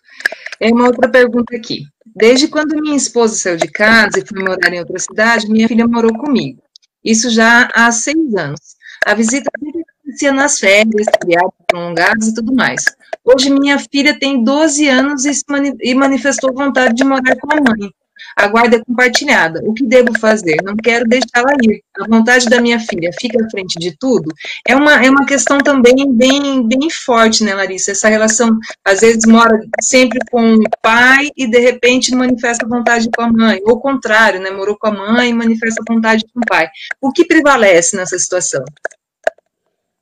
É 0.59 0.67
uma 0.71 0.87
outra 0.87 1.09
pergunta 1.09 1.55
aqui. 1.55 1.83
Desde 2.05 2.47
quando 2.47 2.79
minha 2.81 2.97
esposa 2.97 3.35
saiu 3.35 3.57
de 3.57 3.67
casa 3.67 4.19
e 4.19 4.25
foi 4.25 4.43
morar 4.43 4.73
em 4.73 4.79
outra 4.79 4.99
cidade, 4.99 5.49
minha 5.49 5.67
filha 5.67 5.87
morou 5.87 6.13
comigo. 6.17 6.61
Isso 7.03 7.29
já 7.29 7.69
há 7.73 7.91
seis 7.91 8.35
anos. 8.35 8.59
A 9.05 9.13
visita 9.13 9.49
sempre 9.57 9.78
acontecia 10.09 10.31
nas 10.31 10.59
férias, 10.59 11.05
criados 11.21 11.53
prolongados 11.67 12.27
e 12.27 12.33
tudo 12.33 12.53
mais. 12.53 12.83
Hoje 13.23 13.51
minha 13.51 13.77
filha 13.91 14.17
tem 14.17 14.43
12 14.43 14.87
anos 14.87 15.25
e, 15.25 15.31
mani 15.47 15.73
e 15.81 15.93
manifestou 15.93 16.53
vontade 16.53 16.95
de 16.95 17.03
morar 17.03 17.35
com 17.35 17.53
a 17.53 17.55
mãe. 17.57 17.91
A 18.35 18.47
guarda 18.47 18.77
é 18.77 18.83
compartilhada. 18.83 19.61
O 19.63 19.73
que 19.73 19.85
devo 19.85 20.17
fazer? 20.19 20.57
Não 20.63 20.75
quero 20.75 21.05
deixá-la 21.05 21.53
ir. 21.63 21.81
A 21.97 22.07
vontade 22.07 22.47
da 22.47 22.59
minha 22.59 22.79
filha 22.79 23.11
fica 23.19 23.37
à 23.43 23.49
frente 23.49 23.79
de 23.79 23.97
tudo. 23.97 24.31
É 24.67 24.75
uma, 24.75 25.05
é 25.05 25.09
uma 25.09 25.25
questão 25.25 25.57
também 25.57 25.95
bem, 26.13 26.67
bem 26.67 26.89
forte, 26.89 27.43
né, 27.43 27.53
Larissa? 27.53 27.91
Essa 27.91 28.09
relação, 28.09 28.57
às 28.85 29.01
vezes, 29.01 29.25
mora 29.25 29.59
sempre 29.81 30.19
com 30.31 30.55
o 30.55 30.63
pai 30.81 31.29
e, 31.35 31.47
de 31.47 31.59
repente, 31.59 32.15
manifesta 32.15 32.67
vontade 32.67 33.09
com 33.15 33.21
a 33.21 33.31
mãe. 33.31 33.61
Ou 33.65 33.73
o 33.73 33.79
contrário, 33.79 34.41
né? 34.41 34.51
Morou 34.51 34.77
com 34.77 34.87
a 34.87 34.91
mãe 34.91 35.29
e 35.29 35.33
manifesta 35.33 35.81
vontade 35.87 36.25
com 36.33 36.39
o 36.39 36.45
pai. 36.45 36.67
O 37.01 37.11
que 37.11 37.25
prevalece 37.25 37.95
nessa 37.95 38.17
situação? 38.19 38.63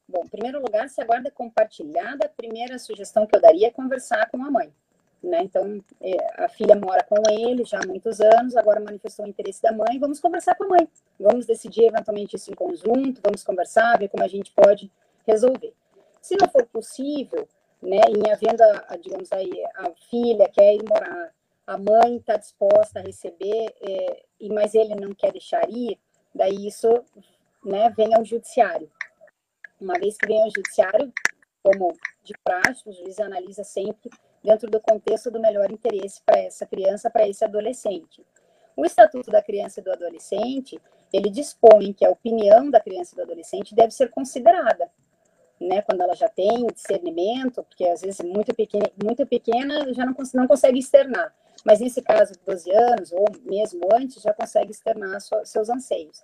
Bom, 0.07 0.23
em 0.23 0.29
primeiro 0.29 0.61
lugar, 0.61 0.87
se 0.89 1.01
a 1.01 1.05
guarda 1.05 1.27
é 1.27 1.31
compartilhada, 1.31 2.25
a 2.25 2.29
primeira 2.29 2.79
sugestão 2.79 3.27
que 3.27 3.35
eu 3.35 3.41
daria 3.41 3.67
é 3.67 3.71
conversar 3.71 4.29
com 4.29 4.41
a 4.43 4.49
mãe. 4.49 4.73
Né? 5.21 5.41
Então, 5.43 5.83
é, 5.99 6.43
a 6.43 6.47
filha 6.47 6.75
mora 6.75 7.03
com 7.03 7.17
ele 7.29 7.65
já 7.65 7.79
há 7.79 7.87
muitos 7.87 8.21
anos, 8.21 8.55
agora 8.55 8.79
manifestou 8.79 9.25
o 9.25 9.27
interesse 9.27 9.61
da 9.61 9.71
mãe, 9.71 9.99
vamos 9.99 10.19
conversar 10.19 10.55
com 10.55 10.63
a 10.65 10.67
mãe. 10.69 10.87
Vamos 11.19 11.45
decidir 11.45 11.85
eventualmente 11.85 12.35
isso 12.35 12.51
em 12.51 12.55
conjunto, 12.55 13.21
vamos 13.21 13.43
conversar, 13.43 13.97
ver 13.97 14.07
como 14.07 14.23
a 14.23 14.27
gente 14.27 14.51
pode 14.51 14.89
resolver. 15.25 15.73
Se 16.21 16.37
não 16.39 16.47
for 16.47 16.65
possível, 16.67 17.47
né, 17.81 17.99
em 18.07 18.31
havendo, 18.31 18.61
a, 18.61 18.95
digamos 18.95 19.31
aí, 19.33 19.51
a 19.75 19.91
filha 20.09 20.47
quer 20.49 20.75
ir 20.75 20.83
morar, 20.87 21.33
a 21.65 21.77
mãe 21.77 22.15
está 22.15 22.37
disposta 22.37 22.99
a 22.99 23.03
receber, 23.03 23.75
é, 23.81 24.23
mas 24.49 24.73
ele 24.73 24.95
não 24.95 25.13
quer 25.13 25.33
deixar 25.33 25.69
ir, 25.69 25.99
daí 26.33 26.67
isso 26.67 26.87
né, 27.65 27.89
vem 27.89 28.13
ao 28.13 28.23
judiciário. 28.23 28.89
Uma 29.80 29.93
vez 29.99 30.17
que 30.17 30.28
vem 30.28 30.41
ao 30.41 30.49
judiciário, 30.49 31.13
como 31.63 31.93
de 32.23 32.34
praxe, 32.43 32.88
o 32.88 32.91
juiz 32.91 33.19
analisa 33.19 33.63
sempre 33.63 34.09
dentro 34.43 34.69
do 34.69 34.80
contexto 34.80 35.30
do 35.30 35.39
melhor 35.39 35.71
interesse 35.71 36.21
para 36.25 36.39
essa 36.39 36.65
criança, 36.65 37.09
para 37.09 37.28
esse 37.28 37.43
adolescente. 37.43 38.25
O 38.75 38.86
Estatuto 38.86 39.32
da 39.32 39.41
Criança 39.41 39.80
e 39.80 39.84
do 39.84 39.91
Adolescente, 39.91 40.80
ele 41.11 41.30
dispõe 41.30 41.93
que 41.93 42.05
a 42.05 42.09
opinião 42.09 42.69
da 42.69 42.80
criança 42.80 43.13
e 43.13 43.15
do 43.15 43.23
adolescente 43.23 43.73
deve 43.73 43.91
ser 43.91 44.09
considerada, 44.09 44.89
né, 45.59 45.82
quando 45.82 46.01
ela 46.01 46.15
já 46.15 46.30
tem 46.30 46.67
discernimento, 46.67 47.63
porque 47.63 47.86
às 47.86 48.01
vezes 48.01 48.21
muito 48.21 48.53
pequena, 48.53 48.91
muito 49.03 49.25
pequena 49.25 49.91
já 49.93 50.05
não, 50.05 50.15
não 50.36 50.47
consegue 50.47 50.78
externar, 50.78 51.34
mas 51.65 51.80
nesse 51.80 52.01
caso 52.01 52.34
de 52.34 52.39
12 52.45 52.71
anos, 52.71 53.11
ou 53.11 53.25
mesmo 53.43 53.82
antes, 53.91 54.21
já 54.21 54.34
consegue 54.34 54.71
externar 54.71 55.19
seus 55.43 55.69
anseios. 55.69 56.23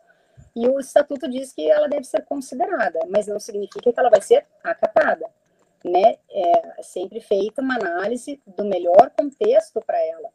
E 0.56 0.68
o 0.68 0.80
estatuto 0.80 1.28
diz 1.30 1.52
que 1.52 1.70
ela 1.70 1.88
deve 1.88 2.04
ser 2.04 2.24
considerada, 2.26 3.00
mas 3.10 3.28
não 3.28 3.40
significa 3.40 3.92
que 3.92 4.00
ela 4.00 4.10
vai 4.10 4.22
ser 4.22 4.46
acatada, 4.64 5.26
né? 5.84 6.18
É 6.30 6.84
sempre 6.84 7.20
feita 7.20 7.62
uma 7.62 7.76
análise 7.76 8.40
do 8.46 8.64
melhor 8.64 9.10
contexto 9.18 9.82
para 9.82 10.00
ela, 10.00 10.30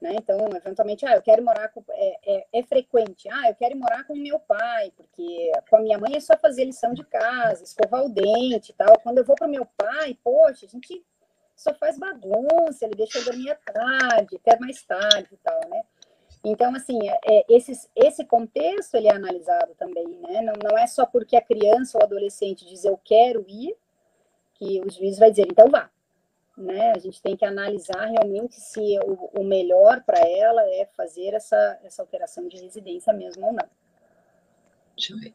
né? 0.00 0.14
Então, 0.14 0.48
eventualmente, 0.56 1.06
ah, 1.06 1.14
eu 1.14 1.22
quero 1.22 1.44
morar 1.44 1.68
com 1.68 1.84
é, 1.90 2.18
é, 2.26 2.46
é, 2.52 2.62
frequente, 2.64 3.28
ah, 3.28 3.48
eu 3.48 3.54
quero 3.54 3.76
morar 3.76 4.04
com 4.04 4.16
meu 4.16 4.40
pai, 4.40 4.92
porque 4.96 5.52
com 5.68 5.76
a 5.76 5.80
minha 5.80 5.98
mãe 5.98 6.16
é 6.16 6.20
só 6.20 6.36
fazer 6.36 6.64
lição 6.64 6.92
de 6.92 7.04
casa, 7.04 7.62
escovar 7.62 8.04
o 8.04 8.08
dente 8.08 8.72
e 8.72 8.74
tal. 8.74 8.98
Quando 9.00 9.18
eu 9.18 9.24
vou 9.24 9.36
para 9.36 9.46
o 9.46 9.50
meu 9.50 9.66
pai, 9.76 10.18
poxa, 10.24 10.66
a 10.66 10.68
gente 10.68 11.04
só 11.54 11.72
faz 11.74 11.98
bagunça, 11.98 12.86
ele 12.86 12.96
deixa 12.96 13.18
eu 13.18 13.24
dormir 13.24 13.50
à 13.50 13.54
tarde, 13.54 14.36
até 14.36 14.58
mais 14.58 14.82
tarde 14.82 15.28
e 15.30 15.36
tal, 15.36 15.60
né? 15.68 15.84
Então, 16.42 16.74
assim, 16.74 16.98
é, 17.06 17.18
é 17.26 17.44
esse, 17.48 18.24
contexto 18.24 18.94
ele 18.94 19.08
é 19.08 19.14
analisado 19.14 19.74
também, 19.74 20.06
né? 20.06 20.40
Não, 20.40 20.54
não 20.62 20.78
é 20.78 20.86
só 20.86 21.04
porque 21.04 21.36
a 21.36 21.42
criança 21.42 21.98
ou 21.98 22.04
adolescente 22.04 22.66
diz 22.66 22.84
eu 22.84 22.98
quero 23.04 23.44
ir, 23.46 23.76
que 24.54 24.80
o 24.80 24.90
juiz 24.90 25.18
vai 25.18 25.30
dizer, 25.30 25.46
então 25.50 25.68
vá. 25.68 25.90
Né? 26.56 26.92
A 26.94 26.98
gente 26.98 27.22
tem 27.22 27.36
que 27.36 27.44
analisar 27.44 28.06
realmente 28.06 28.54
se 28.54 28.98
o, 29.00 29.40
o 29.40 29.44
melhor 29.44 30.02
para 30.02 30.18
ela 30.20 30.62
é 30.62 30.86
fazer 30.94 31.34
essa, 31.34 31.78
essa 31.82 32.02
alteração 32.02 32.48
de 32.48 32.58
residência 32.58 33.12
mesmo 33.12 33.46
ou 33.46 33.52
não. 33.52 33.68
Deixa 34.96 35.14
eu 35.14 35.18
ver. 35.18 35.34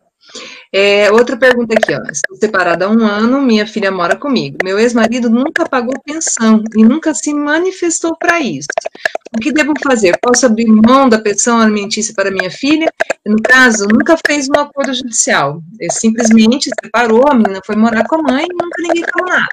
É, 0.73 1.11
outra 1.11 1.37
pergunta 1.37 1.73
aqui, 1.73 1.93
ó. 1.93 2.01
Estou 2.11 2.35
separada 2.37 2.85
há 2.85 2.89
um 2.89 3.05
ano, 3.05 3.41
minha 3.41 3.65
filha 3.65 3.91
mora 3.91 4.15
comigo. 4.15 4.57
Meu 4.63 4.79
ex-marido 4.79 5.29
nunca 5.29 5.67
pagou 5.67 5.93
pensão 6.03 6.63
e 6.75 6.83
nunca 6.83 7.13
se 7.13 7.33
manifestou 7.33 8.15
para 8.17 8.39
isso. 8.39 8.67
O 9.35 9.39
que 9.39 9.51
devo 9.51 9.73
fazer? 9.83 10.17
Posso 10.21 10.45
abrir 10.45 10.67
mão 10.67 11.07
da 11.07 11.19
pensão 11.19 11.59
alimentícia 11.59 12.13
para 12.13 12.31
minha 12.31 12.51
filha? 12.51 12.91
No 13.25 13.41
caso, 13.41 13.87
nunca 13.87 14.17
fez 14.25 14.49
um 14.49 14.59
acordo 14.59 14.93
judicial. 14.93 15.61
Ele 15.79 15.91
simplesmente 15.91 16.69
separou, 16.83 17.27
a 17.29 17.33
menina 17.33 17.61
foi 17.65 17.75
morar 17.75 18.05
com 18.07 18.15
a 18.15 18.23
mãe 18.23 18.45
e 18.45 18.53
nunca 18.53 18.81
ninguém 18.81 19.05
falou 19.13 19.29
nada. 19.29 19.47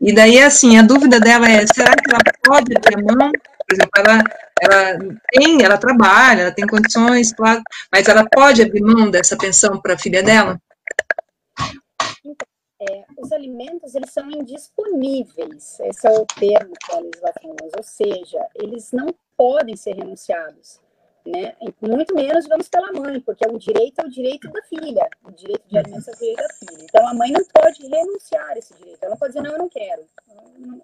E 0.00 0.12
daí, 0.12 0.42
assim, 0.42 0.76
a 0.76 0.82
dúvida 0.82 1.18
dela 1.18 1.48
é, 1.48 1.66
será 1.66 1.94
que 1.94 2.10
ela 2.10 2.20
pode 2.42 2.76
abrir 2.76 3.02
mão? 3.02 3.30
Exemplo, 3.74 3.90
ela, 3.96 4.22
ela 4.60 4.98
tem, 5.32 5.62
ela 5.62 5.78
trabalha, 5.78 6.42
ela 6.42 6.52
tem 6.52 6.66
condições, 6.66 7.32
claro, 7.32 7.62
mas 7.92 8.08
ela 8.08 8.26
pode 8.28 8.62
abrir 8.62 8.82
mão 8.82 9.10
dessa 9.10 9.36
pensão 9.36 9.80
para 9.80 9.94
a 9.94 9.98
filha 9.98 10.22
dela? 10.22 10.60
É, 12.80 13.04
os 13.18 13.32
alimentos, 13.32 13.94
eles 13.94 14.10
são 14.10 14.30
indisponíveis, 14.30 15.78
esse 15.80 16.06
é 16.06 16.10
o 16.10 16.26
termo 16.26 16.74
que 16.84 16.92
a 16.92 17.00
legislação 17.00 17.56
usa, 17.62 17.76
ou 17.76 17.82
seja, 17.82 18.46
eles 18.54 18.92
não 18.92 19.14
podem 19.36 19.76
ser 19.76 19.94
renunciados 19.94 20.80
né? 21.26 21.54
Muito 21.80 22.14
menos 22.14 22.46
vamos 22.46 22.68
pela 22.68 22.92
mãe, 22.92 23.18
porque 23.20 23.46
o 23.48 23.58
direito 23.58 24.00
é 24.00 24.04
o 24.04 24.10
direito 24.10 24.50
da 24.50 24.62
filha, 24.62 25.08
o 25.24 25.30
direito 25.30 25.66
de 25.68 25.78
alimentos 25.78 26.08
é 26.08 26.12
o 26.12 26.16
direito 26.16 26.42
da 26.42 26.54
filha. 26.54 26.84
Então 26.84 27.08
a 27.08 27.14
mãe 27.14 27.30
não 27.30 27.42
pode 27.46 27.86
renunciar 27.86 28.50
a 28.50 28.58
esse 28.58 28.74
direito. 28.74 29.02
Ela 29.02 29.16
pode 29.16 29.32
dizer 29.32 29.42
não, 29.42 29.52
eu 29.52 29.58
não 29.58 29.68
quero, 29.68 30.06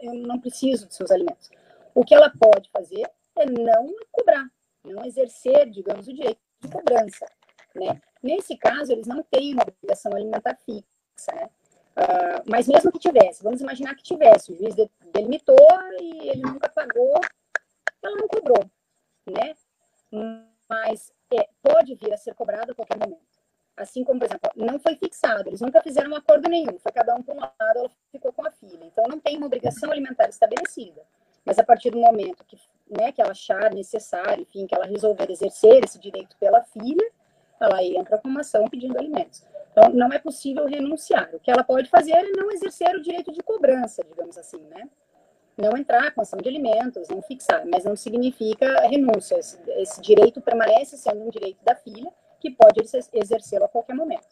eu 0.00 0.14
não 0.14 0.40
preciso 0.40 0.86
dos 0.86 0.96
seus 0.96 1.10
alimentos. 1.10 1.50
O 1.94 2.04
que 2.04 2.14
ela 2.14 2.30
pode 2.30 2.70
fazer 2.70 3.10
é 3.36 3.46
não 3.46 3.94
cobrar, 4.10 4.46
não 4.84 5.04
exercer, 5.04 5.68
digamos, 5.70 6.08
o 6.08 6.12
direito 6.12 6.40
de 6.60 6.68
cobrança. 6.68 7.26
Né? 7.74 8.00
Nesse 8.22 8.56
caso, 8.56 8.92
eles 8.92 9.06
não 9.06 9.22
têm 9.22 9.54
uma 9.54 9.62
obrigação 9.62 10.12
alimentar 10.12 10.56
fixa, 10.56 11.32
né? 11.34 11.48
Uh, 11.90 12.42
mas 12.46 12.68
mesmo 12.68 12.90
que 12.92 12.98
tivesse, 12.98 13.42
vamos 13.42 13.60
imaginar 13.60 13.94
que 13.96 14.02
tivesse, 14.02 14.52
o 14.52 14.56
juiz 14.56 14.74
delimitou 15.12 15.56
e 16.00 16.28
ele 16.28 16.40
nunca 16.40 16.68
pagou, 16.68 17.20
ela 18.02 18.16
não 18.16 18.28
cobrou, 18.28 18.64
né? 19.26 19.54
Mas 20.68 21.12
é, 21.34 21.48
pode 21.60 21.94
vir 21.96 22.12
a 22.12 22.16
ser 22.16 22.34
cobrado 22.34 22.72
a 22.72 22.74
qualquer 22.74 22.96
momento. 22.96 23.28
Assim 23.76 24.04
como, 24.04 24.20
por 24.20 24.26
exemplo, 24.26 24.50
não 24.56 24.78
foi 24.78 24.94
fixado, 24.96 25.48
eles 25.48 25.60
nunca 25.60 25.82
fizeram 25.82 26.12
um 26.12 26.16
acordo 26.16 26.48
nenhum, 26.48 26.78
foi 26.78 26.92
cada 26.92 27.14
um 27.14 27.22
para 27.22 27.34
um 27.34 27.40
lado, 27.40 27.54
ela 27.60 27.90
ficou 28.12 28.32
com 28.32 28.46
a 28.46 28.50
filha. 28.50 28.84
Então, 28.84 29.04
não 29.08 29.18
tem 29.18 29.36
uma 29.36 29.46
obrigação 29.46 29.90
alimentar 29.90 30.28
estabelecida. 30.28 31.02
Mas 31.44 31.58
a 31.58 31.64
partir 31.64 31.90
do 31.90 31.98
momento 31.98 32.44
que, 32.44 32.56
né, 32.90 33.12
que 33.12 33.20
ela 33.20 33.32
achar 33.32 33.72
necessário, 33.72 34.42
enfim, 34.42 34.66
que 34.66 34.74
ela 34.74 34.86
resolver 34.86 35.30
exercer 35.30 35.84
esse 35.84 35.98
direito 35.98 36.36
pela 36.38 36.62
filha, 36.62 37.10
ela 37.60 37.82
entra 37.82 38.18
com 38.18 38.28
uma 38.28 38.40
ação 38.40 38.68
pedindo 38.68 38.98
alimentos. 38.98 39.44
Então, 39.72 39.90
não 39.90 40.12
é 40.12 40.18
possível 40.18 40.66
renunciar. 40.66 41.30
O 41.32 41.38
que 41.38 41.50
ela 41.50 41.62
pode 41.62 41.88
fazer 41.88 42.12
é 42.12 42.22
não 42.32 42.50
exercer 42.50 42.94
o 42.96 43.02
direito 43.02 43.32
de 43.32 43.42
cobrança, 43.42 44.02
digamos 44.08 44.36
assim, 44.36 44.60
né? 44.68 44.88
Não 45.56 45.76
entrar 45.76 46.12
com 46.12 46.22
ação 46.22 46.38
de 46.38 46.48
alimentos, 46.48 47.08
não 47.08 47.22
fixar, 47.22 47.64
mas 47.66 47.84
não 47.84 47.94
significa 47.94 48.66
renúncia. 48.88 49.38
Esse, 49.38 49.58
esse 49.68 50.00
direito 50.00 50.40
permanece 50.40 50.96
sendo 50.96 51.22
um 51.22 51.30
direito 51.30 51.62
da 51.62 51.74
filha, 51.74 52.10
que 52.40 52.50
pode 52.50 52.80
exercê-lo 53.12 53.64
a 53.66 53.68
qualquer 53.68 53.94
momento. 53.94 54.26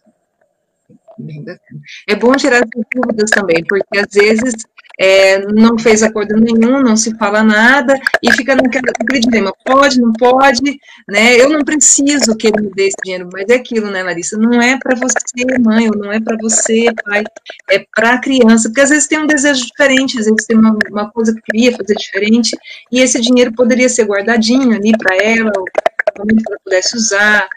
É 2.09 2.17
bom 2.17 2.33
tirar 2.33 2.57
essas 2.57 2.85
dúvidas 2.95 3.31
também, 3.31 3.63
porque 3.65 3.99
às 3.99 4.11
vezes 4.11 4.55
é, 4.99 5.39
não 5.53 5.79
fez 5.79 6.03
acordo 6.03 6.35
nenhum, 6.37 6.83
não 6.83 6.97
se 6.97 7.15
fala 7.17 7.43
nada, 7.43 7.99
e 8.23 8.33
fica 8.33 8.57
naquele 8.57 9.21
dilema, 9.21 9.55
pode, 9.65 10.01
não 10.01 10.13
pode, 10.13 10.79
né, 11.09 11.37
eu 11.37 11.49
não 11.49 11.65
preciso 11.65 12.37
que 12.37 12.49
ele 12.49 12.63
me 12.63 12.71
dê 12.75 12.89
esse 12.89 12.97
dinheiro, 13.05 13.29
mas 13.33 13.49
é 13.49 13.55
aquilo, 13.55 13.91
né, 13.91 14.03
Larissa, 14.03 14.37
não 14.37 14.61
é 14.61 14.77
para 14.79 14.97
você, 14.97 15.59
mãe, 15.61 15.89
ou 15.89 15.97
não 15.97 16.13
é 16.13 16.21
para 16.21 16.37
você, 16.41 16.87
pai, 17.05 17.23
é 17.71 17.85
para 17.95 18.15
a 18.15 18.21
criança, 18.21 18.69
porque 18.69 18.81
às 18.81 18.91
vezes 18.91 19.07
tem 19.07 19.21
um 19.21 19.27
desejo 19.27 19.65
diferente, 19.67 20.19
às 20.19 20.27
vezes 20.27 20.47
tem 20.47 20.59
uma, 20.59 20.77
uma 20.91 21.11
coisa 21.11 21.33
que 21.35 21.43
queria 21.43 21.77
fazer 21.77 21.95
diferente, 21.95 22.57
e 22.91 23.01
esse 23.01 23.21
dinheiro 23.21 23.53
poderia 23.53 23.89
ser 23.89 24.05
guardadinho 24.05 24.75
ali 24.75 24.93
para 24.99 25.17
ela, 25.17 25.53
ou 25.57 25.65
para 25.65 26.25
ela 26.25 26.59
pudesse 26.65 26.97
usar, 26.97 27.49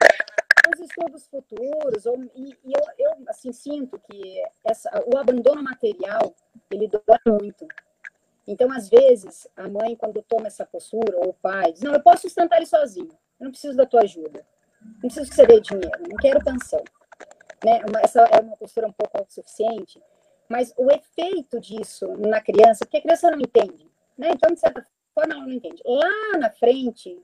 os 0.74 0.80
estudos 0.80 1.28
futuros, 1.30 2.06
ou, 2.06 2.24
e, 2.36 2.56
e 2.66 2.74
eu, 2.74 2.84
eu, 3.00 3.12
assim, 3.28 3.52
sinto 3.52 4.00
que 4.10 4.42
essa, 4.64 4.90
o 5.08 5.18
abandono 5.18 5.64
material, 5.64 6.34
ele 6.72 6.88
dói 6.88 7.18
muito. 7.28 7.68
Então, 8.48 8.72
às 8.72 8.90
vezes, 8.90 9.48
a 9.56 9.68
mãe, 9.68 9.96
quando 9.96 10.22
toma 10.24 10.48
essa 10.48 10.66
postura, 10.66 11.18
ou 11.18 11.30
o 11.30 11.34
pai, 11.34 11.72
diz, 11.72 11.82
não, 11.82 11.94
eu 11.94 12.02
posso 12.02 12.24
sustentar 12.24 12.58
ele 12.58 12.66
sozinho, 12.66 13.12
eu 13.40 13.46
não 13.46 13.52
preciso 13.52 13.78
da 13.78 13.86
tua 13.86 14.02
ajuda, 14.02 14.46
não 14.82 15.02
preciso 15.02 15.30
que 15.30 15.36
você 15.36 15.46
dê 15.46 15.60
dinheiro, 15.60 16.02
não 16.10 16.18
quero 16.18 16.44
pensão. 16.44 16.84
Né? 17.64 17.80
Essa 18.04 18.22
é 18.22 18.42
uma 18.42 18.58
postura 18.58 18.88
um 18.88 18.92
pouco 18.92 19.18
autossuficiente, 19.18 20.02
mas 20.50 20.74
o 20.76 20.92
efeito 20.92 21.60
disso 21.60 22.08
na 22.18 22.42
criança, 22.42 22.84
porque 22.84 22.98
a 22.98 23.02
criança 23.02 23.32
não 23.32 23.40
entende, 23.40 23.90
né? 24.18 24.32
Então, 24.32 24.52
de 24.52 24.60
certa 24.60 24.86
forma, 25.14 25.34
ela 25.34 25.44
não 25.44 25.54
entende. 25.54 25.82
Lá 25.86 26.38
na 26.38 26.50
frente, 26.50 27.18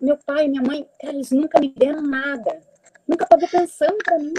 meu 0.00 0.16
pai 0.18 0.44
e 0.44 0.48
minha 0.48 0.62
mãe, 0.62 0.88
cara, 1.00 1.14
eles 1.14 1.32
nunca 1.32 1.58
me 1.58 1.72
deram 1.74 2.02
nada, 2.02 2.60
nunca 3.08 3.26
pagou 3.26 3.48
pensão 3.48 3.96
para 4.04 4.18
mim. 4.18 4.34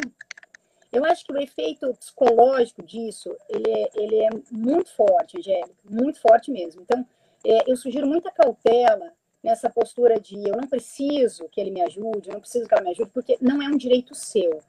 Eu 0.92 1.04
acho 1.06 1.26
que 1.26 1.34
o 1.34 1.38
efeito 1.38 1.94
psicológico 1.96 2.82
disso, 2.82 3.36
ele 3.50 3.70
é, 3.70 3.90
ele 3.96 4.24
é 4.24 4.30
muito 4.52 4.94
forte, 4.96 5.38
Angélica, 5.38 5.76
muito 5.84 6.20
forte 6.20 6.50
mesmo. 6.52 6.82
Então, 6.82 7.06
é, 7.46 7.70
eu 7.70 7.76
sugiro 7.76 8.08
muita 8.08 8.32
cautela 8.32 9.14
nessa 9.44 9.70
postura 9.70 10.20
de 10.20 10.36
eu 10.36 10.56
não 10.56 10.68
preciso 10.68 11.48
que 11.50 11.60
ele 11.62 11.72
me 11.72 11.82
ajude, 11.82 12.30
eu 12.30 12.34
não 12.34 12.42
preciso 12.42 12.68
que 12.68 12.74
ela 12.74 12.84
me 12.84 12.92
ajude, 12.92 13.12
porque 13.12 13.38
não 13.42 13.62
é 13.62 13.68
um 13.68 13.78
direito 13.78 14.16
seu. 14.16 14.62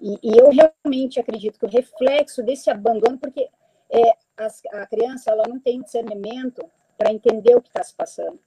E, 0.00 0.18
e 0.22 0.38
eu 0.38 0.50
realmente 0.50 1.18
acredito 1.18 1.58
que 1.58 1.66
o 1.66 1.70
reflexo 1.70 2.42
desse 2.42 2.70
abandono, 2.70 3.18
porque 3.18 3.48
é, 3.90 4.10
a, 4.36 4.82
a 4.82 4.86
criança 4.86 5.30
ela 5.30 5.44
não 5.48 5.58
tem 5.58 5.80
discernimento 5.80 6.64
para 6.96 7.12
entender 7.12 7.56
o 7.56 7.62
que 7.62 7.68
está 7.68 7.82
se 7.82 7.94
passando. 7.94 8.38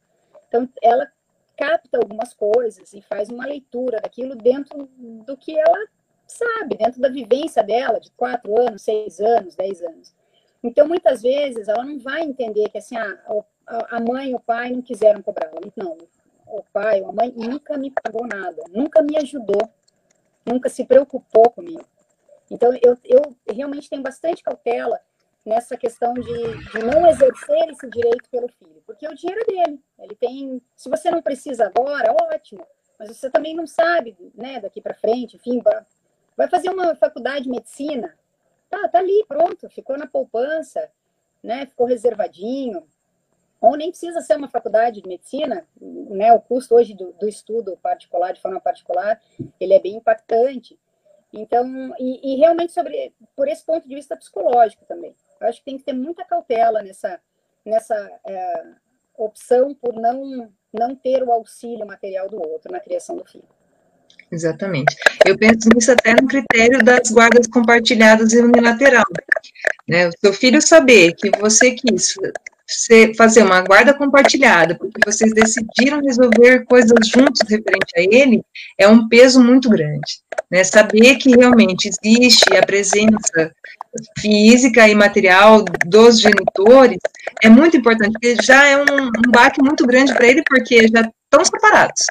Então, 0.48 0.70
ela 0.82 1.12
capta 1.58 1.98
algumas 1.98 2.34
coisas 2.34 2.94
e 2.94 3.02
faz 3.02 3.30
uma 3.30 3.46
leitura 3.46 4.02
daquilo 4.02 4.36
dentro 4.36 4.90
do 4.98 5.38
que 5.38 5.58
ela 5.58 5.86
sabe, 6.32 6.76
dentro 6.76 7.02
da 7.02 7.10
vivência 7.10 7.64
dela, 7.64 8.00
de 8.00 8.12
quatro 8.12 8.60
anos, 8.60 8.82
seis 8.82 9.20
anos, 9.20 9.56
dez 9.56 9.82
anos. 9.82 10.14
Então, 10.64 10.88
muitas 10.88 11.22
vezes, 11.22 11.68
ela 11.68 11.84
não 11.84 12.00
vai 12.00 12.22
entender 12.22 12.70
que 12.70 12.78
assim, 12.78 12.96
ah, 12.96 13.44
a 13.90 14.00
mãe 14.00 14.32
e 14.32 14.36
o 14.36 14.40
pai 14.40 14.72
não 14.72 14.82
quiseram 14.82 15.22
cobrar. 15.22 15.50
Não, 15.76 15.98
o 16.48 16.64
pai 16.72 17.02
ou 17.02 17.10
a 17.10 17.14
mãe 17.14 17.34
nunca 17.36 17.78
me 17.78 17.92
pagou 17.92 18.28
nada, 18.28 18.62
nunca 18.70 19.02
me 19.02 19.18
ajudou, 19.18 19.70
nunca 20.46 20.70
se 20.70 20.86
preocupou 20.86 21.50
comigo. 21.50 21.86
Então, 22.50 22.74
eu, 22.82 22.98
eu 23.06 23.36
realmente 23.54 23.90
tenho 23.90 24.02
bastante 24.02 24.44
cautela 24.44 25.00
nessa 25.46 25.76
questão 25.76 26.14
de, 26.14 26.22
de 26.22 26.80
não 26.84 27.08
exercer 27.08 27.70
esse 27.70 27.90
direito 27.90 28.30
pelo 28.30 28.48
filho, 28.50 28.84
porque 28.86 29.08
o 29.08 29.16
dinheiro 29.16 29.42
é 29.42 29.46
dele. 29.46 29.80
Ele 30.00 30.16
tem, 30.16 30.62
se 30.76 30.90
você 30.90 31.10
não 31.10 31.22
precisa 31.22 31.66
agora, 31.66 32.14
ótimo, 32.32 32.66
mas 33.00 33.10
você 33.18 33.30
também 33.30 33.56
não 33.56 33.66
sabe, 33.66 34.16
né, 34.36 34.60
daqui 34.60 34.82
para 34.82 34.94
frente, 34.94 35.38
enfim, 35.38 35.62
vai 36.36 36.48
fazer 36.48 36.70
uma 36.70 36.96
faculdade 36.96 37.44
de 37.44 37.50
medicina, 37.50 38.18
tá, 38.70 38.88
tá 38.88 39.00
ali, 39.00 39.26
pronto, 39.28 39.70
ficou 39.70 39.98
na 39.98 40.08
poupança, 40.08 40.90
né, 41.44 41.66
ficou 41.66 41.86
reservadinho, 41.86 42.88
ou 43.60 43.76
nem 43.76 43.92
precisa 43.92 44.22
ser 44.22 44.36
uma 44.36 44.50
faculdade 44.50 45.02
de 45.02 45.08
medicina, 45.08 45.68
né, 45.80 46.34
o 46.34 46.42
custo 46.42 46.76
hoje 46.76 46.96
do, 46.96 47.14
do 47.14 47.28
estudo 47.28 47.78
particular, 47.78 48.34
de 48.34 48.42
forma 48.42 48.60
particular, 48.60 49.22
ele 49.60 49.74
é 49.74 49.80
bem 49.80 49.96
impactante. 49.96 50.80
Então, 51.34 51.96
e, 52.00 52.34
e 52.34 52.38
realmente 52.38 52.74
sobre, 52.74 53.14
por 53.36 53.48
esse 53.48 53.64
ponto 53.64 53.88
de 53.88 53.96
vista 53.96 54.18
psicológico 54.18 54.84
também. 54.86 55.16
Eu 55.40 55.48
acho 55.48 55.60
que 55.60 55.66
tem 55.66 55.78
que 55.78 55.84
ter 55.84 55.94
muita 55.94 56.26
cautela 56.26 56.82
nessa, 56.82 57.22
nessa 57.64 57.96
é, 58.26 58.64
opção 59.18 59.74
por 59.74 59.94
não, 59.94 60.52
não 60.74 60.96
ter 60.96 61.24
o 61.24 61.32
auxílio 61.32 61.86
material 61.86 62.28
do 62.28 62.42
outro 62.42 62.72
na 62.72 62.80
criação 62.80 63.16
do 63.16 63.26
filho. 63.26 63.48
Exatamente. 64.32 64.96
Eu 65.26 65.38
penso 65.38 65.68
nisso 65.74 65.92
até 65.92 66.14
no 66.14 66.28
critério 66.28 66.84
das 66.84 67.12
guardas 67.12 67.48
compartilhadas 67.48 68.32
e 68.32 68.40
unilateral. 68.40 69.06
Né? 69.88 70.08
O 70.08 70.12
seu 70.20 70.34
filho 70.34 70.62
saber 70.62 71.14
que 71.14 71.30
você 71.38 71.72
quis 71.72 72.16
fazer 73.18 73.44
uma 73.44 73.62
guarda 73.62 73.94
compartilhada, 73.94 74.76
porque 74.76 75.02
vocês 75.06 75.34
decidiram 75.34 76.00
resolver 76.02 76.64
coisas 76.66 77.08
juntos 77.08 77.42
referente 77.42 77.92
a 77.98 78.02
ele, 78.02 78.42
é 78.78 78.88
um 78.88 79.10
peso 79.10 79.44
muito 79.44 79.70
grande. 79.70 80.22
Né? 80.50 80.64
Saber 80.64 81.16
que 81.16 81.36
realmente 81.36 81.90
existe 81.90 82.56
a 82.56 82.66
presença 82.66 83.52
física 84.20 84.88
e 84.88 84.96
material 84.96 85.66
dos 85.86 86.22
genitores 86.22 87.00
é 87.44 87.50
muito 87.50 87.76
importante, 87.76 88.14
porque 88.14 88.38
já 88.42 88.66
é 88.66 88.78
um, 88.78 89.08
um 89.08 89.32
baque 89.32 89.62
muito 89.62 89.86
grande 89.86 90.14
para 90.14 90.28
ele, 90.28 90.42
porque 90.48 90.88
já 90.88 91.02
estão 91.02 91.44
separados. 91.44 92.06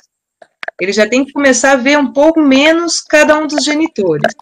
Ele 0.80 0.92
já 0.92 1.06
tem 1.06 1.24
que 1.24 1.32
começar 1.32 1.72
a 1.72 1.76
ver 1.76 1.98
um 1.98 2.12
pouco 2.12 2.40
menos 2.40 3.00
cada 3.00 3.38
um 3.38 3.46
dos 3.46 3.64
genitores. 3.64 4.32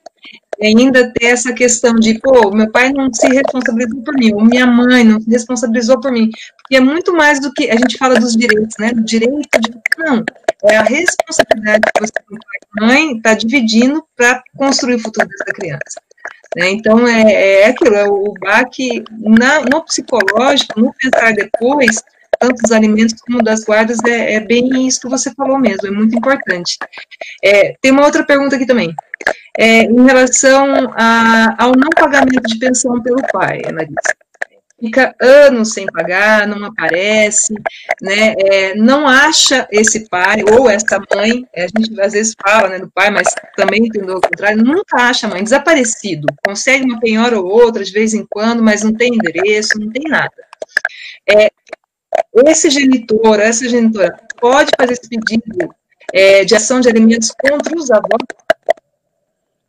E 0.61 0.67
ainda 0.67 1.13
ter 1.13 1.27
essa 1.27 1.53
questão 1.53 1.95
de, 1.95 2.19
pô, 2.19 2.51
meu 2.51 2.71
pai 2.71 2.93
não 2.93 3.13
se 3.13 3.29
responsabilizou 3.29 4.03
por 4.03 4.15
mim, 4.15 4.33
ou 4.35 4.45
minha 4.45 4.67
mãe 4.67 5.05
não 5.05 5.21
se 5.21 5.31
responsabilizou 5.31 6.01
por 6.01 6.11
mim. 6.11 6.31
E 6.71 6.77
é 6.77 6.81
muito 6.81 7.13
mais 7.13 7.41
do 7.41 7.53
que 7.53 7.71
a 7.71 7.77
gente 7.77 7.97
fala 7.97 8.17
dos 8.17 8.37
direitos, 8.37 8.75
né? 8.79 8.93
Do 8.93 9.05
direito 9.05 9.61
de. 9.61 9.71
Não, 9.99 10.25
é 10.65 10.77
a 10.77 10.83
responsabilidade 10.83 11.83
que 11.95 12.01
você, 12.01 12.13
pai 12.13 12.37
e 12.77 12.87
mãe, 12.87 13.17
está 13.17 13.35
dividindo 13.35 14.05
para 14.17 14.43
construir 14.57 14.97
o 14.97 15.01
futuro 15.01 15.29
dessa 15.29 15.53
criança. 15.55 16.01
Né? 16.57 16.71
Então, 16.71 17.07
é, 17.07 17.63
é 17.63 17.67
aquilo, 17.67 17.95
é 17.95 18.09
o 18.09 18.35
baque 18.41 19.05
na, 19.21 19.61
no 19.61 19.85
psicológico, 19.85 20.81
no 20.81 20.93
pensar 20.95 21.35
depois, 21.35 22.03
tanto 22.39 22.63
dos 22.63 22.73
alimentos 22.73 23.21
como 23.21 23.43
das 23.43 23.65
guardas, 23.65 23.99
é, 24.07 24.35
é, 24.35 24.41
bem 24.41 24.87
isso 24.87 25.01
que 25.01 25.09
você 25.09 25.33
falou 25.35 25.59
mesmo, 25.59 25.87
é 25.87 25.91
muito 25.91 26.17
importante. 26.17 26.77
É, 27.43 27.75
tem 27.81 27.93
uma 27.93 28.05
outra 28.05 28.25
pergunta 28.25 28.57
aqui 28.57 28.67
também, 28.67 28.95
é, 29.59 29.83
em 29.83 30.07
relação 30.07 30.93
a, 30.95 31.55
ao 31.59 31.73
não 31.73 31.91
pagamento 31.91 32.47
de 32.47 32.59
pensão 32.59 33.03
pelo 33.03 33.23
pai, 33.33 33.63
Larissa 33.73 34.17
fica 34.81 35.15
anos 35.21 35.73
sem 35.73 35.87
pagar, 35.87 36.47
não 36.47 36.65
aparece, 36.65 37.55
né, 38.01 38.35
é, 38.39 38.75
não 38.77 39.09
acha 39.09 39.67
esse 39.71 40.09
pai 40.09 40.43
ou 40.53 40.71
essa 40.71 41.01
mãe, 41.15 41.45
é, 41.53 41.65
a 41.65 41.67
gente 41.67 42.01
às 42.01 42.13
vezes 42.13 42.35
fala, 42.41 42.69
né, 42.69 42.79
do 42.79 42.91
pai, 42.91 43.11
mas 43.11 43.35
também 43.57 43.89
tem 43.89 44.03
do 44.03 44.21
contrário, 44.21 44.63
nunca 44.63 44.97
acha 44.97 45.27
a 45.27 45.31
mãe, 45.31 45.43
desaparecido, 45.43 46.27
consegue 46.47 46.85
uma 46.85 47.01
penhora 47.01 47.39
ou 47.39 47.47
outra 47.47 47.83
de 47.83 47.93
vez 47.93 48.15
em 48.15 48.25
quando, 48.29 48.63
mas 48.63 48.83
não 48.83 48.95
tem 48.95 49.15
endereço, 49.15 49.79
não 49.79 49.91
tem 49.91 50.05
nada. 50.09 50.33
É, 51.29 51.51
esse 52.47 52.71
genitor, 52.71 53.41
essa 53.41 53.69
genitora, 53.69 54.17
pode 54.41 54.71
fazer 54.79 54.93
esse 54.93 55.09
pedido 55.09 55.75
é, 56.13 56.45
de 56.45 56.55
ação 56.55 56.81
de 56.81 56.89
alimentos 56.89 57.31
contra 57.31 57.77
os 57.77 57.91
avós? 57.91 58.23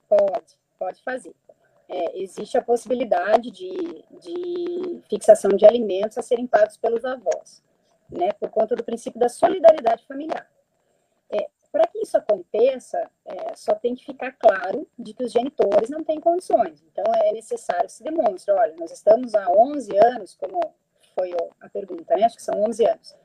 Pode, 0.08 0.56
pode 0.78 1.04
fazer 1.04 1.34
é, 1.89 2.22
existe 2.22 2.58
a 2.58 2.62
possibilidade 2.62 3.50
de, 3.50 4.06
de 4.22 5.02
fixação 5.10 5.52
de 5.52 5.66
alimentos 5.66 6.18
a 6.18 6.22
serem 6.22 6.45
pagos 6.45 6.78
pelos 6.78 7.04
avós, 7.04 7.64
né, 8.10 8.32
por 8.34 8.50
conta 8.50 8.76
do 8.76 8.84
princípio 8.84 9.20
da 9.20 9.28
solidariedade 9.28 10.06
familiar. 10.06 10.47
É, 11.32 11.50
Para 11.72 11.88
que 11.88 12.00
isso 12.00 12.16
aconteça, 12.16 13.10
é, 13.26 13.56
só 13.56 13.74
tem 13.74 13.95
que 13.95 14.06
ficar 14.06 14.32
claro 14.34 14.88
de 14.97 15.14
que 15.14 15.24
os 15.24 15.32
genitores 15.32 15.89
não 15.89 16.04
têm 16.04 16.20
condições. 16.20 16.84
Então, 16.91 17.04
é 17.16 17.34
necessário 17.34 17.88
que 17.88 17.93
se 17.93 18.04
demonstre, 18.04 18.54
olha, 18.54 18.76
nós 18.78 18.91
estamos 18.91 19.34
há 19.34 19.50
11 19.50 19.97
anos, 19.97 20.36
como 20.36 20.76
foi 21.20 21.36
a 21.60 21.70
pergunta, 21.70 22.16
né? 22.16 22.24
Acho 22.24 22.38
que 22.38 22.44
são 22.44 22.64
11 22.64 22.86
anos. 22.86 23.16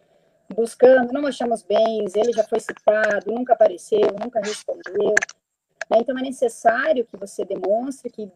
Buscando, 0.55 1.13
não 1.13 1.27
achamos 1.27 1.63
bens, 1.63 2.15
ele 2.15 2.33
já 2.33 2.45
foi 2.45 2.61
citado, 2.61 3.33
nunca 3.33 3.53
apareceu, 3.53 4.09
nunca 4.21 4.41
respondeu. 4.41 5.15
Né? 5.89 5.99
Então, 5.99 6.19
é 6.19 6.23
necessário 6.23 7.07
que 7.07 7.17
você 7.17 7.45
demonstre 7.45 8.11
que 8.11 8.31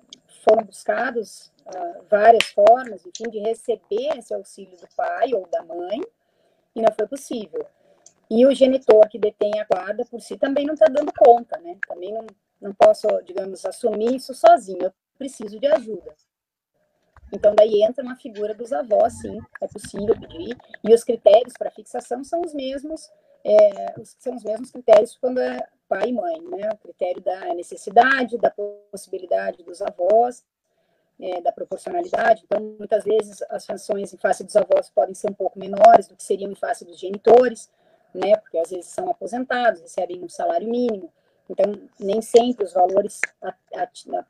foram 0.44 0.64
buscados 0.64 1.52
uh, 1.66 2.04
várias 2.08 2.46
formas, 2.48 3.04
enfim, 3.04 3.28
de 3.30 3.40
receber 3.40 4.16
esse 4.16 4.32
auxílio 4.32 4.76
do 4.76 4.88
pai 4.96 5.34
ou 5.34 5.46
da 5.48 5.62
mãe, 5.62 6.00
e 6.74 6.80
não 6.80 6.92
foi 6.92 7.06
possível. 7.06 7.66
E 8.30 8.46
o 8.46 8.54
genitor 8.54 9.08
que 9.08 9.18
detém 9.18 9.58
a 9.60 9.64
guarda 9.64 10.04
por 10.04 10.20
si 10.20 10.36
também 10.36 10.66
não 10.66 10.74
está 10.74 10.86
dando 10.86 11.12
conta, 11.18 11.58
né? 11.58 11.76
Também 11.86 12.12
não, 12.12 12.26
não 12.60 12.74
posso, 12.74 13.06
digamos, 13.24 13.64
assumir 13.64 14.14
isso 14.16 14.34
sozinho, 14.34 14.84
eu 14.84 14.92
preciso 15.18 15.58
de 15.58 15.66
ajuda. 15.66 16.14
Então, 17.32 17.54
daí 17.54 17.82
entra 17.82 18.02
uma 18.02 18.16
figura 18.16 18.54
dos 18.54 18.72
avós, 18.72 19.14
sim, 19.20 19.38
é 19.60 19.66
possível 19.66 20.18
pedir, 20.18 20.56
e 20.82 20.94
os 20.94 21.04
critérios 21.04 21.52
para 21.58 21.70
fixação 21.70 22.24
são 22.24 22.40
os 22.40 22.54
mesmos, 22.54 23.10
é, 23.44 23.94
são 24.18 24.34
os 24.34 24.42
mesmos 24.42 24.70
critérios 24.70 25.16
quando 25.20 25.38
é 25.40 25.66
pai 25.88 26.08
e 26.08 26.12
mãe, 26.12 26.40
né? 26.42 26.70
O 26.72 26.78
critério 26.78 27.22
da 27.22 27.54
necessidade, 27.54 28.38
da 28.38 28.50
possibilidade 28.90 29.62
dos 29.62 29.80
avós, 29.80 30.44
é, 31.20 31.40
da 31.40 31.50
proporcionalidade. 31.50 32.42
Então, 32.44 32.76
muitas 32.78 33.04
vezes, 33.04 33.42
as 33.48 33.64
sanções 33.64 34.12
em 34.12 34.18
face 34.18 34.44
dos 34.44 34.56
avós 34.56 34.90
podem 34.90 35.14
ser 35.14 35.30
um 35.30 35.34
pouco 35.34 35.58
menores 35.58 36.06
do 36.06 36.14
que 36.14 36.22
seriam 36.22 36.50
em 36.50 36.54
face 36.54 36.84
dos 36.84 36.98
genitores, 36.98 37.70
né? 38.14 38.36
Porque 38.36 38.58
às 38.58 38.70
vezes 38.70 38.86
são 38.86 39.10
aposentados, 39.10 39.80
recebem 39.80 40.22
um 40.22 40.28
salário 40.28 40.68
mínimo. 40.68 41.12
Então, 41.50 41.80
nem 41.98 42.20
sempre 42.20 42.64
os 42.64 42.74
valores 42.74 43.20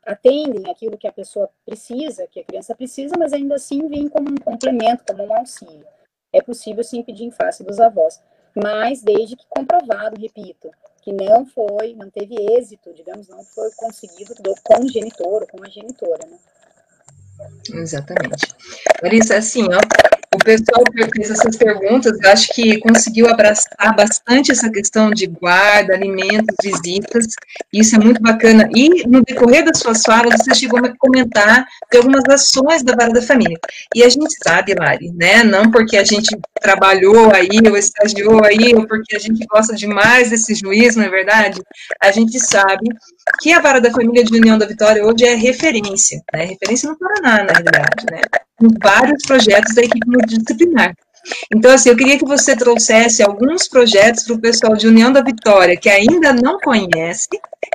atendem 0.05 0.71
aquilo 0.71 0.97
que 0.97 1.07
a 1.07 1.11
pessoa 1.11 1.49
precisa, 1.65 2.27
que 2.27 2.39
a 2.39 2.43
criança 2.43 2.73
precisa, 2.73 3.15
mas 3.17 3.33
ainda 3.33 3.55
assim 3.55 3.87
vem 3.89 4.07
como 4.07 4.29
um 4.29 4.37
complemento, 4.37 5.03
como 5.05 5.25
um 5.25 5.33
auxílio. 5.33 5.85
É 6.31 6.41
possível 6.41 6.83
sim 6.83 7.03
pedir 7.03 7.25
em 7.25 7.31
face 7.31 7.63
dos 7.63 7.79
avós, 7.79 8.21
mas 8.55 9.01
desde 9.01 9.35
que 9.35 9.45
comprovado, 9.49 10.19
repito, 10.19 10.69
que 11.01 11.11
não 11.11 11.45
foi, 11.45 11.93
não 11.93 12.09
teve 12.09 12.35
êxito, 12.35 12.93
digamos, 12.93 13.27
não 13.27 13.43
foi 13.43 13.69
conseguido 13.75 14.33
com 14.63 14.79
o 14.79 14.89
genitor 14.89 15.41
ou 15.41 15.47
com 15.47 15.65
a 15.65 15.69
genitora, 15.69 16.25
né? 16.25 16.37
Exatamente. 17.73 18.53
Larissa, 19.01 19.37
assim, 19.37 19.63
ó, 19.63 19.79
pessoal 20.39 20.83
que 20.83 21.07
fez 21.15 21.31
essas 21.31 21.55
perguntas, 21.55 22.17
acho 22.25 22.53
que 22.53 22.79
conseguiu 22.79 23.27
abraçar 23.27 23.95
bastante 23.95 24.51
essa 24.51 24.69
questão 24.69 25.11
de 25.11 25.27
guarda, 25.27 25.93
alimentos, 25.93 26.55
visitas, 26.61 27.25
isso 27.73 27.95
é 27.95 27.99
muito 27.99 28.21
bacana. 28.21 28.69
E 28.75 29.07
no 29.07 29.23
decorrer 29.23 29.63
das 29.63 29.79
suas 29.79 30.01
falas, 30.03 30.35
você 30.39 30.53
chegou 30.55 30.79
a 30.79 30.93
comentar 30.97 31.65
de 31.91 31.97
algumas 31.97 32.23
ações 32.29 32.83
da 32.83 32.95
Vara 32.95 33.11
da 33.11 33.21
Família. 33.21 33.57
E 33.95 34.03
a 34.03 34.09
gente 34.09 34.35
sabe, 34.43 34.73
Lari, 34.73 35.11
né, 35.15 35.43
não 35.43 35.69
porque 35.71 35.97
a 35.97 36.03
gente 36.03 36.37
trabalhou 36.61 37.33
aí, 37.33 37.59
ou 37.69 37.77
estagiou 37.77 38.43
aí, 38.43 38.73
ou 38.75 38.87
porque 38.87 39.15
a 39.15 39.19
gente 39.19 39.45
gosta 39.45 39.75
demais 39.75 40.29
desse 40.29 40.55
juiz, 40.55 40.95
não 40.95 41.05
é 41.05 41.09
verdade? 41.09 41.61
A 42.01 42.11
gente 42.11 42.39
sabe 42.39 42.89
que 43.41 43.51
a 43.53 43.59
Vara 43.59 43.79
da 43.79 43.91
Família 43.91 44.23
de 44.23 44.35
União 44.35 44.57
da 44.57 44.65
Vitória 44.65 45.05
hoje 45.05 45.25
é 45.25 45.35
referência, 45.35 46.21
né, 46.33 46.45
referência 46.45 46.89
no 46.89 46.97
Paraná, 46.97 47.43
na 47.43 47.53
realidade, 47.53 48.05
né, 48.11 48.21
em 48.61 48.69
vários 48.81 49.21
projetos 49.25 49.73
da 49.75 49.81
equipe 49.81 50.07
multidisciplinar. 50.07 50.93
Então, 51.53 51.71
assim, 51.71 51.89
eu 51.89 51.97
queria 51.97 52.17
que 52.17 52.25
você 52.25 52.55
trouxesse 52.55 53.21
alguns 53.21 53.67
projetos 53.67 54.23
para 54.23 54.35
o 54.35 54.41
pessoal 54.41 54.75
de 54.75 54.87
União 54.87 55.11
da 55.11 55.21
Vitória 55.21 55.77
que 55.77 55.89
ainda 55.89 56.33
não 56.33 56.57
conhece, 56.59 57.27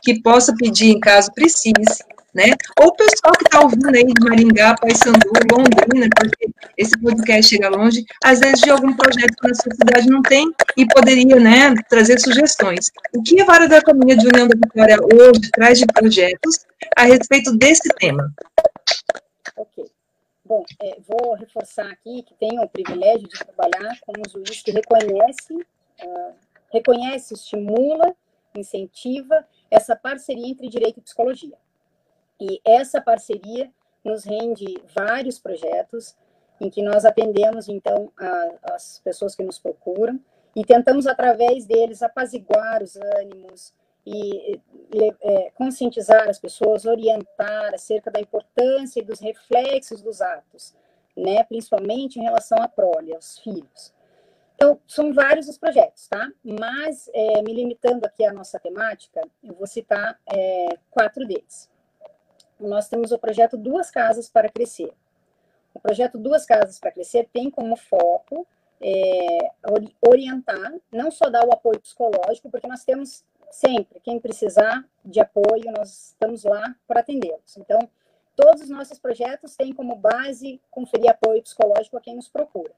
que 0.02 0.20
possa 0.22 0.54
pedir 0.56 0.90
em 0.90 1.00
caso 1.00 1.32
precise, 1.32 2.04
né? 2.34 2.52
Ou 2.80 2.88
o 2.88 2.96
pessoal 2.96 3.32
que 3.34 3.44
está 3.44 3.60
ouvindo 3.60 3.88
aí 3.88 4.04
de 4.04 4.24
Maringá, 4.24 4.74
Paysandu, 4.74 5.30
Londrina, 5.52 6.08
porque 6.18 6.48
esse 6.76 6.98
podcast 6.98 7.48
chega 7.48 7.68
longe, 7.68 8.04
às 8.24 8.40
vezes 8.40 8.60
de 8.60 8.70
algum 8.70 8.92
projeto 8.94 9.34
que 9.40 9.48
na 9.48 9.54
sua 9.54 9.72
cidade 9.72 10.08
não 10.08 10.22
tem 10.22 10.50
e 10.76 10.86
poderia, 10.86 11.36
né, 11.36 11.74
trazer 11.88 12.18
sugestões. 12.18 12.90
O 13.14 13.22
que 13.22 13.40
a 13.40 13.44
Vara 13.44 13.68
da 13.68 13.80
Família 13.80 14.16
de 14.16 14.26
União 14.26 14.48
da 14.48 14.56
Vitória 14.56 14.98
hoje 15.00 15.50
traz 15.52 15.78
de 15.78 15.86
projetos 15.86 16.66
a 16.96 17.04
respeito 17.04 17.56
desse 17.56 17.88
tema? 18.00 18.32
Ok. 19.56 19.93
Bom, 20.46 20.62
é, 20.82 21.00
vou 21.00 21.34
reforçar 21.34 21.90
aqui 21.90 22.22
que 22.22 22.34
tenho 22.34 22.62
o 22.62 22.68
privilégio 22.68 23.26
de 23.26 23.38
trabalhar 23.38 23.98
com 24.02 24.12
um 24.12 24.30
juiz 24.30 24.62
que 24.62 24.70
reconhece, 24.70 25.54
uh, 25.54 26.34
reconhece, 26.70 27.32
estimula, 27.32 28.14
incentiva 28.54 29.46
essa 29.70 29.96
parceria 29.96 30.46
entre 30.46 30.68
direito 30.68 30.98
e 30.98 31.02
psicologia. 31.02 31.56
E 32.38 32.60
essa 32.62 33.00
parceria 33.00 33.70
nos 34.04 34.24
rende 34.24 34.66
vários 34.94 35.38
projetos 35.38 36.14
em 36.60 36.68
que 36.68 36.82
nós 36.82 37.06
atendemos, 37.06 37.66
então, 37.66 38.12
a, 38.18 38.74
as 38.74 39.00
pessoas 39.02 39.34
que 39.34 39.42
nos 39.42 39.58
procuram 39.58 40.20
e 40.54 40.62
tentamos, 40.62 41.06
através 41.06 41.64
deles, 41.64 42.02
apaziguar 42.02 42.82
os 42.82 42.96
ânimos, 42.96 43.72
e 44.06 44.60
é, 45.22 45.50
conscientizar 45.52 46.28
as 46.28 46.38
pessoas, 46.38 46.84
orientar 46.84 47.74
acerca 47.74 48.10
da 48.10 48.20
importância 48.20 49.00
e 49.00 49.04
dos 49.04 49.20
reflexos 49.20 50.02
dos 50.02 50.20
atos, 50.20 50.74
né, 51.16 51.42
principalmente 51.44 52.18
em 52.18 52.22
relação 52.22 52.58
à 52.60 52.68
prole, 52.68 53.14
aos 53.14 53.38
filhos. 53.38 53.94
Então, 54.54 54.80
são 54.86 55.12
vários 55.12 55.48
os 55.48 55.58
projetos, 55.58 56.06
tá? 56.06 56.30
Mas, 56.42 57.10
é, 57.12 57.42
me 57.42 57.52
limitando 57.52 58.04
aqui 58.04 58.24
à 58.24 58.32
nossa 58.32 58.58
temática, 58.58 59.20
eu 59.42 59.54
vou 59.54 59.66
citar 59.66 60.18
é, 60.32 60.78
quatro 60.90 61.26
deles. 61.26 61.70
Nós 62.58 62.88
temos 62.88 63.10
o 63.10 63.18
projeto 63.18 63.56
Duas 63.56 63.90
Casas 63.90 64.28
para 64.28 64.48
Crescer. 64.48 64.92
O 65.74 65.80
projeto 65.80 66.18
Duas 66.18 66.46
Casas 66.46 66.78
para 66.78 66.92
Crescer 66.92 67.28
tem 67.32 67.50
como 67.50 67.76
foco 67.76 68.46
é, 68.80 69.50
orientar, 70.06 70.72
não 70.92 71.10
só 71.10 71.28
dar 71.28 71.44
o 71.46 71.52
apoio 71.52 71.80
psicológico, 71.80 72.48
porque 72.48 72.68
nós 72.68 72.84
temos 72.84 73.24
sempre. 73.54 74.00
Quem 74.00 74.20
precisar 74.20 74.84
de 75.04 75.20
apoio, 75.20 75.72
nós 75.76 76.08
estamos 76.08 76.44
lá 76.44 76.74
para 76.86 77.00
atendê-los. 77.00 77.56
Então, 77.56 77.88
todos 78.36 78.62
os 78.62 78.70
nossos 78.70 78.98
projetos 78.98 79.56
têm 79.56 79.72
como 79.72 79.96
base 79.96 80.60
conferir 80.70 81.10
apoio 81.10 81.42
psicológico 81.42 81.96
a 81.96 82.00
quem 82.00 82.16
nos 82.16 82.28
procura. 82.28 82.72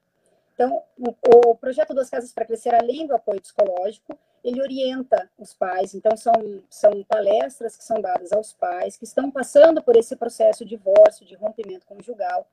Então, 0.53 0.81
o, 0.97 1.13
o 1.49 1.55
projeto 1.55 1.93
Duas 1.93 2.09
Casas 2.09 2.33
para 2.33 2.45
Crescer, 2.45 2.73
além 2.73 3.05
do 3.05 3.15
apoio 3.15 3.41
psicológico, 3.41 4.17
ele 4.43 4.61
orienta 4.61 5.29
os 5.37 5.53
pais. 5.53 5.93
Então, 5.93 6.15
são, 6.17 6.33
são 6.69 7.03
palestras 7.03 7.75
que 7.75 7.83
são 7.83 8.01
dadas 8.01 8.31
aos 8.31 8.53
pais 8.53 8.97
que 8.97 9.03
estão 9.03 9.29
passando 9.29 9.83
por 9.83 9.95
esse 9.95 10.15
processo 10.15 10.63
de 10.63 10.75
divórcio, 10.75 11.25
de 11.25 11.35
rompimento 11.35 11.85
conjugal, 11.85 12.47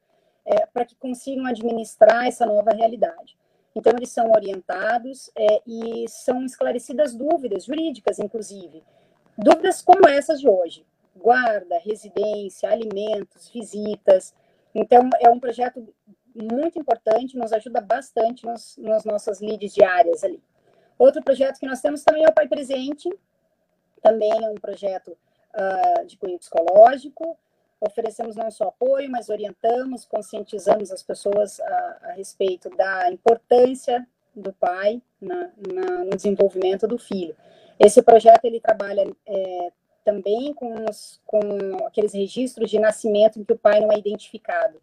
é, 0.45 0.66
para 0.66 0.85
que 0.85 0.95
consigam 0.97 1.47
administrar 1.47 2.27
essa 2.27 2.45
nova 2.45 2.72
realidade. 2.72 3.37
Então, 3.75 3.93
eles 3.97 4.11
são 4.11 4.31
orientados 4.31 5.31
é, 5.37 5.62
e 5.66 6.09
são 6.09 6.45
esclarecidas 6.45 7.14
dúvidas 7.14 7.64
jurídicas, 7.64 8.18
inclusive. 8.18 8.83
Dúvidas 9.37 9.83
como 9.83 10.09
essas 10.09 10.41
de 10.41 10.49
hoje: 10.49 10.87
guarda, 11.16 11.79
residência, 11.79 12.70
alimentos, 12.70 13.51
visitas. 13.51 14.35
Então, 14.75 15.11
é 15.20 15.29
um 15.29 15.41
projeto 15.41 15.87
muito 16.35 16.79
importante, 16.79 17.37
nos 17.37 17.53
ajuda 17.53 17.81
bastante 17.81 18.45
nos, 18.45 18.77
nas 18.79 19.05
nossas 19.05 19.41
leads 19.41 19.72
diárias 19.72 20.25
ali. 20.25 20.43
Outro 20.99 21.22
projeto 21.22 21.59
que 21.59 21.66
nós 21.66 21.81
temos 21.81 22.03
também 22.03 22.25
é 22.25 22.29
o 22.29 22.35
Pai 22.35 22.49
Presente, 22.49 23.09
também 24.03 24.31
é 24.31 24.51
um 24.51 24.55
projeto 24.55 25.16
uh, 25.55 26.07
de 26.07 26.16
cunho 26.16 26.39
psicológico, 26.39 27.37
oferecemos 27.87 28.37
não 28.37 28.51
só 28.51 28.68
apoio, 28.68 29.11
mas 29.11 29.28
orientamos, 29.28 30.05
conscientizamos 30.05 30.91
as 30.91 31.03
pessoas 31.03 31.61
a, 31.61 31.99
a 32.03 32.12
respeito 32.12 32.68
da 32.70 33.11
importância 33.11 34.07
do 34.35 34.53
pai 34.53 35.01
na, 35.20 35.51
na, 35.72 36.05
no 36.05 36.11
desenvolvimento 36.11 36.87
do 36.87 36.99
filho. 36.99 37.37
Esse 37.78 38.03
projeto 38.03 38.45
ele 38.45 38.61
trabalha 38.61 39.07
é, 39.26 39.72
também 40.05 40.53
com, 40.53 40.85
os, 40.89 41.20
com 41.26 41.87
aqueles 41.87 42.12
registros 42.12 42.70
de 42.70 42.78
nascimento 42.78 43.39
em 43.39 43.45
que 43.45 43.53
o 43.53 43.59
pai 43.59 43.80
não 43.80 43.93
é 43.93 43.99
identificado. 43.99 44.80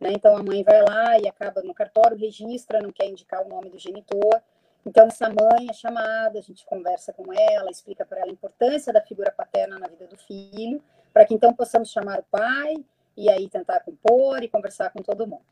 Né? 0.00 0.10
Então 0.12 0.36
a 0.36 0.42
mãe 0.42 0.62
vai 0.62 0.82
lá 0.82 1.18
e 1.18 1.28
acaba 1.28 1.62
no 1.62 1.74
cartório, 1.74 2.16
registra, 2.16 2.80
não 2.80 2.92
quer 2.92 3.06
indicar 3.06 3.44
o 3.44 3.48
nome 3.48 3.70
do 3.70 3.78
genitor. 3.78 4.40
Então 4.86 5.06
essa 5.06 5.28
mãe 5.28 5.68
é 5.70 5.72
chamada, 5.72 6.38
a 6.38 6.42
gente 6.42 6.64
conversa 6.66 7.12
com 7.12 7.32
ela, 7.32 7.70
explica 7.70 8.04
para 8.04 8.20
ela 8.20 8.30
a 8.30 8.32
importância 8.32 8.92
da 8.92 9.00
figura 9.00 9.32
paterna 9.32 9.78
na 9.78 9.88
vida 9.88 10.06
do 10.06 10.16
filho 10.16 10.82
para 11.14 11.24
que 11.24 11.32
então 11.32 11.54
possamos 11.54 11.90
chamar 11.90 12.18
o 12.18 12.24
pai 12.24 12.74
e 13.16 13.30
aí 13.30 13.48
tentar 13.48 13.78
compor 13.80 14.42
e 14.42 14.48
conversar 14.48 14.90
com 14.90 15.00
todo 15.00 15.26
mundo. 15.26 15.44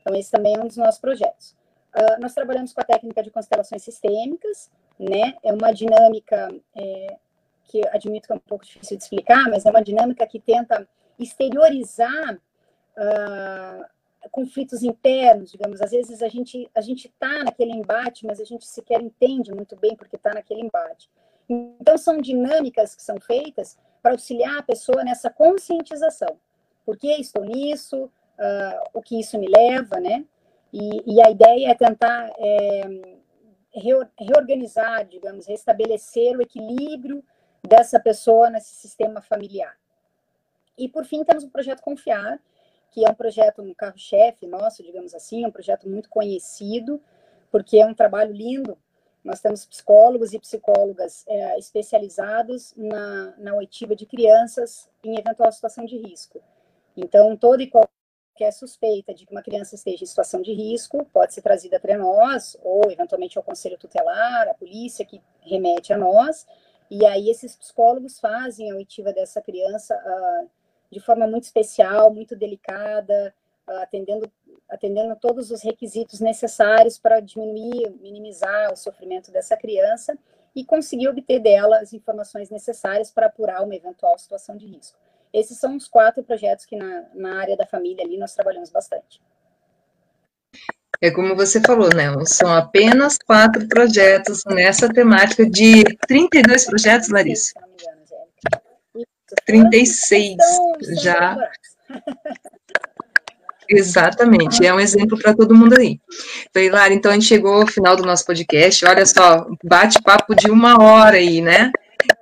Então, 0.00 0.14
esse 0.14 0.30
também 0.30 0.54
é 0.54 0.60
um 0.60 0.68
dos 0.68 0.76
nossos 0.76 1.00
projetos. 1.00 1.56
Uh, 1.94 2.20
nós 2.20 2.32
trabalhamos 2.32 2.72
com 2.72 2.80
a 2.80 2.84
técnica 2.84 3.20
de 3.20 3.30
constelações 3.30 3.82
sistêmicas, 3.82 4.70
né? 4.96 5.36
É 5.42 5.52
uma 5.52 5.72
dinâmica 5.72 6.48
é, 6.76 7.16
que 7.64 7.86
admito 7.88 8.28
que 8.28 8.32
é 8.32 8.36
um 8.36 8.40
pouco 8.40 8.64
difícil 8.64 8.96
de 8.96 9.02
explicar, 9.02 9.50
mas 9.50 9.66
é 9.66 9.70
uma 9.70 9.82
dinâmica 9.82 10.24
que 10.24 10.38
tenta 10.38 10.88
exteriorizar 11.18 12.34
uh, 12.96 13.84
conflitos 14.30 14.84
internos, 14.84 15.50
digamos. 15.50 15.80
Às 15.80 15.90
vezes 15.90 16.22
a 16.22 16.28
gente 16.28 16.70
a 16.72 16.80
gente 16.80 17.08
está 17.08 17.42
naquele 17.42 17.72
embate, 17.72 18.24
mas 18.24 18.40
a 18.40 18.44
gente 18.44 18.64
sequer 18.64 19.00
entende 19.00 19.52
muito 19.52 19.74
bem 19.74 19.96
porque 19.96 20.14
está 20.14 20.32
naquele 20.32 20.60
embate. 20.60 21.10
Então, 21.48 21.98
são 21.98 22.18
dinâmicas 22.18 22.94
que 22.94 23.02
são 23.02 23.18
feitas 23.20 23.76
para 24.02 24.12
auxiliar 24.12 24.58
a 24.58 24.62
pessoa 24.62 25.04
nessa 25.04 25.30
conscientização. 25.30 26.38
Por 26.84 26.96
que 26.96 27.12
estou 27.20 27.44
nisso? 27.44 28.04
Uh, 28.04 28.88
o 28.94 29.02
que 29.02 29.20
isso 29.20 29.38
me 29.38 29.48
leva, 29.48 30.00
né? 30.00 30.24
E, 30.72 31.14
e 31.14 31.20
a 31.20 31.30
ideia 31.30 31.70
é 31.70 31.74
tentar 31.74 32.30
é, 32.38 32.82
reorganizar, 34.18 35.04
digamos, 35.04 35.46
restabelecer 35.46 36.36
o 36.36 36.42
equilíbrio 36.42 37.24
dessa 37.66 38.00
pessoa 38.00 38.50
nesse 38.50 38.74
sistema 38.74 39.20
familiar. 39.20 39.76
E, 40.78 40.88
por 40.88 41.04
fim, 41.04 41.24
temos 41.24 41.44
o 41.44 41.50
projeto 41.50 41.82
Confiar, 41.82 42.40
que 42.90 43.04
é 43.04 43.10
um 43.10 43.14
projeto, 43.14 43.62
um 43.62 43.74
carro-chefe 43.74 44.46
nosso, 44.46 44.82
digamos 44.82 45.14
assim, 45.14 45.44
um 45.44 45.50
projeto 45.50 45.88
muito 45.88 46.08
conhecido, 46.08 47.00
porque 47.50 47.78
é 47.78 47.86
um 47.86 47.94
trabalho 47.94 48.32
lindo. 48.32 48.78
Nós 49.22 49.40
temos 49.40 49.66
psicólogos 49.66 50.32
e 50.32 50.38
psicólogas 50.38 51.24
é, 51.28 51.58
especializados 51.58 52.72
na, 52.76 53.34
na 53.38 53.54
oitiva 53.54 53.94
de 53.94 54.06
crianças 54.06 54.88
em 55.04 55.18
eventual 55.18 55.52
situação 55.52 55.84
de 55.84 55.96
risco. 55.96 56.40
Então, 56.96 57.36
toda 57.36 57.62
e 57.62 57.66
qualquer 57.66 58.52
suspeita 58.52 59.12
de 59.12 59.26
que 59.26 59.32
uma 59.32 59.42
criança 59.42 59.74
esteja 59.74 60.04
em 60.04 60.06
situação 60.06 60.40
de 60.40 60.52
risco 60.52 61.04
pode 61.12 61.34
ser 61.34 61.42
trazida 61.42 61.76
até 61.76 61.96
nós, 61.96 62.56
ou 62.62 62.90
eventualmente 62.90 63.36
ao 63.36 63.44
conselho 63.44 63.78
tutelar, 63.78 64.48
a 64.48 64.54
polícia 64.54 65.04
que 65.04 65.20
remete 65.42 65.92
a 65.92 65.98
nós, 65.98 66.46
e 66.90 67.06
aí 67.06 67.30
esses 67.30 67.54
psicólogos 67.54 68.18
fazem 68.18 68.70
a 68.70 68.74
oitiva 68.74 69.12
dessa 69.12 69.40
criança 69.40 69.94
uh, 69.94 70.50
de 70.90 70.98
forma 70.98 71.26
muito 71.26 71.44
especial, 71.44 72.12
muito 72.12 72.34
delicada, 72.34 73.34
uh, 73.68 73.82
atendendo 73.82 74.30
atendendo 74.70 75.16
todos 75.16 75.50
os 75.50 75.62
requisitos 75.62 76.20
necessários 76.20 76.98
para 76.98 77.20
diminuir, 77.20 77.90
minimizar 78.00 78.72
o 78.72 78.76
sofrimento 78.76 79.30
dessa 79.30 79.56
criança 79.56 80.16
e 80.54 80.64
conseguir 80.64 81.08
obter 81.08 81.40
dela 81.40 81.78
as 81.78 81.92
informações 81.92 82.50
necessárias 82.50 83.10
para 83.10 83.26
apurar 83.26 83.62
uma 83.62 83.74
eventual 83.74 84.18
situação 84.18 84.56
de 84.56 84.66
risco. 84.66 84.98
Esses 85.32 85.58
são 85.58 85.76
os 85.76 85.86
quatro 85.86 86.24
projetos 86.24 86.64
que 86.64 86.76
na, 86.76 87.04
na 87.14 87.40
área 87.40 87.56
da 87.56 87.66
família 87.66 88.04
ali 88.04 88.18
nós 88.18 88.34
trabalhamos 88.34 88.70
bastante. 88.70 89.20
É 91.00 91.10
como 91.10 91.34
você 91.34 91.60
falou, 91.60 91.88
né? 91.94 92.12
São 92.26 92.52
apenas 92.52 93.16
quatro 93.16 93.66
projetos 93.68 94.42
nessa 94.44 94.88
temática 94.88 95.48
de 95.48 95.84
32 96.06 96.66
projetos, 96.66 97.08
Larissa. 97.08 97.52
Sim, 97.52 97.52
se 97.54 97.60
não 97.60 97.68
me 97.68 97.74
engano, 97.74 98.02
Angélica. 98.02 98.62
36 99.46 100.36
já. 101.00 101.36
Exatamente, 103.72 104.66
é 104.66 104.74
um 104.74 104.80
exemplo 104.80 105.16
para 105.16 105.32
todo 105.32 105.54
mundo 105.54 105.78
aí. 105.78 106.00
Então, 106.50 106.60
Hilário, 106.60 106.96
então 106.96 107.12
a 107.12 107.14
gente 107.14 107.26
chegou 107.26 107.62
ao 107.62 107.68
final 107.68 107.94
do 107.94 108.04
nosso 108.04 108.26
podcast. 108.26 108.84
Olha 108.84 109.06
só, 109.06 109.46
bate-papo 109.62 110.34
de 110.34 110.50
uma 110.50 110.82
hora 110.82 111.16
aí, 111.16 111.40
né? 111.40 111.70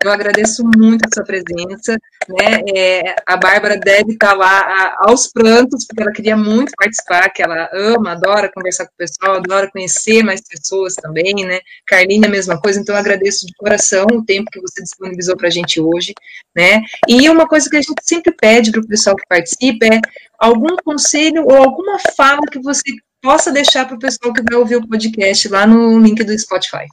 Eu 0.04 0.10
agradeço 0.10 0.62
muito 0.76 1.06
a 1.06 1.14
sua 1.14 1.24
presença, 1.24 1.96
né? 2.28 2.60
É, 2.76 3.16
a 3.26 3.36
Bárbara 3.36 3.76
deve 3.78 4.12
estar 4.12 4.34
lá 4.34 4.60
a, 4.60 5.08
aos 5.08 5.28
prantos, 5.28 5.86
porque 5.86 6.02
ela 6.02 6.12
queria 6.12 6.36
muito 6.36 6.72
participar, 6.76 7.28
que 7.30 7.42
ela 7.42 7.68
ama, 7.72 8.12
adora 8.12 8.50
conversar 8.54 8.86
com 8.86 8.92
o 8.92 8.96
pessoal, 8.96 9.36
adora 9.36 9.70
conhecer 9.70 10.22
mais 10.22 10.40
pessoas 10.46 10.94
também, 10.94 11.34
né? 11.46 11.60
Carlinha, 11.86 12.28
a 12.28 12.30
mesma 12.30 12.60
coisa, 12.60 12.80
então 12.80 12.94
eu 12.94 13.00
agradeço 13.00 13.46
de 13.46 13.54
coração 13.54 14.06
o 14.12 14.24
tempo 14.24 14.50
que 14.50 14.60
você 14.60 14.82
disponibilizou 14.82 15.36
para 15.36 15.48
a 15.48 15.50
gente 15.50 15.80
hoje, 15.80 16.12
né? 16.54 16.82
E 17.08 17.28
uma 17.30 17.48
coisa 17.48 17.70
que 17.70 17.76
a 17.76 17.80
gente 17.80 17.94
sempre 18.02 18.32
pede 18.32 18.70
para 18.70 18.80
o 18.80 18.86
pessoal 18.86 19.16
que 19.16 19.26
participa 19.28 19.86
é 19.86 20.00
algum 20.38 20.76
conselho 20.76 21.44
ou 21.44 21.56
alguma 21.56 21.98
fala 22.16 22.40
que 22.50 22.60
você 22.60 22.94
possa 23.20 23.50
deixar 23.52 23.86
para 23.86 23.96
o 23.96 23.98
pessoal 23.98 24.32
que 24.32 24.42
vai 24.42 24.58
ouvir 24.58 24.76
o 24.76 24.88
podcast 24.88 25.48
lá 25.48 25.66
no 25.66 25.98
link 25.98 26.22
do 26.22 26.38
Spotify. 26.38 26.86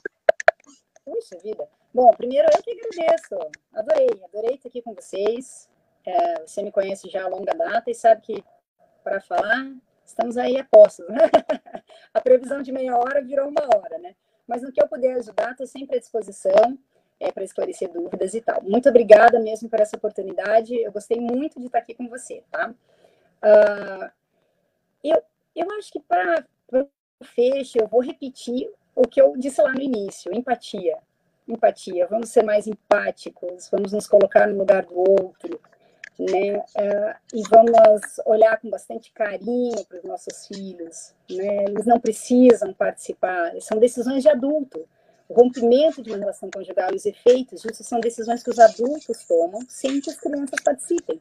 Puxa 1.04 1.38
vida. 1.42 1.68
Bom, 1.94 2.10
primeiro 2.10 2.48
eu 2.52 2.62
que 2.62 2.72
agradeço. 2.72 3.50
Adorei, 3.72 4.08
adorei 4.24 4.56
estar 4.56 4.68
aqui 4.68 4.82
com 4.82 4.92
vocês. 4.92 5.68
É, 6.04 6.42
você 6.46 6.62
me 6.62 6.70
conhece 6.70 7.08
já 7.08 7.24
há 7.24 7.28
longa 7.28 7.52
data 7.54 7.90
e 7.90 7.94
sabe 7.94 8.20
que 8.22 8.44
para 9.02 9.20
falar 9.20 9.72
estamos 10.04 10.36
aí 10.36 10.58
a 10.58 10.64
postos. 10.64 11.06
Né? 11.08 11.30
a 12.12 12.20
previsão 12.20 12.62
de 12.62 12.72
meia 12.72 12.96
hora 12.96 13.22
virou 13.22 13.48
uma 13.48 13.62
hora, 13.62 13.98
né? 13.98 14.14
Mas 14.46 14.62
no 14.62 14.72
que 14.72 14.82
eu 14.82 14.88
puder 14.88 15.16
ajudar, 15.16 15.52
estou 15.52 15.66
sempre 15.66 15.96
à 15.96 16.00
disposição 16.00 16.78
é, 17.18 17.32
para 17.32 17.44
esclarecer 17.44 17.90
dúvidas 17.90 18.34
e 18.34 18.40
tal. 18.40 18.62
Muito 18.62 18.88
obrigada 18.88 19.40
mesmo 19.40 19.68
por 19.68 19.80
essa 19.80 19.96
oportunidade. 19.96 20.74
Eu 20.74 20.92
gostei 20.92 21.18
muito 21.20 21.58
de 21.58 21.66
estar 21.66 21.78
aqui 21.78 21.94
com 21.94 22.08
você, 22.08 22.42
tá? 22.50 22.72
Uh, 23.42 24.10
eu, 25.04 25.22
eu 25.54 25.70
acho 25.78 25.92
que 25.92 26.00
para 26.00 26.44
o 26.72 27.24
fecho, 27.24 27.78
eu 27.78 27.86
vou 27.86 28.00
repetir 28.00 28.70
o 28.94 29.02
que 29.02 29.20
eu 29.20 29.36
disse 29.36 29.60
lá 29.60 29.72
no 29.72 29.80
início: 29.80 30.34
empatia 30.34 30.96
empatia, 31.48 32.06
vamos 32.06 32.30
ser 32.30 32.42
mais 32.42 32.66
empáticos, 32.66 33.68
vamos 33.70 33.92
nos 33.92 34.06
colocar 34.06 34.46
no 34.46 34.58
lugar 34.58 34.84
do 34.84 34.98
outro, 34.98 35.60
né? 36.18 36.58
Uh, 36.58 37.14
e 37.34 37.42
vamos 37.48 38.18
olhar 38.24 38.58
com 38.58 38.70
bastante 38.70 39.12
carinho 39.12 39.84
para 39.84 39.98
os 39.98 40.04
nossos 40.04 40.46
filhos, 40.46 41.14
né? 41.30 41.64
Eles 41.64 41.86
não 41.86 42.00
precisam 42.00 42.72
participar, 42.72 43.52
são 43.60 43.78
decisões 43.78 44.22
de 44.22 44.28
adulto. 44.28 44.86
O 45.28 45.34
rompimento 45.34 46.02
de 46.02 46.10
uma 46.10 46.18
relação 46.18 46.48
conjugal 46.50 46.94
os 46.94 47.04
efeitos 47.04 47.62
disso 47.62 47.82
são 47.82 47.98
decisões 47.98 48.44
que 48.44 48.50
os 48.50 48.60
adultos 48.60 49.24
tomam 49.26 49.60
sem 49.68 50.00
que 50.00 50.08
as 50.08 50.16
crianças 50.16 50.60
participem, 50.62 51.20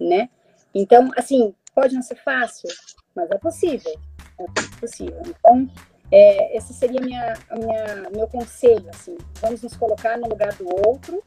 né? 0.00 0.28
Então, 0.74 1.10
assim, 1.16 1.54
pode 1.74 1.94
não 1.94 2.02
ser 2.02 2.16
fácil, 2.16 2.68
mas 3.14 3.30
é 3.30 3.38
possível, 3.38 3.94
é 4.38 4.80
possível. 4.80 5.22
Então, 5.26 5.68
é, 6.10 6.56
esse 6.56 6.72
seria 6.72 7.00
minha, 7.00 7.34
minha, 7.52 8.10
meu 8.14 8.26
conselho, 8.28 8.88
assim, 8.90 9.16
vamos 9.40 9.62
nos 9.62 9.76
colocar 9.76 10.16
no 10.18 10.28
lugar 10.28 10.54
do 10.54 10.66
outro 10.86 11.22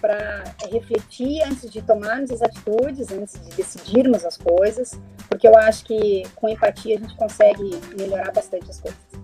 para 0.00 0.42
refletir 0.70 1.42
antes 1.42 1.70
de 1.70 1.80
tomarmos 1.80 2.30
as 2.32 2.42
atitudes, 2.42 3.12
antes 3.12 3.40
de 3.40 3.56
decidirmos 3.56 4.24
as 4.24 4.36
coisas, 4.36 4.98
porque 5.28 5.46
eu 5.46 5.56
acho 5.56 5.84
que 5.84 6.24
com 6.34 6.48
empatia 6.48 6.96
a 6.96 7.00
gente 7.00 7.14
consegue 7.14 7.70
melhorar 7.96 8.32
bastante 8.32 8.68
as 8.68 8.80
coisas. 8.80 9.21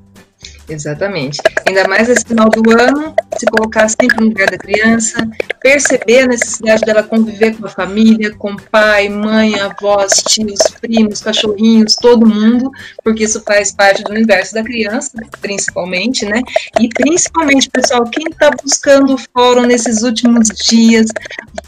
Exatamente. 0.69 1.41
Ainda 1.67 1.89
mais 1.89 2.09
nesse 2.09 2.25
final 2.25 2.49
do 2.51 2.71
ano, 2.79 3.15
se 3.39 3.47
colocar 3.47 3.89
sempre 3.89 4.19
no 4.19 4.27
lugar 4.27 4.51
da 4.51 4.59
criança, 4.59 5.27
perceber 5.61 6.21
a 6.21 6.27
necessidade 6.27 6.83
dela 6.83 7.03
conviver 7.03 7.57
com 7.57 7.67
a 7.67 7.71
família, 7.71 8.35
com 8.35 8.55
pai, 8.57 9.09
mãe, 9.09 9.59
avós, 9.61 10.23
tios, 10.29 10.61
primos, 10.81 11.21
cachorrinhos, 11.21 11.95
todo 11.95 12.27
mundo, 12.27 12.71
porque 13.03 13.25
isso 13.25 13.43
faz 13.47 13.73
parte 13.73 14.05
do 14.05 14.11
universo 14.11 14.55
da 14.55 14.63
criança, 14.63 15.13
principalmente, 15.41 16.27
né? 16.27 16.43
E 16.79 16.89
principalmente, 16.89 17.71
pessoal, 17.71 18.05
quem 18.05 18.27
está 18.29 18.51
buscando 18.63 19.15
o 19.15 19.19
fórum 19.19 19.63
nesses 19.63 20.03
últimos 20.03 20.49
dias, 20.49 21.07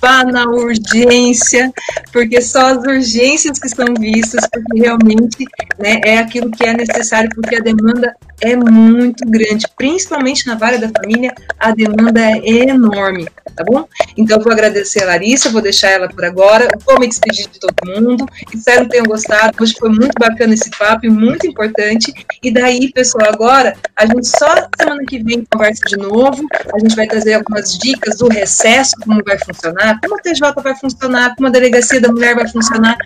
vá 0.00 0.24
na 0.24 0.44
urgência, 0.44 1.72
porque 2.12 2.40
só 2.42 2.72
as 2.72 2.78
urgências 2.78 3.58
que 3.58 3.68
são 3.68 3.86
vistas, 3.98 4.46
porque 4.52 4.80
realmente 4.80 5.44
né, 5.78 6.00
é 6.04 6.18
aquilo 6.18 6.50
que 6.50 6.64
é 6.64 6.74
necessário, 6.74 7.30
porque 7.34 7.56
a 7.56 7.60
demanda 7.60 8.14
é 8.40 8.56
muito 8.56 9.24
grande, 9.26 9.66
principalmente 9.76 10.46
na 10.46 10.54
vara 10.54 10.78
da 10.78 10.88
família, 10.88 11.34
a 11.58 11.72
demanda 11.72 12.20
é 12.20 12.70
enorme, 12.70 13.28
tá 13.54 13.64
bom? 13.64 13.86
Então, 14.16 14.38
eu 14.38 14.42
vou 14.42 14.52
agradecer 14.52 15.02
a 15.02 15.06
Larissa, 15.06 15.50
vou 15.50 15.60
deixar 15.60 15.90
ela 15.90 16.08
por 16.08 16.24
agora, 16.24 16.68
vou 16.86 16.98
me 16.98 17.06
despedir 17.06 17.48
de 17.48 17.60
todo 17.60 17.74
mundo, 17.86 18.26
espero 18.54 18.84
que 18.84 18.90
tenham 18.90 19.04
gostado, 19.04 19.56
hoje 19.60 19.74
foi 19.78 19.90
muito 19.90 20.12
bacana 20.18 20.54
esse 20.54 20.70
papo 20.70 21.10
muito 21.10 21.46
importante, 21.46 22.12
e 22.42 22.50
daí, 22.50 22.92
pessoal, 22.92 23.28
agora, 23.28 23.76
a 23.96 24.06
gente 24.06 24.28
só 24.28 24.68
semana 24.78 25.02
que 25.06 25.22
vem 25.22 25.44
conversa 25.50 25.82
de 25.86 25.96
novo, 25.96 26.46
a 26.74 26.78
gente 26.78 26.96
vai 26.96 27.06
trazer 27.06 27.34
algumas 27.34 27.78
dicas 27.78 28.16
do 28.18 28.28
recesso, 28.28 28.94
como 29.04 29.22
vai 29.24 29.38
funcionar, 29.38 29.98
como 30.00 30.16
a 30.16 30.18
TJ 30.18 30.62
vai 30.62 30.74
funcionar, 30.76 31.34
como 31.36 31.48
a 31.48 31.50
Delegacia 31.50 32.00
da 32.00 32.08
Mulher 32.08 32.34
vai 32.34 32.48
funcionar, 32.48 32.96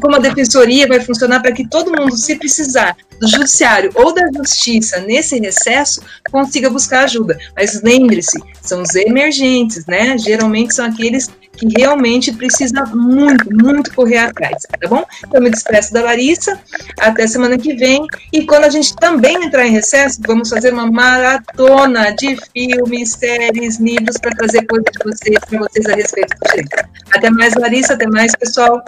como 0.00 0.16
a 0.16 0.18
Defensoria 0.18 0.86
vai 0.86 1.00
funcionar, 1.00 1.40
para 1.40 1.52
que 1.52 1.68
todo 1.68 1.90
mundo, 1.90 2.16
se 2.16 2.36
precisar 2.36 2.96
do 3.20 3.26
Judiciário 3.26 3.90
ou 3.94 4.14
da 4.14 4.22
Justiça 4.36 4.77
nesse 5.06 5.38
recesso, 5.38 6.02
consiga 6.30 6.70
buscar 6.70 7.04
ajuda. 7.04 7.38
Mas 7.56 7.82
lembre-se, 7.82 8.38
são 8.62 8.82
os 8.82 8.94
emergentes, 8.94 9.86
né? 9.86 10.16
Geralmente 10.18 10.74
são 10.74 10.86
aqueles 10.86 11.28
que 11.58 11.66
realmente 11.76 12.32
precisa 12.32 12.84
muito, 12.94 13.48
muito 13.50 13.92
correr 13.92 14.18
atrás, 14.18 14.62
tá 14.62 14.88
bom? 14.88 15.04
Então, 15.26 15.40
me 15.40 15.50
despeço 15.50 15.92
da 15.92 16.02
Larissa, 16.02 16.58
até 17.00 17.26
semana 17.26 17.58
que 17.58 17.74
vem, 17.74 18.06
e 18.32 18.46
quando 18.46 18.64
a 18.64 18.70
gente 18.70 18.94
também 18.96 19.44
entrar 19.44 19.66
em 19.66 19.72
recesso, 19.72 20.20
vamos 20.24 20.48
fazer 20.48 20.72
uma 20.72 20.88
maratona 20.90 22.14
de 22.14 22.36
filmes, 22.52 23.12
séries, 23.12 23.78
livros, 23.78 24.16
para 24.18 24.30
trazer 24.36 24.64
coisas 24.66 24.92
de 24.92 25.04
vocês, 25.04 25.38
para 25.48 25.58
vocês 25.58 25.86
a 25.86 25.94
respeito 25.94 26.36
do 26.38 26.48
direito. 26.48 26.88
Até 27.10 27.30
mais, 27.30 27.54
Larissa, 27.54 27.94
até 27.94 28.06
mais, 28.06 28.32
pessoal. 28.36 28.82